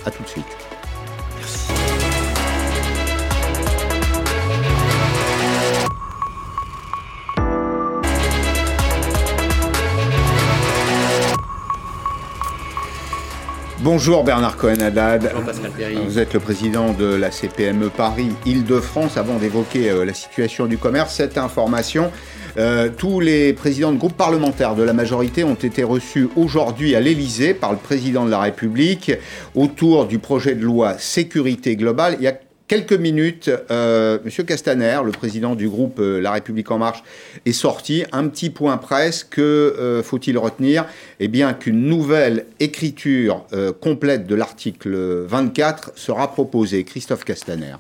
A 0.05 0.11
tout 0.11 0.25
de 0.25 0.29
suite. 0.29 0.78
Bonjour 13.91 14.23
Bernard 14.23 14.59
Cohen-Haddad. 14.59 15.33
Vous 16.05 16.19
êtes 16.19 16.35
le 16.35 16.41
président 16.41 16.93
de 16.93 17.07
la 17.07 17.31
CPME 17.31 17.89
Paris 17.89 18.33
Île-de-France. 18.45 19.17
Avant 19.17 19.39
d'évoquer 19.39 19.89
euh, 19.89 20.05
la 20.05 20.13
situation 20.13 20.67
du 20.67 20.77
commerce, 20.77 21.15
cette 21.15 21.39
information, 21.39 22.13
euh, 22.59 22.91
tous 22.95 23.19
les 23.19 23.55
présidents 23.55 23.91
de 23.91 23.97
groupes 23.97 24.19
parlementaires 24.19 24.75
de 24.75 24.83
la 24.83 24.93
majorité 24.93 25.43
ont 25.43 25.55
été 25.55 25.85
reçus 25.85 26.29
aujourd'hui 26.37 26.95
à 26.97 27.01
l'Élysée 27.01 27.55
par 27.55 27.73
le 27.73 27.79
président 27.79 28.27
de 28.27 28.31
la 28.31 28.41
République 28.41 29.11
autour 29.55 30.05
du 30.05 30.19
projet 30.19 30.55
de 30.55 30.65
loi 30.65 30.99
sécurité 30.99 31.75
globale. 31.75 32.17
Il 32.19 32.25
y 32.25 32.29
a 32.29 32.39
quelques 32.69 32.93
minutes, 32.93 33.51
euh, 33.71 34.19
Monsieur 34.25 34.45
Castaner, 34.45 35.01
le 35.05 35.11
président 35.11 35.57
du 35.57 35.69
groupe 35.69 35.99
euh, 35.99 36.21
La 36.21 36.33
République 36.33 36.71
en 36.71 36.79
Marche, 36.79 37.03
est 37.45 37.53
sorti. 37.53 38.05
Un 38.13 38.29
petit 38.29 38.51
point 38.51 38.77
presse 38.77 39.25
que 39.25 39.41
euh, 39.41 40.03
faut-il 40.03 40.39
retenir? 40.39 40.85
Eh 41.19 41.27
bien, 41.27 41.55
qu'une 41.55 41.83
nouvelle 41.87 42.47
écriture 42.61 43.47
complète 43.81 44.27
de 44.27 44.35
l'article 44.35 44.95
24 45.27 45.93
sera 45.97 46.31
proposée. 46.31 46.85
Christophe 46.85 47.25
Castaner. 47.25 47.77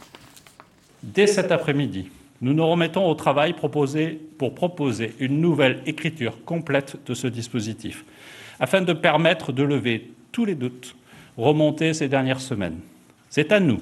Dès 1.03 1.27
cet 1.27 1.53
après-midi, 1.53 2.09
nous 2.41 2.55
nous 2.55 2.67
remettons 2.67 3.09
au 3.09 3.15
travail 3.15 3.53
proposé 3.53 4.19
pour 4.39 4.55
proposer 4.55 5.15
une 5.21 5.41
nouvelle 5.41 5.83
écriture 5.87 6.39
complète 6.45 6.97
de 7.07 7.15
ce 7.15 7.27
dispositif, 7.27 8.05
afin 8.59 8.81
de 8.81 8.93
permettre 8.93 9.53
de 9.53 9.63
lever 9.63 10.11
tous 10.33 10.47
les 10.47 10.55
doutes 10.55 10.97
remontés 11.37 11.93
ces 11.93 12.09
dernières 12.09 12.41
semaines. 12.41 12.79
C'est 13.31 13.53
à 13.53 13.61
nous, 13.61 13.81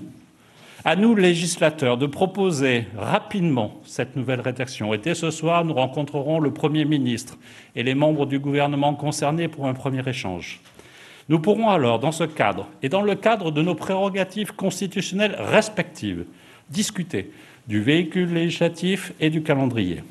à 0.87 0.95
nous, 0.95 1.17
législateurs, 1.17 1.99
de 1.99 2.07
proposer 2.07 2.87
rapidement 2.97 3.81
cette 3.85 4.15
nouvelle 4.15 4.41
rédaction. 4.41 4.95
Et 4.95 4.99
dès 4.99 5.17
ce 5.17 5.33
soir, 5.33 5.65
nous 5.65 5.75
rencontrerons 5.75 6.39
le 6.39 6.53
Premier 6.53 6.85
ministre 6.85 7.37
et 7.75 7.83
les 7.83 7.97
membres 7.97 8.25
du 8.25 8.39
gouvernement 8.39 8.95
concernés 8.95 9.49
pour 9.49 9.67
un 9.67 9.75
premier 9.75 10.09
échange. 10.09 10.61
Nous 11.29 11.41
pourrons 11.41 11.71
alors, 11.71 11.99
dans 11.99 12.13
ce 12.13 12.23
cadre 12.23 12.69
et 12.85 12.89
dans 12.89 13.03
le 13.03 13.17
cadre 13.17 13.51
de 13.51 13.63
nos 13.63 13.75
prérogatives 13.75 14.55
constitutionnelles 14.55 15.35
respectives, 15.37 16.25
discuter 16.71 17.33
du 17.67 17.83
véhicule 17.83 18.33
législatif 18.33 19.13
et 19.19 19.29
du 19.29 19.43
calendrier. 19.43 20.05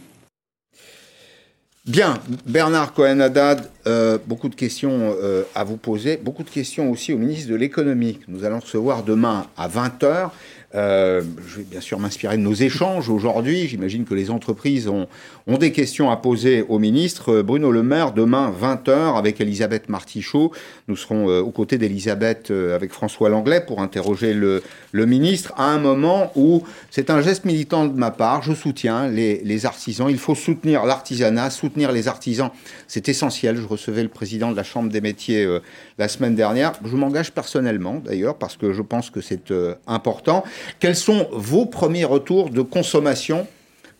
Bien, 1.85 2.15
Bernard 2.47 2.93
Cohen-Haddad, 2.93 3.69
euh, 3.85 4.17
beaucoup 4.25 4.49
de 4.49 4.55
questions 4.55 5.15
euh, 5.21 5.43
à 5.53 5.63
vous 5.63 5.77
poser, 5.77 6.17
beaucoup 6.17 6.41
de 6.41 6.49
questions 6.49 6.89
aussi 6.89 7.13
au 7.13 7.17
ministre 7.19 7.47
de 7.51 7.55
l'économie 7.55 8.19
nous 8.27 8.43
allons 8.43 8.59
recevoir 8.59 9.03
demain 9.03 9.45
à 9.55 9.69
20h. 9.69 10.31
Euh, 10.75 11.21
je 11.47 11.57
vais 11.57 11.63
bien 11.63 11.81
sûr 11.81 11.99
m'inspirer 11.99 12.37
de 12.37 12.41
nos 12.41 12.53
échanges 12.53 13.09
aujourd'hui. 13.09 13.67
J'imagine 13.67 14.05
que 14.05 14.13
les 14.13 14.29
entreprises 14.29 14.87
ont, 14.87 15.07
des 15.47 15.71
questions 15.71 16.11
à 16.11 16.17
poser 16.17 16.65
au 16.67 16.79
ministre. 16.79 17.41
Bruno 17.41 17.71
Le 17.71 17.83
Maire, 17.83 18.11
demain, 18.11 18.51
20h, 18.51 19.17
avec 19.17 19.39
Elisabeth 19.39 19.89
Martichaud. 19.89 20.51
Nous 20.87 20.95
serons 20.95 21.27
aux 21.27 21.51
côtés 21.51 21.77
d'Elisabeth 21.77 22.51
avec 22.51 22.91
François 22.91 23.29
Langlais 23.29 23.61
pour 23.65 23.79
interroger 23.79 24.33
le, 24.33 24.61
ministre 24.93 25.53
à 25.55 25.65
un 25.65 25.77
moment 25.77 26.31
où 26.35 26.63
c'est 26.89 27.09
un 27.09 27.21
geste 27.21 27.45
militant 27.45 27.85
de 27.85 27.97
ma 27.97 28.11
part. 28.11 28.41
Je 28.41 28.53
soutiens 28.53 29.07
les, 29.07 29.65
artisans. 29.65 30.09
Il 30.09 30.17
faut 30.17 30.35
soutenir 30.35 30.85
l'artisanat, 30.85 31.51
soutenir 31.51 31.91
les 31.91 32.07
artisans. 32.07 32.49
C'est 32.87 33.07
essentiel. 33.07 33.55
Je 33.55 33.67
recevais 33.67 34.03
le 34.03 34.09
président 34.09 34.51
de 34.51 34.57
la 34.57 34.63
Chambre 34.63 34.89
des 34.89 35.01
métiers 35.01 35.47
la 35.97 36.07
semaine 36.07 36.35
dernière. 36.35 36.73
Je 36.83 36.95
m'engage 36.95 37.31
personnellement, 37.31 38.01
d'ailleurs, 38.03 38.35
parce 38.35 38.57
que 38.57 38.73
je 38.73 38.81
pense 38.81 39.09
que 39.09 39.21
c'est 39.21 39.51
euh, 39.51 39.75
important. 39.87 40.43
Quels 40.79 40.95
sont 40.95 41.27
vos 41.31 41.65
premiers 41.65 42.05
retours 42.05 42.49
de 42.49 42.61
consommation 42.61 43.47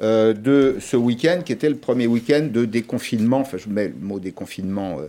euh, 0.02 0.34
de 0.34 0.76
ce 0.82 0.98
week-end, 0.98 1.40
qui 1.46 1.54
était 1.54 1.70
le 1.70 1.78
premier 1.78 2.06
week-end 2.06 2.50
de 2.52 2.66
déconfinement 2.66 3.40
Enfin, 3.40 3.58
je 3.58 3.70
mets 3.70 3.88
le 3.88 4.06
mot 4.06 4.20
déconfinement 4.20 4.98
euh, 5.00 5.08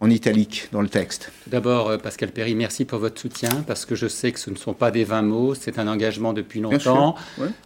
en 0.00 0.10
italique 0.10 0.68
dans 0.72 0.82
le 0.82 0.88
texte. 0.88 1.30
D'abord, 1.46 1.96
Pascal 1.98 2.30
Perry, 2.30 2.56
merci 2.56 2.84
pour 2.84 2.98
votre 2.98 3.20
soutien, 3.20 3.50
parce 3.68 3.86
que 3.86 3.94
je 3.94 4.08
sais 4.08 4.32
que 4.32 4.40
ce 4.40 4.50
ne 4.50 4.56
sont 4.56 4.72
pas 4.72 4.90
des 4.90 5.04
20 5.04 5.22
mots, 5.22 5.54
c'est 5.54 5.78
un 5.78 5.86
engagement 5.86 6.32
depuis 6.32 6.60
longtemps. 6.60 7.14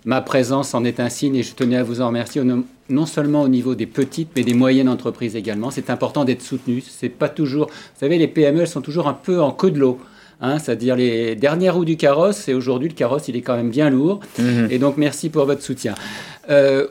Ma 0.05 0.21
présence 0.21 0.75
en 0.75 0.85
est 0.85 1.01
un 1.01 1.09
signe 1.09 1.37
et 1.37 1.43
je 1.43 1.55
tenais 1.55 1.77
à 1.77 1.83
vous 1.83 2.03
en 2.03 2.09
remercier 2.09 2.43
non 2.91 3.07
seulement 3.07 3.43
au 3.43 3.49
niveau 3.49 3.75
des 3.75 3.87
petites, 3.87 4.31
mais 4.37 4.43
des 4.43 4.55
moyennes 4.55 4.89
entreprises 4.91 5.37
également. 5.37 5.71
C'est 5.71 5.89
important 5.89 6.25
d'être 6.25 6.43
soutenu. 6.43 6.83
C'est 6.87 7.09
pas 7.09 7.29
toujours. 7.31 7.67
Vous 7.67 8.01
savez, 8.01 8.19
les 8.19 8.29
PME 8.29 8.67
sont 8.67 8.83
toujours 8.83 9.09
un 9.09 9.15
peu 9.15 9.41
en 9.41 9.53
queue 9.53 9.71
de 9.71 9.79
l'eau. 9.79 9.99
Hein, 10.41 10.59
c'est-à-dire 10.59 10.95
les 10.95 11.35
dernières 11.35 11.75
roues 11.75 11.85
du 11.85 11.97
carrosse, 11.97 12.49
et 12.49 12.55
aujourd'hui 12.55 12.89
le 12.89 12.95
carrosse 12.95 13.27
il 13.27 13.37
est 13.37 13.43
quand 13.43 13.57
même 13.57 13.71
bien 13.71 13.91
lourd. 13.91 14.21
Mhm. 14.39 14.69
Et 14.71 14.79
donc 14.79 14.97
merci 14.97 15.31
pour 15.31 15.47
votre 15.47 15.63
soutien. 15.63 15.95
Euh, 16.49 16.87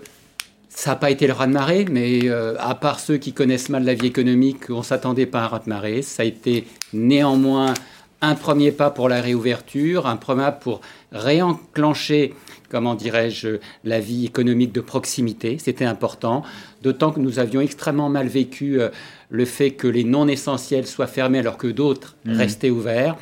ça 0.70 0.92
n'a 0.92 0.96
pas 0.98 1.10
été 1.10 1.26
le 1.26 1.34
raz-de-marée, 1.34 1.86
mais 1.90 2.20
euh, 2.26 2.56
à 2.60 2.76
part 2.76 3.00
ceux 3.00 3.18
qui 3.18 3.34
connaissent 3.34 3.70
mal 3.70 3.84
la 3.84 3.94
vie 3.94 4.08
économique, 4.08 4.70
on 4.70 4.84
s'attendait 4.84 5.26
pas 5.26 5.40
à 5.40 5.44
un 5.46 5.48
raz-de-marée. 5.48 6.02
Ça 6.02 6.24
a 6.24 6.26
été 6.26 6.68
néanmoins 6.94 7.74
un 8.22 8.36
premier 8.36 8.72
pas 8.72 8.90
pour 8.90 9.10
la 9.10 9.22
réouverture, 9.22 10.08
un 10.08 10.18
premier 10.18 10.44
pas 10.44 10.52
pour 10.52 10.82
réenclencher 11.12 12.34
comment 12.70 12.96
dirais-je, 12.96 13.60
la 13.84 14.00
vie 14.00 14.26
économique 14.26 14.74
de 14.74 14.82
proximité. 14.82 15.58
C'était 15.60 15.86
important, 15.86 16.44
d'autant 16.82 17.12
que 17.12 17.20
nous 17.20 17.40
avions 17.40 17.62
extrêmement 17.62 18.10
mal 18.10 18.28
vécu 18.28 18.80
euh, 18.80 18.90
le 19.30 19.46
fait 19.46 19.72
que 19.72 19.88
les 19.88 20.04
non 20.04 20.28
essentiels 20.28 20.88
soient 20.88 21.08
fermés 21.08 21.40
alors 21.40 21.58
que 21.58 21.68
d'autres 21.68 22.16
mmh. 22.26 22.34
restaient 22.34 22.70
ouverts. 22.70 23.16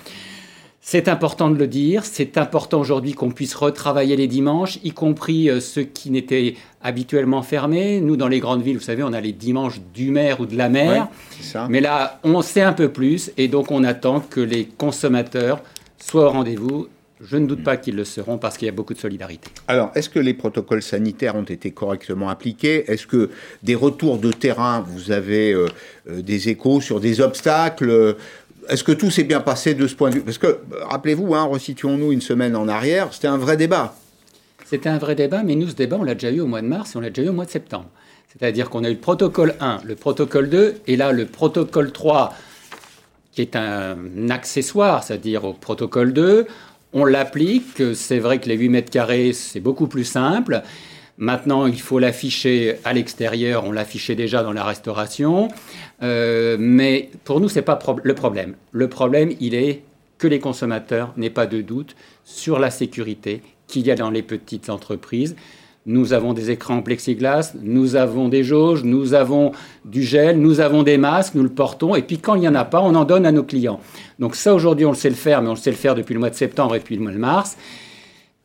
C'est 0.87 1.07
important 1.07 1.49
de 1.49 1.57
le 1.57 1.65
dire, 1.65 2.05
c'est 2.05 2.37
important 2.37 2.79
aujourd'hui 2.79 3.13
qu'on 3.13 3.31
puisse 3.31 3.55
retravailler 3.55 4.15
les 4.15 4.27
dimanches, 4.27 4.77
y 4.83 4.91
compris 4.91 5.49
euh, 5.49 5.59
ceux 5.59 5.81
qui 5.81 6.11
n'étaient 6.11 6.53
habituellement 6.83 7.41
fermés. 7.41 7.99
Nous, 8.01 8.17
dans 8.17 8.27
les 8.27 8.39
grandes 8.39 8.61
villes, 8.61 8.77
vous 8.77 8.83
savez, 8.83 9.01
on 9.01 9.11
a 9.11 9.19
les 9.19 9.31
dimanches 9.31 9.81
du 9.95 10.11
maire 10.11 10.41
ou 10.41 10.45
de 10.45 10.55
la 10.55 10.69
mer. 10.69 11.07
Mais 11.69 11.81
là, 11.81 12.19
on 12.23 12.43
sait 12.43 12.61
un 12.61 12.71
peu 12.73 12.89
plus 12.89 13.31
et 13.35 13.47
donc 13.47 13.71
on 13.71 13.83
attend 13.83 14.19
que 14.19 14.39
les 14.39 14.65
consommateurs 14.65 15.63
soient 15.97 16.27
au 16.27 16.29
rendez-vous 16.29 16.87
je 17.21 17.37
ne 17.37 17.47
doute 17.47 17.63
pas 17.63 17.77
qu'ils 17.77 17.95
le 17.95 18.03
seront 18.03 18.37
parce 18.37 18.57
qu'il 18.57 18.65
y 18.65 18.69
a 18.69 18.73
beaucoup 18.73 18.93
de 18.93 18.99
solidarité. 18.99 19.49
Alors, 19.67 19.91
est-ce 19.95 20.09
que 20.09 20.19
les 20.19 20.33
protocoles 20.33 20.81
sanitaires 20.81 21.35
ont 21.35 21.43
été 21.43 21.71
correctement 21.71 22.29
appliqués? 22.29 22.91
Est-ce 22.91 23.07
que 23.07 23.29
des 23.63 23.75
retours 23.75 24.17
de 24.17 24.31
terrain, 24.31 24.81
vous 24.85 25.11
avez 25.11 25.53
euh, 25.53 25.67
euh, 26.09 26.21
des 26.21 26.49
échos 26.49 26.81
sur 26.81 26.99
des 26.99 27.21
obstacles 27.21 28.17
Est-ce 28.69 28.83
que 28.83 28.91
tout 28.91 29.11
s'est 29.11 29.23
bien 29.23 29.41
passé 29.41 29.73
de 29.73 29.87
ce 29.87 29.95
point 29.95 30.09
de 30.09 30.15
vue? 30.15 30.21
Parce 30.21 30.37
que, 30.37 30.59
rappelez-vous, 30.83 31.35
hein, 31.35 31.43
resituons-nous 31.43 32.11
une 32.11 32.21
semaine 32.21 32.55
en 32.55 32.67
arrière, 32.67 33.09
c'était 33.11 33.27
un 33.27 33.37
vrai 33.37 33.57
débat. 33.57 33.95
C'était 34.65 34.89
un 34.89 34.97
vrai 34.97 35.15
débat, 35.15 35.43
mais 35.43 35.55
nous, 35.55 35.69
ce 35.69 35.75
débat, 35.75 35.97
on 35.99 36.03
l'a 36.03 36.15
déjà 36.15 36.31
eu 36.31 36.39
au 36.39 36.47
mois 36.47 36.61
de 36.61 36.67
mars 36.67 36.93
et 36.93 36.97
on 36.97 37.01
l'a 37.01 37.09
déjà 37.09 37.27
eu 37.27 37.29
au 37.29 37.33
mois 37.33 37.45
de 37.45 37.51
septembre. 37.51 37.87
C'est-à-dire 38.27 38.69
qu'on 38.69 38.83
a 38.83 38.89
eu 38.89 38.93
le 38.93 38.99
protocole 38.99 39.55
1, 39.59 39.81
le 39.85 39.95
protocole 39.95 40.49
2, 40.49 40.75
et 40.87 40.97
là, 40.97 41.11
le 41.11 41.25
protocole 41.25 41.91
3, 41.91 42.33
qui 43.31 43.41
est 43.41 43.55
un 43.55 44.29
accessoire, 44.29 45.03
c'est-à-dire 45.03 45.45
au 45.45 45.53
protocole 45.53 46.13
2 46.13 46.47
on 46.95 47.05
l'applique. 47.05 47.83
C'est 47.93 48.19
vrai 48.19 48.39
que 48.39 48.49
les 48.49 48.55
8 48.55 48.69
mètres 48.69 48.89
carrés, 48.89 49.33
c'est 49.33 49.59
beaucoup 49.59 49.87
plus 49.87 50.05
simple. 50.05 50.63
Maintenant, 51.17 51.65
il 51.65 51.79
faut 51.79 51.99
l'afficher 51.99 52.75
à 52.83 52.91
l'extérieur. 52.91 53.63
On 53.65 53.71
l'affichait 53.71 54.15
déjà 54.15 54.43
dans 54.43 54.51
la 54.51 54.63
restauration. 54.63 55.47
Euh, 56.03 56.57
mais 56.59 57.09
pour 57.23 57.39
nous, 57.39 57.47
ce 57.47 57.55
n'est 57.55 57.61
pas 57.61 57.79
le 58.03 58.15
problème. 58.15 58.55
Le 58.71 58.89
problème, 58.89 59.31
il 59.39 59.55
est 59.55 59.83
que 60.17 60.27
les 60.27 60.39
consommateurs 60.39 61.13
n'aient 61.17 61.29
pas 61.29 61.45
de 61.45 61.61
doute 61.61 61.95
sur 62.25 62.59
la 62.59 62.69
sécurité 62.69 63.41
qu'il 63.67 63.85
y 63.85 63.91
a 63.91 63.95
dans 63.95 64.09
les 64.09 64.21
petites 64.21 64.69
entreprises. 64.69 65.35
Nous 65.87 66.13
avons 66.13 66.33
des 66.33 66.49
écrans 66.49 66.77
en 66.77 66.81
plexiglas, 66.81 67.53
nous 67.61 67.95
avons 67.95 68.27
des 68.27 68.43
jauges, 68.43 68.83
nous 68.83 69.13
avons 69.13 69.51
du 69.85 70.01
gel, 70.01 70.39
nous 70.39 70.59
avons 70.59 70.81
des 70.81 70.97
masques, 70.97 71.35
nous 71.35 71.43
le 71.43 71.49
portons. 71.49 71.95
Et 71.95 72.01
puis 72.01 72.17
quand 72.17 72.33
il 72.33 72.41
n'y 72.41 72.47
en 72.47 72.55
a 72.55 72.65
pas, 72.65 72.81
on 72.81 72.95
en 72.95 73.05
donne 73.05 73.25
à 73.25 73.31
nos 73.31 73.43
clients. 73.43 73.79
Donc 74.17 74.35
ça, 74.35 74.55
aujourd'hui, 74.55 74.85
on 74.87 74.91
le 74.91 74.97
sait 74.97 75.09
le 75.09 75.15
faire, 75.15 75.43
mais 75.43 75.49
on 75.49 75.53
le 75.53 75.59
sait 75.59 75.69
le 75.69 75.77
faire 75.77 75.93
depuis 75.93 76.15
le 76.15 76.19
mois 76.19 76.31
de 76.31 76.35
septembre 76.35 76.75
et 76.75 76.79
puis 76.79 76.95
le 76.95 77.03
mois 77.03 77.11
de 77.11 77.19
mars. 77.19 77.55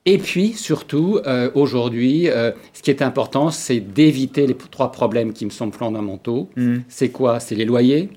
Et 0.06 0.18
puis, 0.18 0.54
surtout, 0.54 1.20
euh, 1.26 1.50
aujourd'hui, 1.54 2.28
euh, 2.28 2.52
ce 2.72 2.82
qui 2.82 2.90
est 2.90 3.02
important, 3.02 3.50
c'est 3.50 3.80
d'éviter 3.80 4.46
les 4.46 4.56
trois 4.56 4.92
problèmes 4.92 5.32
qui 5.32 5.44
me 5.44 5.50
semblent 5.50 5.74
fondamentaux. 5.74 6.48
Mmh. 6.56 6.78
C'est 6.88 7.10
quoi? 7.10 7.38
C'est 7.38 7.54
les 7.54 7.66
loyers. 7.66 8.08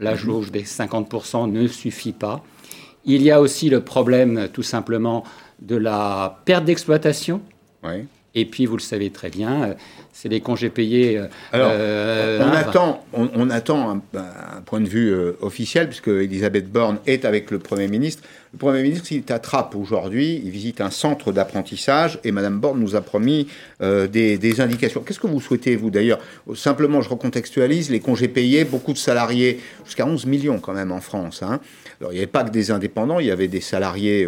La 0.00 0.14
jauge 0.16 0.50
des 0.50 0.64
50% 0.64 1.50
ne 1.50 1.66
suffit 1.66 2.12
pas. 2.12 2.42
Il 3.04 3.22
y 3.22 3.30
a 3.30 3.40
aussi 3.40 3.68
le 3.68 3.80
problème, 3.80 4.48
tout 4.52 4.62
simplement, 4.62 5.24
de 5.60 5.76
la 5.76 6.40
perte 6.44 6.64
d'exploitation. 6.64 7.42
Oui. 7.82 8.06
Et 8.36 8.44
puis, 8.44 8.66
vous 8.66 8.76
le 8.76 8.82
savez 8.82 9.10
très 9.10 9.28
bien, 9.28 9.62
euh, 9.62 9.74
c'est 10.12 10.28
des 10.28 10.40
congés 10.40 10.70
payés. 10.70 11.18
Euh, 11.18 11.26
Alors, 11.52 11.70
euh, 11.72 12.40
on, 12.40 12.52
attend, 12.52 13.04
on, 13.12 13.50
attend 13.50 13.90
un, 14.14 14.60
point 14.64 14.80
de 14.80 14.88
vue 14.88 15.12
officiel, 15.40 15.88
puisque 15.88 16.08
Elisabeth 16.08 16.70
Borne 16.70 16.98
est 17.06 17.24
avec 17.24 17.50
le 17.50 17.58
Premier 17.58 17.88
ministre. 17.88 18.22
Le 18.52 18.58
Premier 18.58 18.82
ministre, 18.82 19.12
il 19.12 19.24
attrape 19.32 19.74
aujourd'hui, 19.74 20.40
il 20.44 20.50
visite 20.50 20.80
un 20.80 20.90
centre 20.90 21.32
d'apprentissage, 21.32 22.20
et 22.22 22.32
Madame 22.32 22.58
Borne 22.58 22.80
nous 22.80 22.96
a 22.96 23.00
promis 23.00 23.48
des, 23.80 24.60
indications. 24.60 25.00
Qu'est-ce 25.00 25.20
que 25.20 25.28
vous 25.28 25.40
souhaitez, 25.40 25.76
vous 25.76 25.90
d'ailleurs? 25.90 26.18
Simplement, 26.54 27.00
je 27.00 27.08
recontextualise, 27.08 27.90
les 27.90 28.00
congés 28.00 28.28
payés, 28.28 28.64
beaucoup 28.64 28.92
de 28.92 28.98
salariés, 28.98 29.60
jusqu'à 29.84 30.06
11 30.06 30.26
millions 30.26 30.58
quand 30.58 30.72
même 30.72 30.92
en 30.92 31.00
France. 31.00 31.42
Hein. 31.42 31.60
Alors, 32.00 32.12
il 32.12 32.16
n'y 32.16 32.20
avait 32.20 32.26
pas 32.26 32.44
que 32.44 32.50
des 32.50 32.70
indépendants, 32.70 33.20
il 33.20 33.26
y 33.26 33.30
avait 33.30 33.48
des 33.48 33.60
salariés 33.60 34.26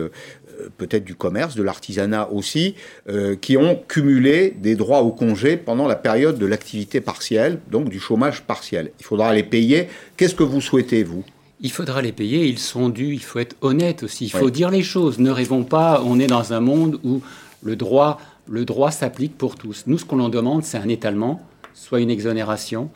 peut-être 0.79 1.05
du 1.05 1.15
commerce, 1.15 1.55
de 1.55 1.63
l'artisanat 1.63 2.29
aussi, 2.31 2.75
euh, 3.09 3.37
qui 3.37 3.57
ont 3.57 3.81
cumulé 3.89 4.55
des 4.59 4.75
droits 4.75 5.03
au 5.03 5.11
congé 5.11 5.57
pendant 5.57 5.87
la 5.87 5.97
période 5.97 6.39
de 6.39 6.47
l'activité 6.47 7.01
partielle, 7.01 7.61
donc 7.71 7.89
du 7.89 8.01
chômage 8.01 8.43
partiel. 8.43 8.93
Il 9.01 9.05
faudra 9.05 9.33
les 9.35 9.43
payer. 9.43 9.89
Qu'est-ce 10.17 10.35
que 10.35 10.43
vous 10.43 10.61
souhaitez, 10.61 11.03
vous? 11.03 11.25
Il 11.61 11.71
faudra 11.71 12.03
les 12.03 12.13
payer, 12.13 12.47
ils 12.47 12.59
sont 12.59 12.89
dus, 12.89 13.13
il 13.13 13.23
faut 13.23 13.39
être 13.39 13.57
honnête 13.61 14.03
aussi, 14.03 14.25
il 14.25 14.31
faut 14.31 14.51
dire 14.51 14.71
les 14.71 14.83
choses. 14.83 15.21
Ne 15.21 15.31
rêvons 15.31 15.63
pas, 15.63 16.03
on 16.05 16.19
est 16.19 16.27
dans 16.27 16.53
un 16.53 16.61
monde 16.61 16.99
où 17.05 17.23
le 17.63 17.77
droit, 17.77 18.21
le 18.49 18.65
droit 18.65 18.91
s'applique 18.91 19.39
pour 19.39 19.55
tous. 19.55 19.85
Nous, 19.87 19.99
ce 19.99 20.05
qu'on 20.05 20.19
en 20.19 20.29
demande, 20.29 20.65
c'est 20.65 20.79
un 20.79 20.89
étalement, 20.89 21.41
soit 21.73 22.01
une 22.01 22.11
exonération, 22.11 22.91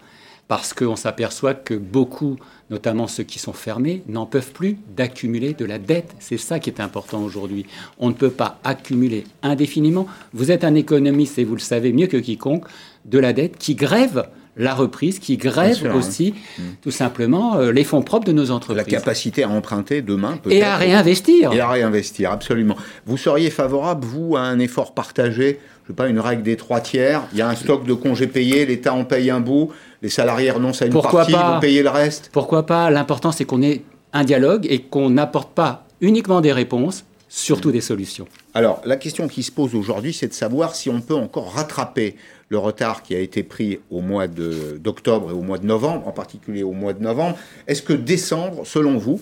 parce 0.48 0.72
qu'on 0.72 0.96
s'aperçoit 0.96 1.54
que 1.54 1.74
beaucoup, 1.74 2.36
notamment 2.70 3.06
ceux 3.06 3.24
qui 3.24 3.38
sont 3.38 3.52
fermés, 3.52 4.02
n'en 4.08 4.26
peuvent 4.26 4.52
plus 4.52 4.78
d'accumuler 4.96 5.54
de 5.54 5.64
la 5.64 5.78
dette. 5.78 6.14
C'est 6.20 6.36
ça 6.36 6.60
qui 6.60 6.70
est 6.70 6.80
important 6.80 7.22
aujourd'hui. 7.22 7.66
On 7.98 8.08
ne 8.08 8.14
peut 8.14 8.30
pas 8.30 8.58
accumuler 8.62 9.24
indéfiniment. 9.42 10.06
Vous 10.32 10.50
êtes 10.50 10.64
un 10.64 10.74
économiste 10.74 11.38
et 11.38 11.44
vous 11.44 11.54
le 11.54 11.60
savez 11.60 11.92
mieux 11.92 12.06
que 12.06 12.16
quiconque, 12.16 12.64
de 13.04 13.18
la 13.18 13.32
dette 13.32 13.58
qui 13.58 13.74
grève 13.74 14.28
la 14.56 14.74
reprise, 14.74 15.18
qui 15.18 15.36
grève 15.36 15.86
hein. 15.86 15.94
aussi, 15.94 16.34
mm. 16.58 16.62
tout 16.80 16.90
simplement, 16.90 17.56
euh, 17.56 17.72
les 17.72 17.84
fonds 17.84 18.02
propres 18.02 18.26
de 18.26 18.32
nos 18.32 18.50
entreprises. 18.50 18.90
La 18.90 18.98
capacité 18.98 19.42
à 19.42 19.50
emprunter 19.50 20.00
demain, 20.00 20.38
peut-être. 20.38 20.56
Et 20.56 20.62
à 20.62 20.76
réinvestir. 20.76 21.52
Et 21.52 21.60
à 21.60 21.68
réinvestir, 21.68 22.32
absolument. 22.32 22.76
Vous 23.04 23.18
seriez 23.18 23.50
favorable, 23.50 24.06
vous, 24.06 24.36
à 24.36 24.40
un 24.40 24.58
effort 24.58 24.94
partagé 24.94 25.60
je 25.86 25.92
sais 25.92 25.96
pas, 25.96 26.08
une 26.08 26.18
règle 26.18 26.42
des 26.42 26.56
trois 26.56 26.80
tiers, 26.80 27.22
il 27.32 27.38
y 27.38 27.42
a 27.42 27.48
un 27.48 27.54
stock 27.54 27.86
de 27.86 27.94
congés 27.94 28.26
payés, 28.26 28.66
l'État 28.66 28.92
en 28.92 29.04
paye 29.04 29.30
un 29.30 29.38
bout, 29.38 29.70
les 30.02 30.08
salariés 30.08 30.50
renoncent 30.50 30.82
à 30.82 30.86
une 30.86 30.92
Pourquoi 30.92 31.20
partie, 31.20 31.32
pas 31.32 31.54
vont 31.54 31.60
payer 31.60 31.84
le 31.84 31.90
reste. 31.90 32.30
Pourquoi 32.32 32.66
pas 32.66 32.90
L'important, 32.90 33.30
c'est 33.30 33.44
qu'on 33.44 33.62
ait 33.62 33.82
un 34.12 34.24
dialogue 34.24 34.66
et 34.68 34.80
qu'on 34.80 35.10
n'apporte 35.10 35.52
pas 35.52 35.86
uniquement 36.00 36.40
des 36.40 36.52
réponses, 36.52 37.04
surtout 37.28 37.70
des 37.70 37.80
solutions. 37.80 38.26
Alors, 38.52 38.80
la 38.84 38.96
question 38.96 39.28
qui 39.28 39.44
se 39.44 39.52
pose 39.52 39.76
aujourd'hui, 39.76 40.12
c'est 40.12 40.26
de 40.26 40.32
savoir 40.32 40.74
si 40.74 40.90
on 40.90 41.00
peut 41.00 41.14
encore 41.14 41.52
rattraper 41.52 42.16
le 42.48 42.58
retard 42.58 43.04
qui 43.04 43.14
a 43.14 43.20
été 43.20 43.44
pris 43.44 43.78
au 43.90 44.00
mois 44.00 44.26
d'octobre 44.26 45.30
et 45.30 45.34
au 45.34 45.42
mois 45.42 45.58
de 45.58 45.66
novembre, 45.66 46.08
en 46.08 46.12
particulier 46.12 46.64
au 46.64 46.72
mois 46.72 46.94
de 46.94 47.02
novembre. 47.02 47.36
Est-ce 47.68 47.82
que 47.82 47.92
décembre, 47.92 48.66
selon 48.66 48.98
vous, 48.98 49.20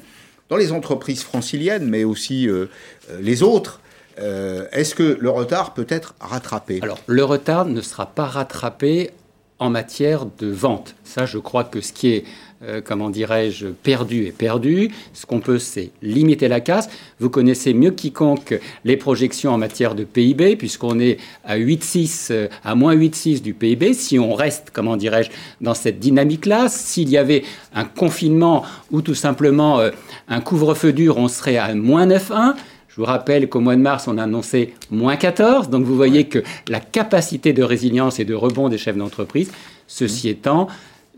dans 0.49 0.57
les 0.57 0.73
entreprises 0.73 1.23
franciliennes, 1.23 1.89
mais 1.89 2.05
aussi 2.05 2.49
euh, 2.49 2.67
euh, 3.11 3.21
les 3.21 3.43
autres, 3.43 3.81
euh, 4.19 4.67
est-ce 4.73 4.95
que 4.95 5.19
le 5.21 5.31
retard 5.31 5.75
peut 5.75 5.87
être 5.89 6.15
rattrapé? 6.21 6.81
Alors, 6.83 6.99
le 7.07 7.25
retard 7.25 7.65
ne 7.67 7.81
sera 7.81 8.07
pas 8.07 8.27
rattrapé 8.27 9.11
en 9.59 9.71
matière 9.71 10.27
de 10.39 10.49
vente. 10.49 10.95
Ça, 11.05 11.27
je 11.27 11.39
crois 11.39 11.65
que 11.65 11.81
ce 11.81 11.93
qui 11.93 12.09
est 12.09 12.25
euh, 12.67 12.81
comment 12.83 13.11
dirais-je, 13.11 13.67
perdu 13.67 14.27
et 14.27 14.33
perdu. 14.33 14.91
Ce 15.13 15.27
qu'on 15.27 15.41
peut, 15.41 15.59
c'est 15.59 15.91
limiter 16.03 16.49
la 16.49 16.61
casse. 16.61 16.89
Vous 17.21 17.29
connaissez 17.29 17.75
mieux 17.75 17.91
quiconque 17.91 18.59
les 18.85 18.97
projections 18.97 19.53
en 19.53 19.59
matière 19.59 19.95
de 19.95 20.05
PIB, 20.05 20.57
puisqu'on 20.57 20.99
est 20.99 21.19
à 21.45 21.59
8,6, 21.59 22.29
euh, 22.31 22.49
à 22.65 22.75
moins 22.75 22.95
8,6 22.95 23.43
du 23.43 23.53
PIB. 23.53 23.93
Si 23.93 24.19
on 24.19 24.35
reste, 24.35 24.69
comment 24.73 24.97
dirais-je, 24.97 25.31
dans 25.61 25.75
cette 25.75 25.99
dynamique-là, 25.99 26.69
s'il 26.69 27.11
y 27.11 27.19
avait 27.19 27.45
un 27.75 27.85
confinement 27.85 28.65
ou 28.91 29.03
tout 29.03 29.15
simplement 29.15 29.81
un 30.29 30.41
couvre-feu 30.41 30.93
dur, 30.93 31.19
on 31.19 31.29
serait 31.29 31.59
à 31.59 31.75
moins 31.75 32.07
9,1. 32.07 32.55
Je 32.95 33.01
vous 33.01 33.07
rappelle 33.07 33.49
qu'au 33.49 33.59
mois 33.59 33.75
de 33.75 33.81
mars, 33.81 34.07
on 34.07 34.19
a 34.19 34.23
annoncé 34.23 34.73
moins 34.89 35.17
14. 35.17 35.69
Donc 35.69 35.85
vous 35.85 35.97
voyez 35.97 36.29
que 36.29 36.45
la 36.69 36.79
capacité 36.79 37.53
de 37.53 37.65
résilience 37.65 38.21
et 38.21 38.25
de 38.25 38.35
rebond 38.35 38.69
des 38.69 38.79
chefs 38.79 38.97
d'entreprise, 38.97 39.51
ceci 39.89 40.29
étant, 40.29 40.69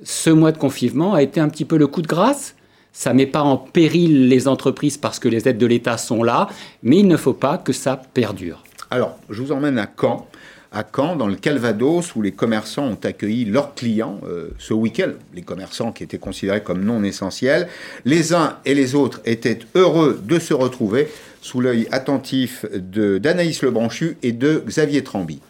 ce 0.02 0.30
mois 0.30 0.52
de 0.52 0.56
confinement 0.56 1.12
a 1.12 1.22
été 1.22 1.38
un 1.38 1.50
petit 1.50 1.66
peu 1.66 1.76
le 1.76 1.86
coup 1.86 2.00
de 2.00 2.06
grâce. 2.06 2.54
Ça 2.94 3.12
ne 3.12 3.18
met 3.18 3.26
pas 3.26 3.42
en 3.42 3.58
péril 3.58 4.28
les 4.28 4.48
entreprises 4.48 4.96
parce 4.96 5.18
que 5.18 5.28
les 5.28 5.48
aides 5.48 5.58
de 5.58 5.66
l'État 5.66 5.98
sont 5.98 6.22
là, 6.22 6.48
mais 6.82 6.96
il 6.96 7.08
ne 7.08 7.16
faut 7.18 7.34
pas 7.34 7.58
que 7.58 7.74
ça 7.74 8.00
perdure. 8.14 8.64
Alors, 8.90 9.18
je 9.28 9.42
vous 9.42 9.52
emmène 9.52 9.78
à 9.78 9.86
Caen, 10.00 10.26
à 10.72 10.84
Caen, 10.84 11.16
dans 11.16 11.26
le 11.26 11.36
Calvados, 11.36 12.14
où 12.14 12.22
les 12.22 12.32
commerçants 12.32 12.86
ont 12.86 12.98
accueilli 13.02 13.44
leurs 13.44 13.74
clients 13.74 14.20
euh, 14.26 14.50
ce 14.58 14.74
week-end, 14.74 15.12
les 15.34 15.42
commerçants 15.42 15.92
qui 15.92 16.02
étaient 16.02 16.18
considérés 16.18 16.62
comme 16.62 16.84
non 16.84 17.02
essentiels. 17.02 17.68
Les 18.04 18.34
uns 18.34 18.58
et 18.64 18.74
les 18.74 18.94
autres 18.94 19.20
étaient 19.24 19.60
heureux 19.74 20.20
de 20.22 20.38
se 20.38 20.54
retrouver 20.54 21.08
sous 21.40 21.60
l'œil 21.60 21.86
attentif 21.92 22.64
d'Anaïs 22.72 23.62
Lebranchu 23.62 24.18
et 24.22 24.32
de 24.32 24.62
Xavier 24.66 25.04
Tramby. 25.04 25.40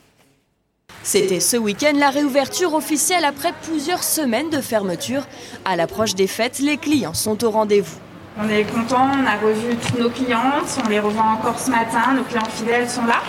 C'était 1.02 1.40
ce 1.40 1.56
week-end 1.56 1.92
la 1.96 2.10
réouverture 2.10 2.74
officielle 2.74 3.24
après 3.24 3.52
plusieurs 3.62 4.02
semaines 4.02 4.50
de 4.50 4.60
fermeture. 4.60 5.26
À 5.64 5.76
l'approche 5.76 6.14
des 6.14 6.26
fêtes, 6.26 6.58
les 6.58 6.76
clients 6.76 7.14
sont 7.14 7.44
au 7.44 7.50
rendez-vous. 7.50 7.96
On 8.38 8.48
est 8.48 8.64
content, 8.64 9.08
on 9.18 9.24
a 9.24 9.36
revu 9.36 9.76
toutes 9.76 9.98
nos 9.98 10.10
clientes, 10.10 10.78
on 10.84 10.88
les 10.88 11.00
revoit 11.00 11.22
encore 11.22 11.58
ce 11.58 11.70
matin, 11.70 12.14
nos 12.14 12.24
clients 12.24 12.44
fidèles 12.50 12.88
sont 12.88 13.06
là. 13.06 13.22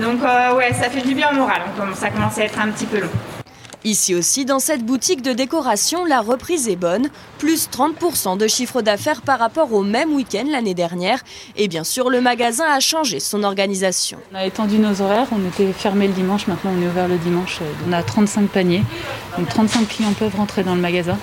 Donc 0.00 0.22
euh, 0.22 0.54
ouais, 0.54 0.72
ça 0.72 0.90
fait 0.90 1.02
du 1.02 1.14
bien 1.14 1.30
au 1.32 1.34
moral, 1.34 1.62
ça 1.94 2.10
commence 2.10 2.38
à 2.38 2.44
être 2.44 2.58
un 2.60 2.70
petit 2.70 2.86
peu 2.86 3.00
long. 3.00 3.10
Ici 3.84 4.14
aussi, 4.14 4.44
dans 4.44 4.58
cette 4.58 4.84
boutique 4.84 5.22
de 5.22 5.32
décoration, 5.32 6.04
la 6.04 6.20
reprise 6.20 6.68
est 6.68 6.76
bonne, 6.76 7.08
plus 7.38 7.68
30% 7.70 8.36
de 8.36 8.48
chiffre 8.48 8.82
d'affaires 8.82 9.22
par 9.22 9.38
rapport 9.38 9.72
au 9.72 9.82
même 9.82 10.12
week-end 10.12 10.44
l'année 10.50 10.74
dernière. 10.74 11.20
Et 11.56 11.68
bien 11.68 11.84
sûr, 11.84 12.10
le 12.10 12.20
magasin 12.20 12.64
a 12.70 12.80
changé 12.80 13.20
son 13.20 13.44
organisation. 13.44 14.18
On 14.32 14.36
a 14.36 14.44
étendu 14.44 14.78
nos 14.78 15.00
horaires, 15.00 15.28
on 15.32 15.46
était 15.46 15.72
fermé 15.72 16.08
le 16.08 16.12
dimanche, 16.12 16.48
maintenant 16.48 16.72
on 16.76 16.82
est 16.82 16.88
ouvert 16.88 17.08
le 17.08 17.18
dimanche. 17.18 17.60
On 17.88 17.92
a 17.92 18.02
35 18.02 18.48
paniers, 18.48 18.82
donc 19.36 19.48
35 19.48 19.88
clients 19.88 20.12
peuvent 20.12 20.36
rentrer 20.36 20.64
dans 20.64 20.74
le 20.74 20.80
magasin. 20.80 21.16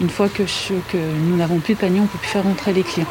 Une 0.00 0.10
fois 0.10 0.28
que, 0.28 0.42
que 0.42 0.98
nous 0.98 1.36
n'avons 1.36 1.58
plus 1.58 1.74
de 1.74 1.78
paniers, 1.78 2.00
on 2.00 2.04
ne 2.04 2.08
peut 2.08 2.18
plus 2.18 2.28
faire 2.28 2.44
rentrer 2.44 2.72
les 2.72 2.82
clients. 2.82 3.06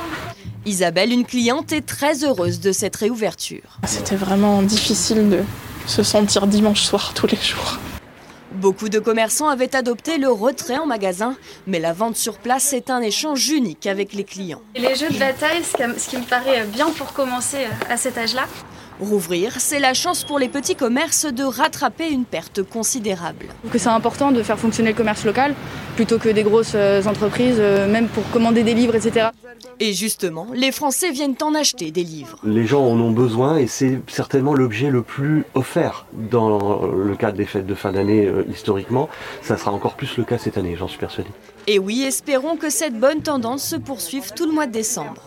Isabelle, 0.66 1.12
une 1.12 1.26
cliente, 1.26 1.72
est 1.72 1.86
très 1.86 2.24
heureuse 2.24 2.60
de 2.60 2.72
cette 2.72 2.96
réouverture. 2.96 3.80
C'était 3.86 4.16
vraiment 4.16 4.62
difficile 4.62 5.30
de 5.30 5.40
se 5.88 6.04
sentir 6.04 6.48
dimanche 6.48 6.82
soir 6.82 7.14
tous 7.14 7.28
les 7.28 7.38
jours. 7.38 7.80
Beaucoup 8.54 8.90
de 8.90 9.00
commerçants 9.00 9.48
avaient 9.48 9.76
adopté 9.76 10.18
le 10.18 10.30
retrait 10.30 10.78
en 10.78 10.86
magasin, 10.86 11.36
mais 11.66 11.80
la 11.80 11.94
vente 11.94 12.18
sur 12.18 12.38
place 12.38 12.74
est 12.74 12.90
un 12.90 13.00
échange 13.00 13.48
unique 13.50 13.88
avec 13.88 14.14
les 14.14 14.26
clients. 14.26 14.62
Les 14.76 14.96
jeux 14.96 15.10
de 15.10 15.18
bataille, 15.18 15.64
ce 15.64 16.10
qui 16.10 16.18
me 16.18 16.26
paraît 16.26 16.66
bien 16.66 16.90
pour 16.90 17.14
commencer 17.14 17.68
à 17.90 17.96
cet 17.96 18.18
âge-là. 18.18 18.48
Rouvrir, 19.00 19.54
c'est 19.60 19.80
la 19.80 19.94
chance 19.94 20.24
pour 20.24 20.40
les 20.40 20.50
petits 20.50 20.76
commerces 20.76 21.26
de 21.26 21.44
rattraper 21.44 22.10
une 22.10 22.26
perte 22.26 22.64
considérable. 22.64 23.46
C'est 23.76 23.88
important 23.88 24.32
de 24.32 24.44
faire 24.44 24.60
fonctionner 24.60 24.90
le 24.90 24.96
commerce 24.96 25.26
local 25.26 25.56
plutôt 25.96 26.18
que 26.18 26.30
des 26.30 26.44
grosses 26.44 26.74
euh, 26.76 27.02
entreprises, 27.04 27.58
euh, 27.60 27.90
même 27.92 28.08
pour 28.08 28.30
commander 28.32 28.64
des 28.64 28.74
livres, 28.74 28.96
etc. 28.96 29.28
Et 29.80 29.94
justement, 29.94 30.48
les 30.54 30.72
Français 30.72 31.12
viennent 31.12 31.36
en 31.42 31.56
acheter 31.56 31.92
des 31.92 32.04
livres. 32.04 32.40
Les 32.44 32.66
gens 32.66 32.84
en 32.86 33.00
ont 33.00 33.12
besoin 33.12 33.58
et 33.58 33.68
c'est 33.68 34.02
certainement 34.08 34.54
l'objet 34.54 34.90
le 34.90 35.02
plus 35.02 35.46
offert 35.54 36.06
dans 36.14 36.86
le 36.86 37.16
cadre 37.16 37.38
des 37.38 37.46
fêtes 37.46 37.68
de 37.68 37.76
fin 37.76 37.94
d'année 37.94 38.26
euh, 38.26 38.44
historiquement. 38.52 39.08
Ça 39.42 39.58
sera 39.58 39.72
encore 39.72 39.96
plus 39.96 40.18
le 40.18 40.26
cas 40.26 40.38
cette 40.38 40.58
année, 40.58 40.76
j'en 40.78 40.88
suis 40.88 41.00
persuadé. 41.00 41.30
Et 41.68 41.80
oui, 41.80 42.04
espérons 42.04 42.58
que 42.58 42.70
cette 42.70 43.00
bonne 43.00 43.22
tendance 43.22 43.64
se 43.64 43.76
poursuive 43.78 44.34
tout 44.36 44.46
le 44.46 44.52
mois 44.52 44.68
de 44.68 44.74
décembre 44.74 45.22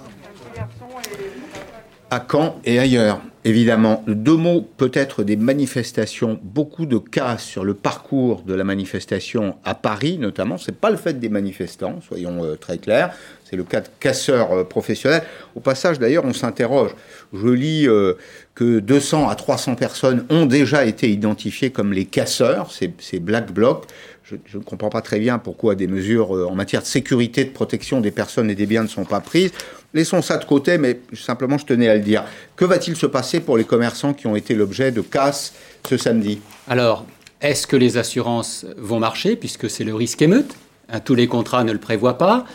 à 2.12 2.20
Caen 2.30 2.56
et 2.66 2.78
ailleurs. 2.78 3.22
Évidemment, 3.44 4.04
deux 4.06 4.36
mots 4.36 4.60
peut-être 4.76 5.24
des 5.24 5.34
manifestations, 5.34 6.38
beaucoup 6.44 6.86
de 6.86 6.98
cas 6.98 7.38
sur 7.38 7.64
le 7.64 7.74
parcours 7.74 8.42
de 8.42 8.54
la 8.54 8.62
manifestation 8.62 9.56
à 9.64 9.74
Paris 9.74 10.18
notamment. 10.18 10.58
C'est 10.58 10.76
pas 10.76 10.90
le 10.90 10.96
fait 10.96 11.18
des 11.18 11.28
manifestants, 11.28 12.00
soyons 12.06 12.44
euh, 12.44 12.54
très 12.54 12.78
clairs. 12.78 13.12
C'est 13.42 13.56
le 13.56 13.64
cas 13.64 13.80
de 13.80 13.88
casseurs 13.98 14.52
euh, 14.52 14.64
professionnels. 14.64 15.24
Au 15.56 15.60
passage, 15.60 15.98
d'ailleurs, 15.98 16.24
on 16.24 16.32
s'interroge. 16.32 16.92
Je 17.32 17.48
lis 17.48 17.88
euh, 17.88 18.14
que 18.54 18.78
200 18.78 19.28
à 19.28 19.34
300 19.34 19.74
personnes 19.74 20.24
ont 20.30 20.46
déjà 20.46 20.84
été 20.84 21.10
identifiées 21.10 21.70
comme 21.70 21.92
les 21.92 22.04
casseurs, 22.04 22.70
ces, 22.70 22.94
ces 23.00 23.18
black 23.18 23.50
blocs. 23.52 23.86
Je, 24.24 24.56
ne 24.56 24.62
comprends 24.62 24.88
pas 24.88 25.02
très 25.02 25.18
bien 25.18 25.38
pourquoi 25.38 25.74
des 25.74 25.86
mesures 25.86 26.30
en 26.30 26.54
matière 26.54 26.82
de 26.82 26.86
sécurité, 26.86 27.44
de 27.44 27.50
protection 27.50 28.00
des 28.00 28.10
personnes 28.10 28.50
et 28.50 28.54
des 28.54 28.66
biens 28.66 28.82
ne 28.82 28.88
sont 28.88 29.04
pas 29.04 29.20
prises. 29.20 29.50
Laissons 29.94 30.22
ça 30.22 30.38
de 30.38 30.44
côté, 30.44 30.78
mais 30.78 31.00
simplement 31.12 31.58
je 31.58 31.66
tenais 31.66 31.88
à 31.88 31.94
le 31.94 32.00
dire. 32.00 32.24
Que 32.56 32.64
va-t-il 32.64 32.96
se 32.96 33.06
passer 33.06 33.40
pour 33.40 33.58
les 33.58 33.64
commerçants 33.64 34.14
qui 34.14 34.26
ont 34.26 34.36
été 34.36 34.54
l'objet 34.54 34.90
de 34.90 35.02
casse 35.02 35.52
ce 35.86 35.96
samedi? 35.96 36.40
Alors, 36.68 37.04
est-ce 37.42 37.66
que 37.66 37.76
les 37.76 37.98
assurances 37.98 38.64
vont 38.78 39.00
marcher, 39.00 39.36
puisque 39.36 39.68
c'est 39.68 39.84
le 39.84 39.94
risque 39.94 40.22
émeute? 40.22 40.54
Hein, 40.88 41.00
Tous 41.00 41.14
les 41.14 41.26
contrats 41.26 41.64
ne 41.64 41.72
le 41.72 41.78
prévoient 41.78 42.16
pas. 42.16 42.46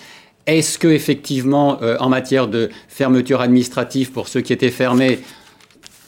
Est-ce 0.47 0.79
que 0.79 0.87
effectivement, 0.87 1.81
euh, 1.81 1.97
en 1.99 2.07
matière 2.07 2.47
de 2.47 2.69
fermeture 2.87 3.41
administrative 3.41 4.13
pour 4.13 4.29
ceux 4.29 4.39
qui 4.39 4.53
étaient 4.53 4.71
fermés, 4.71 5.19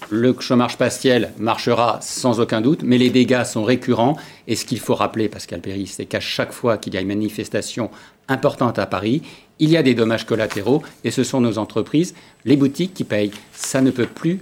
le 0.10 0.36
chômage 0.40 0.78
partiel 0.78 1.32
marchera 1.38 2.00
sans 2.02 2.40
aucun 2.40 2.62
doute, 2.62 2.82
mais 2.84 2.98
les 2.98 3.10
dégâts 3.10 3.44
sont 3.44 3.64
récurrents. 3.64 4.18
Et 4.48 4.56
ce 4.56 4.66
qu'il 4.66 4.80
faut 4.80 4.96
rappeler, 4.96 5.30
Pascal 5.30 5.62
Péry, 5.62 5.88
c'est 5.88 6.06
qu'à 6.06 6.20
chaque 6.20 6.52
fois 6.52 6.78
qu'il 6.78 6.94
y 6.94 6.98
a 6.98 7.02
une 7.02 7.08
manifestation 7.08 7.90
importante 8.28 8.80
à 8.80 8.86
Paris, 8.86 9.22
il 9.60 9.70
y 9.70 9.78
a 9.78 9.84
des 9.84 9.94
dommages 9.94 10.26
collatéraux 10.26 10.82
et 11.04 11.12
ce 11.12 11.24
sont 11.24 11.42
nos 11.42 11.58
entreprises, 11.58 12.16
les 12.46 12.56
boutiques 12.56 12.94
qui 12.94 13.04
payent. 13.04 13.32
Ça 13.54 13.82
ne 13.82 13.92
peut 13.92 14.08
plus 14.08 14.40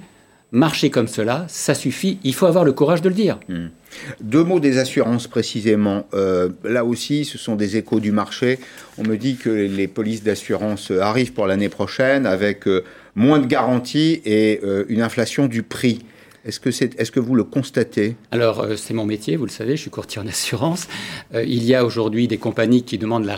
marcher 0.52 0.90
comme 0.90 1.08
cela, 1.08 1.46
ça 1.50 1.74
suffit, 1.74 2.20
il 2.24 2.34
faut 2.34 2.46
avoir 2.46 2.64
le 2.64 2.72
courage 2.72 3.02
de 3.02 3.10
le 3.10 3.16
dire. 3.16 3.38
Hmm. 3.50 3.68
Deux 4.22 4.44
mots 4.44 4.60
des 4.60 4.78
assurances 4.78 5.28
précisément. 5.28 6.06
Euh, 6.14 6.50
là 6.64 6.86
aussi, 6.86 7.26
ce 7.26 7.38
sont 7.38 7.56
des 7.56 7.78
échos 7.78 8.00
du 8.00 8.12
marché. 8.12 8.60
On 8.98 9.04
me 9.04 9.18
dit 9.18 9.36
que 9.36 9.50
les 9.50 9.88
polices 9.88 10.24
d'assurance 10.24 10.92
arrivent 10.92 11.34
pour 11.34 11.48
l'année 11.48 11.70
prochaine 11.70 12.26
avec 12.26 12.68
euh, 12.68 12.84
moins 13.18 13.40
de 13.40 13.46
garanties 13.46 14.22
et 14.24 14.62
euh, 14.64 14.86
une 14.88 15.02
inflation 15.02 15.48
du 15.48 15.64
prix. 15.64 16.00
Est-ce 16.46 16.62
que, 16.62 16.70
est-ce 16.70 17.12
que 17.12 17.20
vous 17.20 17.36
le 17.36 17.44
constatez? 17.44 18.16
Alors, 18.32 18.66
c'est 18.78 18.94
mon 18.94 19.06
métier, 19.06 19.36
vous 19.36 19.46
le 19.46 19.52
savez, 19.52 19.76
je 19.76 19.82
suis 19.82 19.90
courtier 19.90 20.22
en 20.22 20.28
assurance. 20.28 20.88
il 21.34 21.66
y 21.66 21.76
a 21.76 21.84
aujourd'hui 21.84 22.30
des 22.30 22.38
compagnies 22.38 22.84
qui 22.84 22.98
demandent 22.98 23.26
la 23.26 23.38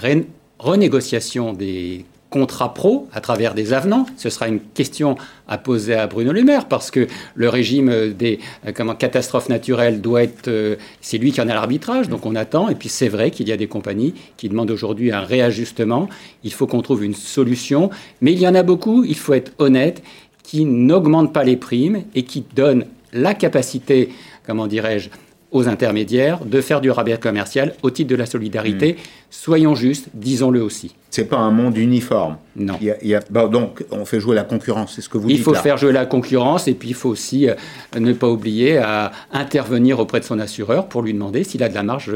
renégociation 0.59 1.53
des 1.53 2.05
contrats 2.29 2.73
pro 2.73 3.07
à 3.11 3.21
travers 3.21 3.53
des 3.53 3.73
avenants. 3.73 4.05
Ce 4.17 4.29
sera 4.29 4.47
une 4.47 4.59
question 4.59 5.15
à 5.47 5.57
poser 5.57 5.95
à 5.95 6.07
Bruno 6.07 6.31
Le 6.31 6.43
Maire 6.43 6.67
parce 6.67 6.91
que 6.91 7.07
le 7.35 7.49
régime 7.49 8.13
des 8.13 8.39
euh, 8.67 8.71
comment, 8.73 8.95
catastrophes 8.95 9.49
naturelles 9.49 10.01
doit 10.01 10.23
être. 10.23 10.47
Euh, 10.47 10.75
c'est 11.01 11.17
lui 11.17 11.31
qui 11.31 11.41
en 11.41 11.49
a 11.49 11.53
l'arbitrage, 11.53 12.09
donc 12.09 12.25
on 12.25 12.35
attend. 12.35 12.69
Et 12.69 12.75
puis 12.75 12.89
c'est 12.89 13.07
vrai 13.07 13.31
qu'il 13.31 13.47
y 13.47 13.51
a 13.51 13.57
des 13.57 13.67
compagnies 13.67 14.13
qui 14.37 14.49
demandent 14.49 14.71
aujourd'hui 14.71 15.11
un 15.11 15.21
réajustement. 15.21 16.07
Il 16.43 16.53
faut 16.53 16.67
qu'on 16.67 16.81
trouve 16.81 17.03
une 17.03 17.15
solution. 17.15 17.89
Mais 18.21 18.31
il 18.31 18.39
y 18.39 18.47
en 18.47 18.55
a 18.55 18.63
beaucoup, 18.63 19.03
il 19.03 19.15
faut 19.15 19.33
être 19.33 19.51
honnête, 19.57 20.03
qui 20.43 20.65
n'augmentent 20.65 21.33
pas 21.33 21.43
les 21.43 21.57
primes 21.57 22.03
et 22.15 22.23
qui 22.23 22.43
donnent 22.55 22.85
la 23.13 23.33
capacité, 23.33 24.09
comment 24.45 24.67
dirais-je, 24.67 25.09
aux 25.51 25.67
intermédiaires 25.67 26.45
de 26.45 26.61
faire 26.61 26.81
du 26.81 26.91
rabais 26.91 27.17
commercial 27.17 27.73
au 27.81 27.89
titre 27.89 28.09
de 28.09 28.15
la 28.15 28.25
solidarité. 28.25 28.93
Hmm. 28.93 29.03
Soyons 29.31 29.75
justes, 29.75 30.09
disons-le 30.13 30.61
aussi. 30.61 30.95
C'est 31.09 31.25
pas 31.25 31.37
un 31.37 31.49
monde 31.49 31.75
uniforme. 31.77 32.37
Non. 32.55 32.75
Il 32.81 32.95
y 33.07 33.15
a, 33.15 33.19
donc, 33.47 33.83
on 33.91 34.05
fait 34.05 34.19
jouer 34.19 34.35
la 34.35 34.43
concurrence, 34.43 34.93
c'est 34.95 35.01
ce 35.01 35.09
que 35.09 35.17
vous 35.17 35.27
dites. 35.27 35.37
Il 35.37 35.43
faut 35.43 35.55
faire 35.55 35.77
jouer 35.77 35.91
la 35.91 36.05
concurrence 36.05 36.67
et 36.67 36.73
puis 36.73 36.89
il 36.89 36.93
faut 36.93 37.09
aussi 37.09 37.49
euh, 37.49 37.55
ne 37.97 38.13
pas 38.13 38.29
oublier 38.29 38.77
à 38.77 39.11
intervenir 39.31 39.99
auprès 39.99 40.19
de 40.19 40.25
son 40.25 40.39
assureur 40.39 40.87
pour 40.87 41.01
lui 41.01 41.13
demander 41.13 41.43
s'il 41.43 41.63
a 41.63 41.69
de 41.69 41.73
la 41.75 41.83
marge 41.83 42.11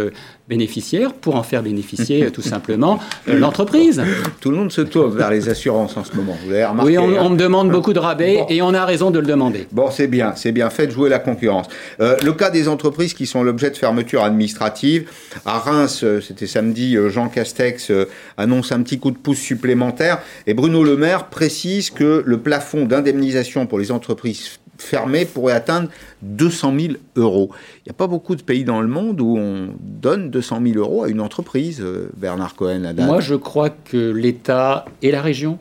bénéficiaire 0.47 1.13
pour 1.13 1.35
en 1.35 1.43
faire 1.43 1.63
bénéficier 1.63 2.25
euh, 2.25 2.29
tout 2.29 2.41
simplement 2.41 2.99
euh, 3.29 3.39
l'entreprise. 3.39 4.03
Tout 4.41 4.51
le 4.51 4.57
monde 4.57 4.71
se 4.71 4.81
tourne 4.81 5.15
vers 5.15 5.29
les 5.29 5.47
assurances 5.47 5.95
en 5.95 6.03
ce 6.03 6.13
moment. 6.15 6.37
Vous 6.45 6.51
remarqué, 6.51 6.81
oui, 6.83 6.97
on, 6.97 7.17
hein. 7.17 7.29
me 7.29 7.37
demande 7.37 7.71
beaucoup 7.71 7.93
de 7.93 7.99
rabais 7.99 8.45
et 8.49 8.61
on 8.61 8.73
a 8.73 8.85
raison 8.85 9.09
de 9.09 9.19
le 9.19 9.25
demander. 9.25 9.67
Bon, 9.71 9.89
c'est 9.89 10.07
bien, 10.07 10.33
c'est 10.35 10.51
bien. 10.51 10.69
Faites 10.69 10.91
jouer 10.91 11.09
la 11.09 11.19
concurrence. 11.19 11.67
le 11.99 12.31
cas 12.31 12.49
des 12.49 12.67
entreprises 12.67 13.13
qui 13.13 13.25
sont 13.25 13.43
l'objet 13.43 13.69
de 13.71 13.77
fermeture 13.77 14.23
administrative. 14.23 15.09
À 15.45 15.59
Reims, 15.59 16.03
c'était 16.21 16.47
samedi, 16.47 16.97
Jean 17.07 17.29
Castex 17.29 17.91
annonce 18.37 18.71
un 18.71 18.81
petit 18.81 18.99
coup 18.99 19.11
de 19.11 19.17
pouce 19.17 19.39
supplémentaire. 19.39 20.19
Et 20.47 20.53
Bruno 20.53 20.83
Le 20.83 20.97
Maire 20.97 21.27
précise 21.27 21.89
que 21.89 22.23
le 22.25 22.37
plafond 22.39 22.85
d'indemnisation 22.85 23.65
pour 23.65 23.79
les 23.79 23.91
entreprises 23.91 24.59
fermé 24.78 25.26
pourrait 25.26 25.53
atteindre 25.53 25.89
200 26.21 26.74
000 26.80 26.93
euros. 27.15 27.51
Il 27.78 27.89
n'y 27.89 27.91
a 27.91 27.93
pas 27.93 28.07
beaucoup 28.07 28.36
de 28.36 28.41
pays 28.41 28.63
dans 28.63 28.82
le 28.82 28.88
monde 28.88 29.21
où 29.21 29.38
on 29.38 29.74
donne 29.80 30.30
200 30.30 30.61
000 30.65 30.78
euros 30.78 31.03
à 31.03 31.09
une 31.09 31.21
entreprise, 31.21 31.82
euh, 31.82 32.09
Bernard 32.17 32.55
Cohen. 32.55 32.84
Haddad. 32.84 33.05
Moi, 33.05 33.19
je 33.19 33.36
crois 33.36 33.69
que 33.69 34.11
l'État 34.11 34.86
et 35.01 35.11
la 35.11 35.21
région, 35.21 35.59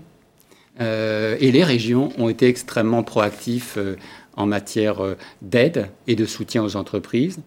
euh, 0.80 1.36
et 1.40 1.52
les 1.52 1.64
régions 1.64 2.10
ont 2.18 2.28
été 2.28 2.46
extrêmement 2.46 3.02
proactifs 3.02 3.74
euh, 3.76 3.96
en 4.36 4.46
matière 4.46 5.02
d'aide 5.42 5.88
et 6.06 6.16
de 6.16 6.24
soutien 6.24 6.62
aux 6.64 6.76
entreprises. 6.76 7.38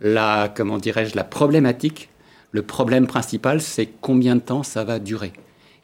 La, 0.00 0.52
comment 0.54 0.78
dirais-je, 0.78 1.16
la 1.16 1.24
problématique, 1.24 2.10
le 2.52 2.62
problème 2.62 3.08
principal, 3.08 3.60
c'est 3.60 3.88
combien 4.00 4.36
de 4.36 4.40
temps 4.40 4.62
ça 4.62 4.84
va 4.84 5.00
durer. 5.00 5.32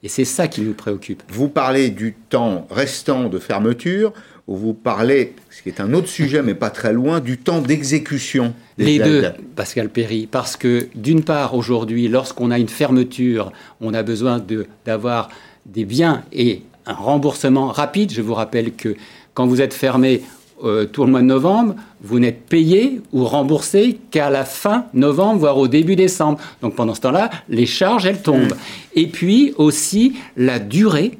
Et 0.05 0.09
c'est 0.09 0.27
ça 0.27 0.49
qui 0.49 0.61
nous 0.61 0.75
préoccupe. 0.75 1.23
Vous 1.29 1.49
parlez 1.49 1.89
du 1.89 2.15
temps 2.29 2.69
restant 2.71 3.31
de 3.31 3.39
fermeture, 3.39 4.13
ou 4.47 4.57
vous 4.57 4.75
parlez, 4.75 5.35
ce 5.51 5.63
qui 5.63 5.71
est 5.71 5.81
un 5.81 5.95
autre 5.95 6.09
sujet, 6.09 6.43
mais 6.43 6.55
pas 6.55 6.71
très 6.71 6.93
loin, 6.93 7.21
du 7.21 7.39
temps 7.39 7.63
d'exécution. 7.63 8.53
Les 8.77 8.99
deux, 8.99 9.25
Pascal 9.57 9.89
Perry, 9.89 10.27
parce 10.27 10.57
que 10.57 10.89
d'une 10.95 11.23
part, 11.23 11.55
aujourd'hui, 11.55 12.09
lorsqu'on 12.09 12.51
a 12.51 12.59
une 12.59 12.69
fermeture, 12.69 13.53
on 13.81 13.95
a 13.95 14.03
besoin 14.03 14.45
d'avoir 14.85 15.31
des 15.65 15.87
biens 15.87 16.23
et 16.33 16.63
un 16.85 16.93
remboursement 16.93 17.69
rapide. 17.69 18.13
Je 18.13 18.21
vous 18.21 18.35
rappelle 18.35 18.75
que 18.75 18.97
quand 19.33 19.47
vous 19.47 19.63
êtes 19.63 19.73
fermé 19.73 20.23
euh, 20.63 20.85
tout 20.85 21.05
le 21.05 21.11
mois 21.11 21.21
de 21.21 21.27
novembre, 21.27 21.75
vous 22.03 22.19
n'êtes 22.19 22.43
payé 22.43 23.01
ou 23.13 23.25
remboursé 23.25 23.99
qu'à 24.11 24.29
la 24.29 24.45
fin 24.45 24.87
novembre, 24.93 25.41
voire 25.41 25.57
au 25.57 25.69
début 25.69 25.97
décembre. 25.97 26.39
Donc 26.61 26.75
pendant 26.75 26.95
ce 26.95 27.01
temps-là, 27.01 27.31
les 27.49 27.67
charges, 27.67 28.05
elles 28.07 28.21
tombent. 28.21 28.53
Mmh. 28.53 28.99
Et 28.99 29.07
puis 29.07 29.55
aussi 29.57 30.17
la 30.37 30.59
durée 30.59 31.19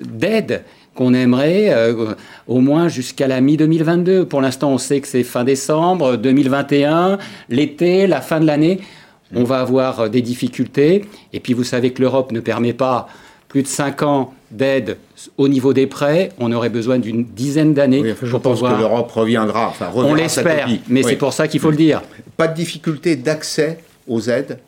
d'aide 0.00 0.64
qu'on 1.00 1.14
aimerait 1.14 1.70
euh, 1.70 2.12
au 2.46 2.60
moins 2.60 2.88
jusqu'à 2.88 3.26
la 3.26 3.40
mi-2022. 3.40 4.26
Pour 4.26 4.42
l'instant, 4.42 4.70
on 4.70 4.76
sait 4.76 5.00
que 5.00 5.08
c'est 5.08 5.22
fin 5.22 5.44
décembre, 5.44 6.16
2021, 6.16 7.16
l'été, 7.48 8.06
la 8.06 8.20
fin 8.20 8.38
de 8.38 8.44
l'année. 8.44 8.80
On 9.34 9.44
va 9.44 9.60
avoir 9.60 10.00
euh, 10.00 10.08
des 10.10 10.20
difficultés. 10.20 11.06
Et 11.32 11.40
puis 11.40 11.54
vous 11.54 11.64
savez 11.64 11.94
que 11.94 12.02
l'Europe 12.02 12.32
ne 12.32 12.40
permet 12.40 12.74
pas 12.74 13.08
plus 13.48 13.62
de 13.62 13.66
5 13.66 14.02
ans 14.02 14.34
d'aide 14.50 14.98
au 15.38 15.48
niveau 15.48 15.72
des 15.72 15.86
prêts, 15.86 16.30
on 16.38 16.52
aurait 16.52 16.68
besoin 16.68 16.98
d'une 16.98 17.24
dizaine 17.24 17.72
d'années. 17.72 18.14
je 18.22 18.36
pense 18.36 18.60
que 18.60 18.66
l'Europe 18.66 19.10
reviendra. 19.10 19.68
Enfin, 19.68 19.90
on 19.94 20.12
l'espère, 20.14 20.68
mais 20.88 21.02
c'est 21.02 21.16
pour 21.16 21.32
ça 21.32 21.48
qu'il 21.48 21.60
faut 21.60 21.70
le 21.70 21.76
dire. 21.76 22.02
Pas 22.36 22.46
de 22.46 22.54
difficulté 22.54 23.16
d'accès 23.16 23.78
aux 24.06 24.20
aides 24.28 24.58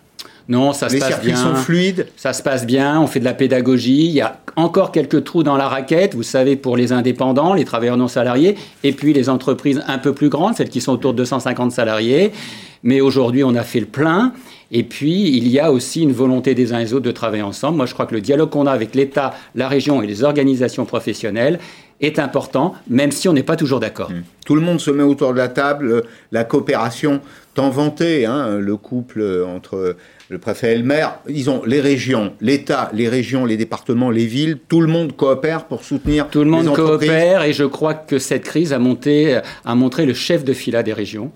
non, 0.49 0.73
ça 0.73 0.89
se 0.89 0.97
passe 0.97 1.21
bien. 1.21 1.37
sont 1.37 1.55
fluides. 1.55 2.07
Ça 2.17 2.33
se 2.33 2.43
passe 2.43 2.67
bien. 2.67 3.01
On 3.01 3.07
fait 3.07 3.21
de 3.21 3.25
la 3.25 3.35
pédagogie. 3.35 4.07
Il 4.07 4.13
y 4.13 4.21
a 4.21 4.39
encore 4.57 4.93
quelques 4.93 5.25
trous 5.25 5.43
dans 5.43 5.57
la 5.57 5.69
raquette. 5.69 6.15
Vous 6.15 6.23
savez, 6.23 6.57
pour 6.57 6.77
les 6.77 6.93
indépendants, 6.93 7.55
les 7.55 7.65
travailleurs 7.65 7.97
non 7.97 8.09
salariés, 8.09 8.57
et 8.83 8.93
puis 8.93 9.13
les 9.13 9.29
entreprises 9.29 9.83
un 9.87 9.99
peu 9.99 10.13
plus 10.13 10.29
grandes, 10.29 10.57
celles 10.57 10.69
qui 10.69 10.81
sont 10.81 10.93
autour 10.93 11.13
de 11.13 11.19
250 11.19 11.73
salariés. 11.73 12.33
Mais 12.83 13.01
aujourd'hui, 13.01 13.45
on 13.45 13.55
a 13.55 13.63
fait 13.63 13.81
le 13.81 13.87
plein. 13.87 14.33
Et 14.71 14.83
puis, 14.83 15.37
il 15.37 15.49
y 15.49 15.61
a 15.61 15.71
aussi 15.71 16.03
une 16.03 16.13
volonté 16.13 16.55
des 16.55 16.73
uns 16.73 16.79
et 16.79 16.85
des 16.85 16.95
autres 16.95 17.05
de 17.05 17.13
travailler 17.13 17.43
ensemble. 17.43 17.77
Moi, 17.77 17.87
je 17.87 17.95
crois 17.95 18.07
que 18.07 18.15
le 18.15 18.21
dialogue 18.21 18.51
qu'on 18.51 18.67
a 18.67 18.73
avec 18.73 18.95
l'État, 18.95 19.35
la 19.55 19.69
région 19.69 20.03
et 20.03 20.07
les 20.07 20.25
organisations 20.25 20.85
professionnelles 20.85 21.59
est 22.01 22.19
important, 22.19 22.75
même 22.89 23.13
si 23.13 23.29
on 23.29 23.33
n'est 23.33 23.45
pas 23.45 23.57
toujours 23.57 23.79
d'accord. 23.79 24.11
Mmh. 24.11 24.23
Tout 24.45 24.55
le 24.57 24.61
monde 24.61 24.81
se 24.81 24.91
met 24.91 25.05
autour 25.05 25.33
de 25.33 25.39
la 25.39 25.49
table, 25.49 26.03
la 26.33 26.43
coopération, 26.43 27.21
tant 27.55 27.71
vantée, 27.71 28.27
hein, 28.27 28.59
le 28.59 28.77
couple 28.77 29.45
entre 29.47 29.97
le 30.29 30.39
préfet 30.39 30.75
et 30.75 30.79
le 30.79 30.85
maire, 30.85 31.19
ils 31.29 31.51
ont 31.51 31.63
les 31.65 31.81
régions, 31.81 32.33
l'État, 32.41 32.91
les 32.95 33.09
régions, 33.09 33.45
les 33.45 33.59
départements, 33.59 34.11
les 34.11 34.27
villes, 34.27 34.59
tout 34.69 34.81
le 34.81 34.87
monde 34.89 35.15
coopère 35.15 35.67
pour 35.67 35.85
soutenir 35.85 36.29
Tout 36.29 36.43
le 36.43 36.51
monde 36.51 36.75
coopère 36.75 37.43
et 37.45 37.53
je 37.53 37.65
crois 37.65 37.95
que 37.95 38.19
cette 38.19 38.45
crise 38.45 38.73
a, 38.73 38.79
monté, 38.79 39.39
a 39.65 39.75
montré 39.75 40.07
le 40.07 40.15
chef 40.15 40.43
de 40.43 40.55
fila 40.55 40.83
des 40.83 40.95
régions, 40.95 41.31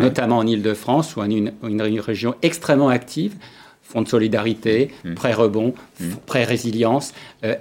notamment 0.00 0.38
en 0.38 0.46
Ile-de-France, 0.46 1.16
où 1.16 1.22
une, 1.22 1.52
une 1.66 2.00
région 2.00 2.34
extrêmement 2.42 2.88
active. 2.88 3.34
Fonds 3.82 4.02
de 4.02 4.08
solidarité, 4.08 4.90
mmh. 5.04 5.14
prêt 5.14 5.34
rebond, 5.34 5.74
mmh. 6.00 6.04
prêt 6.26 6.44
résilience, 6.44 7.12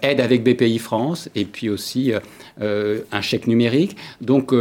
aide 0.01 0.21
avec 0.21 0.43
BPI 0.43 0.79
France 0.79 1.29
et 1.35 1.45
puis 1.45 1.69
aussi 1.69 2.11
euh, 2.11 2.19
euh, 2.61 2.99
un 3.11 3.21
chèque 3.21 3.47
numérique. 3.47 3.95
Donc 4.21 4.53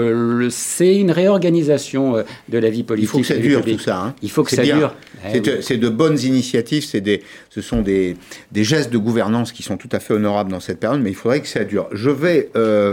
c'est 0.51 0.97
une 0.97 1.11
réorganisation 1.11 2.25
de 2.49 2.59
la 2.59 2.70
vie 2.70 2.83
politique. 2.83 3.09
Il 3.09 3.12
faut 3.12 3.18
que 3.20 3.27
ça 3.27 3.37
dure 3.37 3.64
tout 3.64 3.79
ça. 3.79 4.01
Hein. 4.01 4.14
Il 4.23 4.31
faut 4.31 4.43
que 4.43 4.55
ça 4.55 4.62
dure. 4.62 4.95
Eh 5.33 5.41
c'est 5.61 5.77
de, 5.77 5.89
bonnes 5.89 6.18
initiatives, 6.18 7.01
des, 7.01 7.23
ce 7.51 7.61
sont 7.61 7.81
des, 7.81 8.16
des, 8.51 8.64
gestes 8.64 8.91
de 8.91 8.99
gouvernance 8.99 9.53
qui 9.53 9.62
sont 9.62 9.77
tout 9.77 9.89
à 9.93 10.01
fait 10.01 10.14
honorables 10.14 10.51
dans 10.51 10.59
cette 10.59 10.81
période, 10.81 11.01
mais 11.01 11.11
il 11.11 11.16
faudrait 11.16 11.41
que 11.41 11.47
ça 11.47 11.64
dure. 11.64 11.89
Je 11.93 12.11
vais 12.11 12.51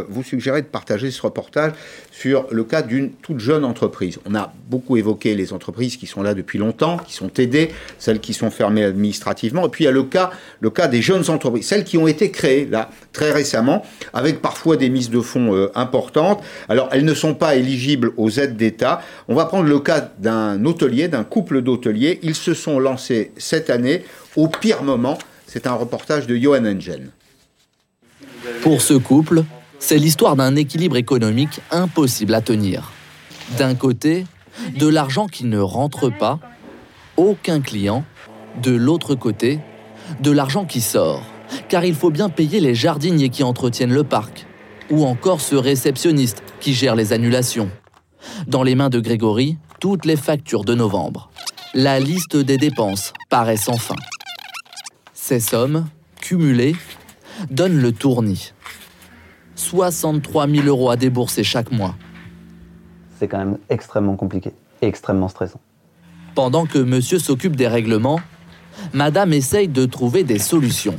vous 0.10 0.24
suggérer 0.24 0.62
de 0.62 0.68
partager 0.68 1.12
ce 1.12 1.22
reportage 1.22 1.72
sur 2.12 2.48
le 2.52 2.64
cas 2.66 2.82
d'une 2.82 3.12
toute 3.12 3.40
jeune 3.40 3.64
entreprise. 3.64 4.20
On 4.26 4.36
a 4.36 4.54
beaucoup 4.70 4.98
évoqué 4.98 5.36
les 5.36 5.54
entreprises 5.54 5.96
qui 5.96 6.06
sont 6.06 6.22
là 6.22 6.34
depuis 6.34 6.60
longtemps, 6.60 6.98
qui 6.98 7.14
sont 7.14 7.32
aidées, 7.38 7.70
celles 7.98 8.20
qui 8.20 8.34
sont 8.34 8.52
fermées 8.52 8.84
administrativement, 8.84 9.66
et 9.66 9.70
puis 9.70 9.86
il 9.86 9.88
y 9.88 9.90
a 9.90 9.92
le 9.92 10.04
cas, 10.04 10.32
le 10.60 10.70
cas 10.70 10.88
des 10.88 11.02
jeunes 11.02 11.30
entreprises, 11.30 11.66
celles 11.66 11.86
qui 11.86 11.98
ont 11.98 12.08
été 12.08 12.19
créées 12.28 12.66
là 12.66 12.90
très 13.14 13.32
récemment, 13.32 13.84
avec 14.14 14.42
parfois 14.42 14.76
des 14.76 14.90
mises 14.90 15.10
de 15.10 15.22
fonds 15.22 15.56
euh, 15.56 15.72
importantes. 15.76 16.44
Alors 16.68 16.90
elles 16.92 17.06
ne 17.06 17.14
sont 17.14 17.34
pas 17.34 17.56
éligibles 17.56 18.12
aux 18.18 18.30
aides 18.32 18.58
d'État. 18.58 19.02
On 19.30 19.36
va 19.36 19.46
prendre 19.46 19.70
le 19.70 19.80
cas 19.80 20.12
d'un 20.20 20.66
hôtelier, 20.66 21.08
d'un 21.08 21.24
couple 21.24 21.62
d'hôteliers. 21.62 22.20
Ils 22.22 22.36
se 22.36 22.54
sont 22.54 22.80
lancés 22.80 23.32
cette 23.38 23.70
année 23.70 24.04
au 24.36 24.50
pire 24.50 24.84
moment. 24.84 25.18
C'est 25.48 25.66
un 25.66 25.74
reportage 25.74 26.28
de 26.28 26.36
Johan 26.36 26.66
Engen. 26.66 27.10
Pour 28.62 28.82
ce 28.82 28.94
couple, 28.94 29.44
c'est 29.80 29.98
l'histoire 29.98 30.36
d'un 30.36 30.56
équilibre 30.58 30.98
économique 30.98 31.62
impossible 31.72 32.36
à 32.36 32.42
tenir. 32.42 32.92
D'un 33.58 33.74
côté, 33.74 34.26
de 34.78 34.88
l'argent 34.88 35.28
qui 35.28 35.46
ne 35.46 35.60
rentre 35.60 36.10
pas, 36.10 36.40
aucun 37.18 37.62
client. 37.62 38.04
De 38.62 38.72
l'autre 38.72 39.16
côté, 39.16 39.60
de 40.20 40.32
l'argent 40.32 40.66
qui 40.66 40.82
sort, 40.82 41.24
car 41.68 41.86
il 41.86 41.96
faut 41.96 42.10
bien 42.10 42.30
payer 42.30 42.60
les 42.60 42.76
jardiniers 42.76 43.30
qui 43.30 43.44
entretiennent 43.44 43.94
le 43.94 44.04
parc, 44.04 44.46
ou 44.90 45.06
encore 45.06 45.42
ce 45.42 45.56
réceptionniste 45.56 46.44
qui 46.60 46.74
gère 46.74 46.96
les 46.96 47.14
annulations. 47.14 47.70
Dans 48.48 48.64
les 48.64 48.76
mains 48.76 48.90
de 48.90 49.00
Grégory, 49.00 49.58
toutes 49.80 50.06
les 50.06 50.16
factures 50.16 50.66
de 50.66 50.76
novembre. 50.76 51.30
La 51.74 52.00
liste 52.00 52.36
des 52.36 52.58
dépenses 52.58 53.14
paraît 53.30 53.58
sans 53.58 53.78
fin. 53.78 53.96
Ces 55.14 55.40
sommes, 55.40 55.88
cumulées, 56.20 56.76
donnent 57.50 57.80
le 57.80 57.92
tournis. 57.92 58.54
63 59.56 60.48
000 60.48 60.68
euros 60.68 60.90
à 60.90 60.96
débourser 60.96 61.44
chaque 61.44 61.72
mois. 61.72 61.96
C'est 63.20 63.28
quand 63.28 63.38
même 63.38 63.58
extrêmement 63.70 64.16
compliqué 64.16 64.52
et 64.82 64.88
extrêmement 64.88 65.28
stressant. 65.28 65.60
Pendant 66.36 66.66
que 66.66 66.80
monsieur 66.80 67.20
s'occupe 67.20 67.56
des 67.56 67.68
règlements, 67.68 68.22
madame 68.94 69.34
essaye 69.34 69.68
de 69.68 69.86
trouver 69.86 70.24
des 70.24 70.40
solutions. 70.40 70.98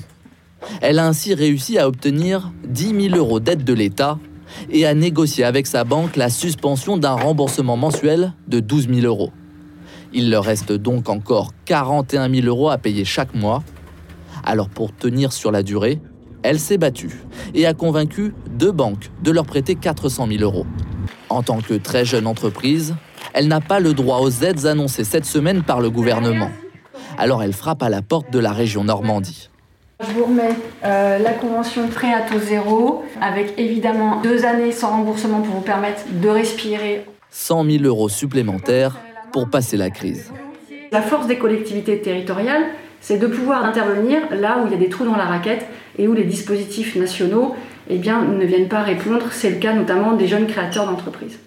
Elle 0.80 0.98
a 0.98 1.06
ainsi 1.06 1.34
réussi 1.34 1.78
à 1.78 1.88
obtenir 1.88 2.52
10 2.66 3.10
000 3.10 3.16
euros 3.16 3.40
d'aide 3.40 3.64
de 3.64 3.72
l'État 3.72 4.18
et 4.70 4.86
à 4.86 4.94
négocier 4.94 5.44
avec 5.44 5.66
sa 5.66 5.84
banque 5.84 6.16
la 6.16 6.28
suspension 6.28 6.96
d'un 6.96 7.14
remboursement 7.14 7.76
mensuel 7.76 8.34
de 8.48 8.60
12 8.60 8.88
000 8.88 9.00
euros. 9.06 9.30
Il 10.12 10.30
leur 10.30 10.44
reste 10.44 10.72
donc 10.72 11.08
encore 11.08 11.52
41 11.66 12.32
000 12.32 12.46
euros 12.46 12.68
à 12.68 12.78
payer 12.78 13.04
chaque 13.04 13.34
mois. 13.34 13.62
Alors 14.44 14.68
pour 14.68 14.94
tenir 14.94 15.32
sur 15.32 15.52
la 15.52 15.62
durée, 15.62 16.00
elle 16.42 16.58
s'est 16.58 16.78
battue 16.78 17.22
et 17.54 17.66
a 17.66 17.74
convaincu 17.74 18.34
deux 18.50 18.72
banques 18.72 19.10
de 19.22 19.30
leur 19.30 19.44
prêter 19.44 19.74
400 19.74 20.26
000 20.28 20.42
euros. 20.42 20.66
En 21.28 21.42
tant 21.42 21.60
que 21.60 21.74
très 21.74 22.04
jeune 22.04 22.26
entreprise, 22.26 22.96
elle 23.34 23.46
n'a 23.46 23.60
pas 23.60 23.78
le 23.78 23.94
droit 23.94 24.18
aux 24.18 24.30
aides 24.30 24.66
annoncées 24.66 25.04
cette 25.04 25.26
semaine 25.26 25.62
par 25.62 25.80
le 25.80 25.90
gouvernement. 25.90 26.50
Alors 27.18 27.42
elle 27.42 27.52
frappe 27.52 27.82
à 27.82 27.88
la 27.88 28.02
porte 28.02 28.32
de 28.32 28.38
la 28.38 28.52
région 28.52 28.84
Normandie. 28.84 29.49
Je 30.02 30.12
vous 30.12 30.24
remets 30.24 30.56
euh, 30.82 31.18
la 31.18 31.32
convention 31.32 31.86
prêt 31.88 32.12
à 32.12 32.22
taux 32.22 32.38
zéro, 32.38 33.04
avec 33.20 33.58
évidemment 33.58 34.22
deux 34.22 34.46
années 34.46 34.72
sans 34.72 34.90
remboursement 34.90 35.42
pour 35.42 35.56
vous 35.56 35.60
permettre 35.60 36.02
de 36.10 36.28
respirer. 36.28 37.04
100 37.30 37.64
000 37.64 37.84
euros 37.84 38.08
supplémentaires 38.08 38.98
pour 39.32 39.50
passer 39.50 39.76
la 39.76 39.90
crise. 39.90 40.32
La 40.90 41.02
force 41.02 41.26
des 41.26 41.36
collectivités 41.36 42.00
territoriales, 42.00 42.64
c'est 43.02 43.18
de 43.18 43.26
pouvoir 43.26 43.64
intervenir 43.64 44.20
là 44.30 44.58
où 44.62 44.66
il 44.66 44.72
y 44.72 44.74
a 44.74 44.78
des 44.78 44.88
trous 44.88 45.04
dans 45.04 45.16
la 45.16 45.26
raquette 45.26 45.66
et 45.98 46.08
où 46.08 46.14
les 46.14 46.24
dispositifs 46.24 46.96
nationaux 46.96 47.54
eh 47.90 47.98
bien, 47.98 48.22
ne 48.22 48.44
viennent 48.44 48.68
pas 48.68 48.82
répondre. 48.82 49.26
C'est 49.32 49.50
le 49.50 49.56
cas 49.56 49.74
notamment 49.74 50.14
des 50.14 50.26
jeunes 50.26 50.46
créateurs 50.46 50.86
d'entreprises. 50.86 51.38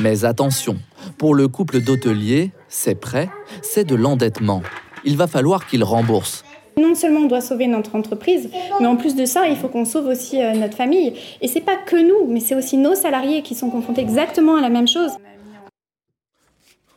Mais 0.00 0.24
attention, 0.24 0.76
pour 1.16 1.34
le 1.34 1.46
couple 1.46 1.80
d'hôteliers, 1.80 2.50
c'est 2.68 2.94
prêt, 2.96 3.28
c'est 3.62 3.84
de 3.84 3.94
l'endettement. 3.94 4.62
Il 5.04 5.16
va 5.16 5.26
falloir 5.26 5.66
qu'ils 5.66 5.84
remboursent. 5.84 6.44
Non 6.80 6.94
seulement 6.94 7.20
on 7.20 7.26
doit 7.26 7.40
sauver 7.40 7.66
notre 7.66 7.94
entreprise, 7.94 8.48
mais 8.80 8.86
en 8.86 8.96
plus 8.96 9.14
de 9.14 9.24
ça, 9.24 9.48
il 9.48 9.56
faut 9.56 9.68
qu'on 9.68 9.84
sauve 9.84 10.06
aussi 10.06 10.42
euh, 10.42 10.54
notre 10.54 10.76
famille. 10.76 11.14
Et 11.40 11.48
c'est 11.48 11.60
pas 11.60 11.76
que 11.76 11.96
nous, 11.96 12.32
mais 12.32 12.40
c'est 12.40 12.54
aussi 12.54 12.76
nos 12.76 12.94
salariés 12.94 13.42
qui 13.42 13.54
sont 13.54 13.70
confrontés 13.70 14.00
exactement 14.00 14.56
à 14.56 14.60
la 14.60 14.70
même 14.70 14.88
chose. 14.88 15.12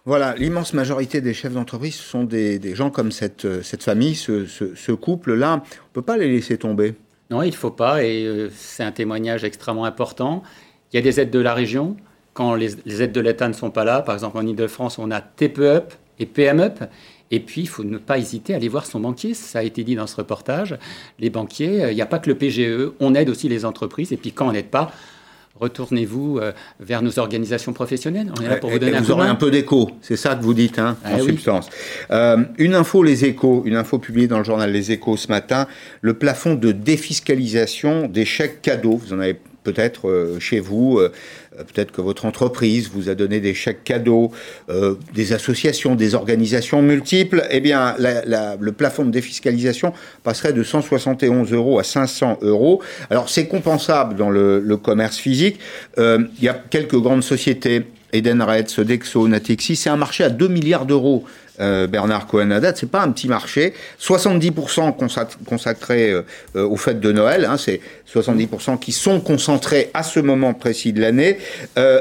Voilà, 0.06 0.36
l'immense 0.36 0.74
majorité 0.74 1.22
des 1.22 1.34
chefs 1.34 1.54
d'entreprise 1.54 1.96
sont 1.96 2.26
des, 2.26 2.76
gens 2.76 2.90
comme 2.90 3.12
cette, 3.12 3.46
euh, 3.46 3.62
cette 3.62 3.84
famille, 3.84 4.16
ce, 4.16 4.92
couple-là. 4.92 5.54
On 5.54 5.56
ne 5.56 5.94
peut 5.94 6.02
pas 6.02 6.18
les 6.18 6.28
laisser 6.30 6.58
tomber. 6.58 6.96
Non, 7.30 7.42
il 7.42 7.52
ne 7.52 7.56
faut 7.56 7.72
pas, 7.72 8.04
et 8.04 8.26
euh, 8.26 8.50
c'est 8.54 8.84
un 8.84 8.92
témoignage 8.92 9.46
extrêmement 9.46 9.86
important. 9.86 10.44
Il 10.92 10.98
y 10.98 11.00
a 11.00 11.02
des 11.02 11.22
aides 11.22 11.32
de 11.32 11.40
la 11.40 11.54
région. 11.54 11.96
Quand 12.34 12.54
les, 12.56 13.02
aides 13.02 13.14
de 13.14 13.22
l'État 13.22 13.48
ne 13.48 13.54
sont 13.54 13.72
pas 13.72 13.86
là, 13.86 14.02
par 14.02 14.16
exemple 14.16 14.38
en 14.38 14.46
Ile-de-France, 14.46 15.00
on 15.00 15.10
a 15.10 15.22
TPE-UP 15.22 15.94
et 16.20 16.26
PM-UP. 16.26 16.84
Et 17.34 17.40
puis, 17.40 17.62
il 17.62 17.68
faut 17.68 17.84
ne 17.84 17.98
pas 17.98 18.20
hésiter 18.20 18.54
à 18.54 18.58
aller 18.58 18.70
voir 18.70 18.86
son 18.86 19.00
banquier. 19.00 19.34
Ça 19.34 19.60
a 19.60 19.64
été 19.64 19.84
dit 19.84 19.96
dans 19.96 20.06
ce 20.06 20.16
reportage. 20.16 20.78
Les 21.18 21.32
banquiers, 21.32 21.88
il 21.90 21.96
n'y 21.96 22.02
a 22.02 22.06
pas 22.06 22.20
que 22.20 22.30
le 22.30 22.36
PGE. 22.36 22.92
On 23.00 23.16
aide 23.16 23.28
aussi 23.28 23.50
les 23.50 23.66
entreprises. 23.66 24.14
Et 24.14 24.18
puis, 24.18 24.32
quand 24.32 24.48
on 24.48 24.52
n'aide 24.52 24.68
pas, 24.68 24.92
retournez-vous 25.60 26.38
euh, 26.38 26.52
vers 26.80 27.02
nos 27.02 27.18
organisations 27.18 27.74
professionnelles. 27.74 28.32
On 28.38 28.42
est 28.44 28.50
là 28.50 28.58
pour 28.58 28.70
vous 28.70 28.78
donner 28.78 28.98
un 28.98 29.02
vous 29.02 29.12
aurez 29.12 29.28
un 29.28 29.36
peu 29.36 29.50
d'écho, 29.50 29.90
c'est 30.02 30.16
ça 30.16 30.36
que 30.36 30.44
vous 30.44 30.54
dites, 30.54 30.78
hein, 30.80 30.98
ah 31.04 31.16
en 31.16 31.20
substance. 31.20 31.70
Euh, 32.12 32.44
une 32.58 32.76
info, 32.76 33.04
les 33.04 33.26
échos, 33.26 33.64
une 33.66 33.76
info 33.76 34.00
publiée 34.00 34.28
dans 34.28 34.40
le 34.40 34.44
journal 34.44 34.72
Les 34.72 34.92
Échos 34.92 35.18
ce 35.18 35.28
matin, 35.28 35.68
le 36.02 36.14
plafond 36.16 36.56
de 36.56 36.72
défiscalisation 36.72 38.08
des 38.08 38.26
chèques 38.26 38.62
cadeaux, 38.62 38.98
vous 38.98 39.14
en 39.14 39.20
avez 39.20 39.40
peut-être 39.64 40.10
euh, 40.10 40.40
chez 40.40 40.60
vous, 40.60 41.00
euh, 41.00 41.12
peut-être 41.52 41.92
que 41.92 42.02
votre 42.02 42.26
entreprise 42.26 42.90
vous 42.90 43.10
a 43.10 43.16
donné 43.16 43.40
des 43.40 43.54
chèques 43.54 43.84
cadeaux, 43.84 44.32
euh, 44.70 44.96
des 45.14 45.34
associations, 45.34 45.96
des 45.96 46.16
organisations 46.16 46.82
multiples, 46.82 47.44
eh 47.50 47.60
bien, 47.60 47.96
le 47.98 48.72
plafond 48.72 49.06
de 49.06 49.12
défiscalisation 49.12 49.94
passerait 50.24 50.54
de 50.54 50.64
171 50.64 51.52
euros 51.52 51.80
à 51.80 51.84
500 51.84 52.40
euros. 52.42 52.82
Alors, 53.10 53.30
c'est 53.30 53.48
compensable 53.48 54.16
dans 54.16 54.30
le, 54.30 54.60
le 54.60 54.78
commerce 54.78 55.18
physique. 55.18 55.60
il 55.98 56.28
y 56.42 56.48
a 56.48 56.54
quelques 56.54 56.98
grandes 56.98 57.24
sociétés, 57.24 57.84
Edenred, 58.14 58.70
Sodexo, 58.70 59.28
Natixi, 59.28 59.76
c'est 59.76 59.90
un 59.90 59.98
marché 59.98 60.24
à 60.24 60.30
2 60.30 60.48
milliards 60.48 60.86
d'euros. 60.86 61.26
Euh, 61.60 61.86
Bernard 61.86 62.26
Cohen-Haddad, 62.26 62.76
c'est 62.78 62.90
pas 62.90 63.04
un 63.04 63.12
petit 63.12 63.28
marché. 63.28 63.74
70% 64.02 64.96
consacrés 65.46 66.12
euh, 66.12 66.24
euh, 66.56 66.68
aux 66.68 66.78
fêtes 66.78 67.00
de 67.00 67.12
Noël, 67.12 67.46
hein, 67.46 67.58
c'est 67.58 67.80
70% 68.12 68.80
qui 68.80 68.92
sont 68.92 69.20
concentrés 69.20 69.92
à 69.94 70.02
ce 70.02 70.20
moment 70.20 70.56
précis 70.56 70.94
de 70.94 71.02
l'année. 71.02 71.38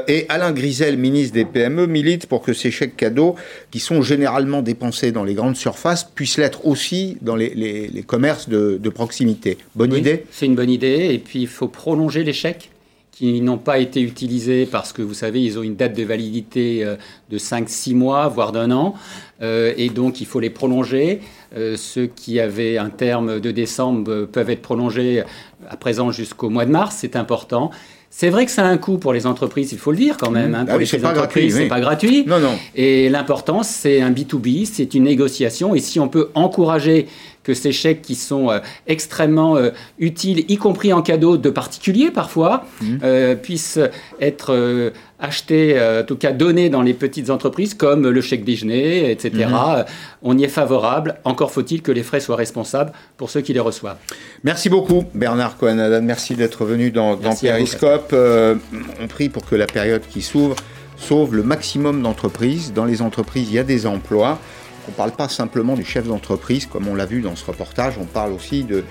et 0.07 0.25
Alain 0.29 0.51
Grisel, 0.51 0.97
ministre 0.97 1.33
des 1.33 1.45
PME, 1.45 1.87
milite 1.87 2.25
pour 2.25 2.41
que 2.41 2.53
ces 2.53 2.71
chèques 2.71 2.97
cadeaux, 2.97 3.35
qui 3.71 3.79
sont 3.79 4.01
généralement 4.01 4.61
dépensés 4.61 5.11
dans 5.11 5.23
les 5.23 5.33
grandes 5.33 5.55
surfaces, 5.55 6.03
puissent 6.03 6.37
l'être 6.37 6.65
aussi 6.65 7.17
dans 7.21 7.35
les, 7.35 8.03
commerces 8.07 8.49
de, 8.49 8.89
proximité. 8.89 9.57
Bonne 9.75 9.93
idée? 9.93 10.25
C'est 10.31 10.45
une 10.45 10.55
bonne 10.55 10.69
idée. 10.69 11.09
Et 11.13 11.19
puis, 11.19 11.41
il 11.41 11.47
faut 11.47 11.67
prolonger 11.67 12.23
les 12.23 12.33
chèques 12.33 12.69
qui 13.13 13.41
n'ont 13.41 13.59
pas 13.59 13.77
été 13.77 14.01
utilisés 14.01 14.65
parce 14.65 14.91
que 14.91 15.03
vous 15.03 15.13
savez, 15.13 15.41
ils 15.41 15.59
ont 15.59 15.63
une 15.63 15.75
date 15.75 15.95
de 15.95 16.03
validité 16.03 16.83
euh, 16.83 16.95
de 17.29 17.37
5-6 17.37 17.95
mois, 17.95 18.27
voire 18.27 18.51
d'un 18.51 18.71
an, 18.71 18.95
euh, 19.41 19.71
et 19.77 19.89
donc 19.89 20.19
il 20.19 20.25
faut 20.25 20.39
les 20.39 20.49
prolonger. 20.49 21.21
Euh, 21.55 21.77
ceux 21.77 22.07
qui 22.07 22.39
avaient 22.39 22.79
un 22.79 22.89
terme 22.89 23.39
de 23.39 23.51
décembre 23.51 24.25
peuvent 24.25 24.49
être 24.49 24.63
prolongés 24.63 25.23
à 25.69 25.77
présent 25.77 26.11
jusqu'au 26.11 26.49
mois 26.49 26.65
de 26.65 26.71
mars, 26.71 26.97
c'est 26.99 27.15
important. 27.15 27.69
C'est 28.09 28.29
vrai 28.29 28.45
que 28.45 28.51
ça 28.51 28.63
a 28.63 28.67
un 28.67 28.77
coût 28.77 28.97
pour 28.97 29.13
les 29.13 29.25
entreprises, 29.25 29.71
il 29.71 29.79
faut 29.79 29.91
le 29.91 29.97
dire 29.97 30.17
quand 30.17 30.29
même. 30.29 30.51
Mmh. 30.51 30.55
Hein, 30.55 30.65
ah 30.67 30.71
pour 30.71 30.79
les 30.79 30.85
c'est 30.85 30.99
pas 30.99 31.11
entreprises. 31.11 31.55
C'est 31.55 31.67
pas 31.67 31.79
gratuit. 31.79 32.25
Non, 32.27 32.39
non. 32.39 32.53
Et 32.75 33.09
l'important, 33.09 33.63
c'est 33.63 34.01
un 34.01 34.11
B2B, 34.11 34.65
c'est 34.71 34.93
une 34.93 35.03
négociation. 35.03 35.73
Et 35.73 35.79
si 35.79 35.99
on 35.99 36.07
peut 36.07 36.29
encourager 36.35 37.07
que 37.43 37.53
ces 37.53 37.71
chèques 37.71 38.01
qui 38.01 38.15
sont 38.15 38.49
euh, 38.49 38.59
extrêmement 38.87 39.57
euh, 39.57 39.69
utiles, 39.99 40.45
y 40.47 40.57
compris 40.57 40.93
en 40.93 41.01
cadeau 41.01 41.37
de 41.37 41.49
particuliers 41.49 42.11
parfois, 42.11 42.65
mmh. 42.81 42.97
euh, 43.03 43.35
puissent 43.35 43.79
être 44.21 44.91
achetés, 45.19 45.79
en 45.79 46.03
tout 46.03 46.17
cas 46.17 46.31
donnés 46.31 46.69
dans 46.69 46.81
les 46.81 46.93
petites 46.93 47.29
entreprises 47.29 47.73
comme 47.73 48.09
le 48.09 48.21
chèque 48.21 48.43
déjeuner, 48.43 49.09
etc. 49.11 49.47
Mmh. 49.47 49.85
On 50.21 50.37
y 50.37 50.43
est 50.43 50.49
favorable. 50.49 51.15
Encore 51.23 51.51
faut-il 51.51 51.81
que 51.81 51.91
les 51.91 52.03
frais 52.03 52.19
soient 52.19 52.35
responsables 52.35 52.91
pour 53.17 53.29
ceux 53.29 53.41
qui 53.41 53.53
les 53.53 53.59
reçoivent. 53.59 53.97
Merci 54.43 54.69
beaucoup 54.69 55.05
Bernard 55.13 55.57
Cohen. 55.57 56.01
Merci 56.01 56.35
d'être 56.35 56.65
venu 56.65 56.91
dans, 56.91 57.15
dans 57.15 57.35
Periscope. 57.35 58.13
on 58.13 59.07
prie 59.07 59.29
pour 59.29 59.45
que 59.45 59.55
la 59.55 59.67
période 59.67 60.01
qui 60.09 60.21
s'ouvre 60.21 60.55
sauve 60.97 61.35
le 61.35 61.43
maximum 61.43 62.01
d'entreprises. 62.01 62.73
Dans 62.73 62.85
les 62.85 63.01
entreprises, 63.01 63.47
il 63.49 63.55
y 63.55 63.59
a 63.59 63.63
des 63.63 63.85
emplois. 63.85 64.39
On 64.87 64.91
ne 64.91 64.95
parle 64.95 65.11
pas 65.11 65.29
simplement 65.29 65.75
du 65.75 65.85
chef 65.85 66.07
d'entreprise, 66.07 66.65
comme 66.65 66.87
on 66.87 66.95
l'a 66.95 67.05
vu 67.05 67.21
dans 67.21 67.35
ce 67.35 67.45
reportage, 67.45 67.93
on 67.99 68.05
parle 68.05 68.33
aussi 68.33 68.63
de, 68.63 68.83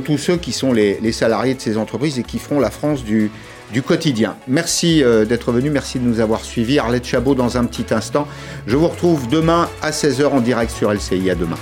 tous 0.00 0.18
ceux 0.18 0.36
qui 0.36 0.52
sont 0.52 0.72
les, 0.72 1.12
salariés 1.12 1.54
de 1.54 1.60
ces 1.60 1.78
entreprises 1.78 2.18
et 2.18 2.22
qui 2.22 2.38
feront 2.38 2.60
la 2.60 2.70
France 2.70 3.02
du, 3.02 3.30
du 3.72 3.82
quotidien. 3.82 4.36
Merci 4.46 5.02
euh, 5.02 5.24
d'être 5.24 5.52
venu, 5.52 5.70
merci 5.70 5.98
de 5.98 6.04
nous 6.04 6.20
avoir 6.20 6.44
suivis. 6.44 6.78
Arlette 6.78 7.06
Chabot 7.06 7.34
dans 7.34 7.56
un 7.56 7.64
petit 7.64 7.94
instant. 7.94 8.28
Je 8.66 8.76
vous 8.76 8.88
retrouve 8.88 9.28
demain 9.28 9.68
à 9.80 9.90
16h 9.90 10.26
en 10.26 10.40
direct 10.40 10.70
sur 10.70 10.92
LCI. 10.92 11.30
À 11.30 11.34
demain. 11.34 11.56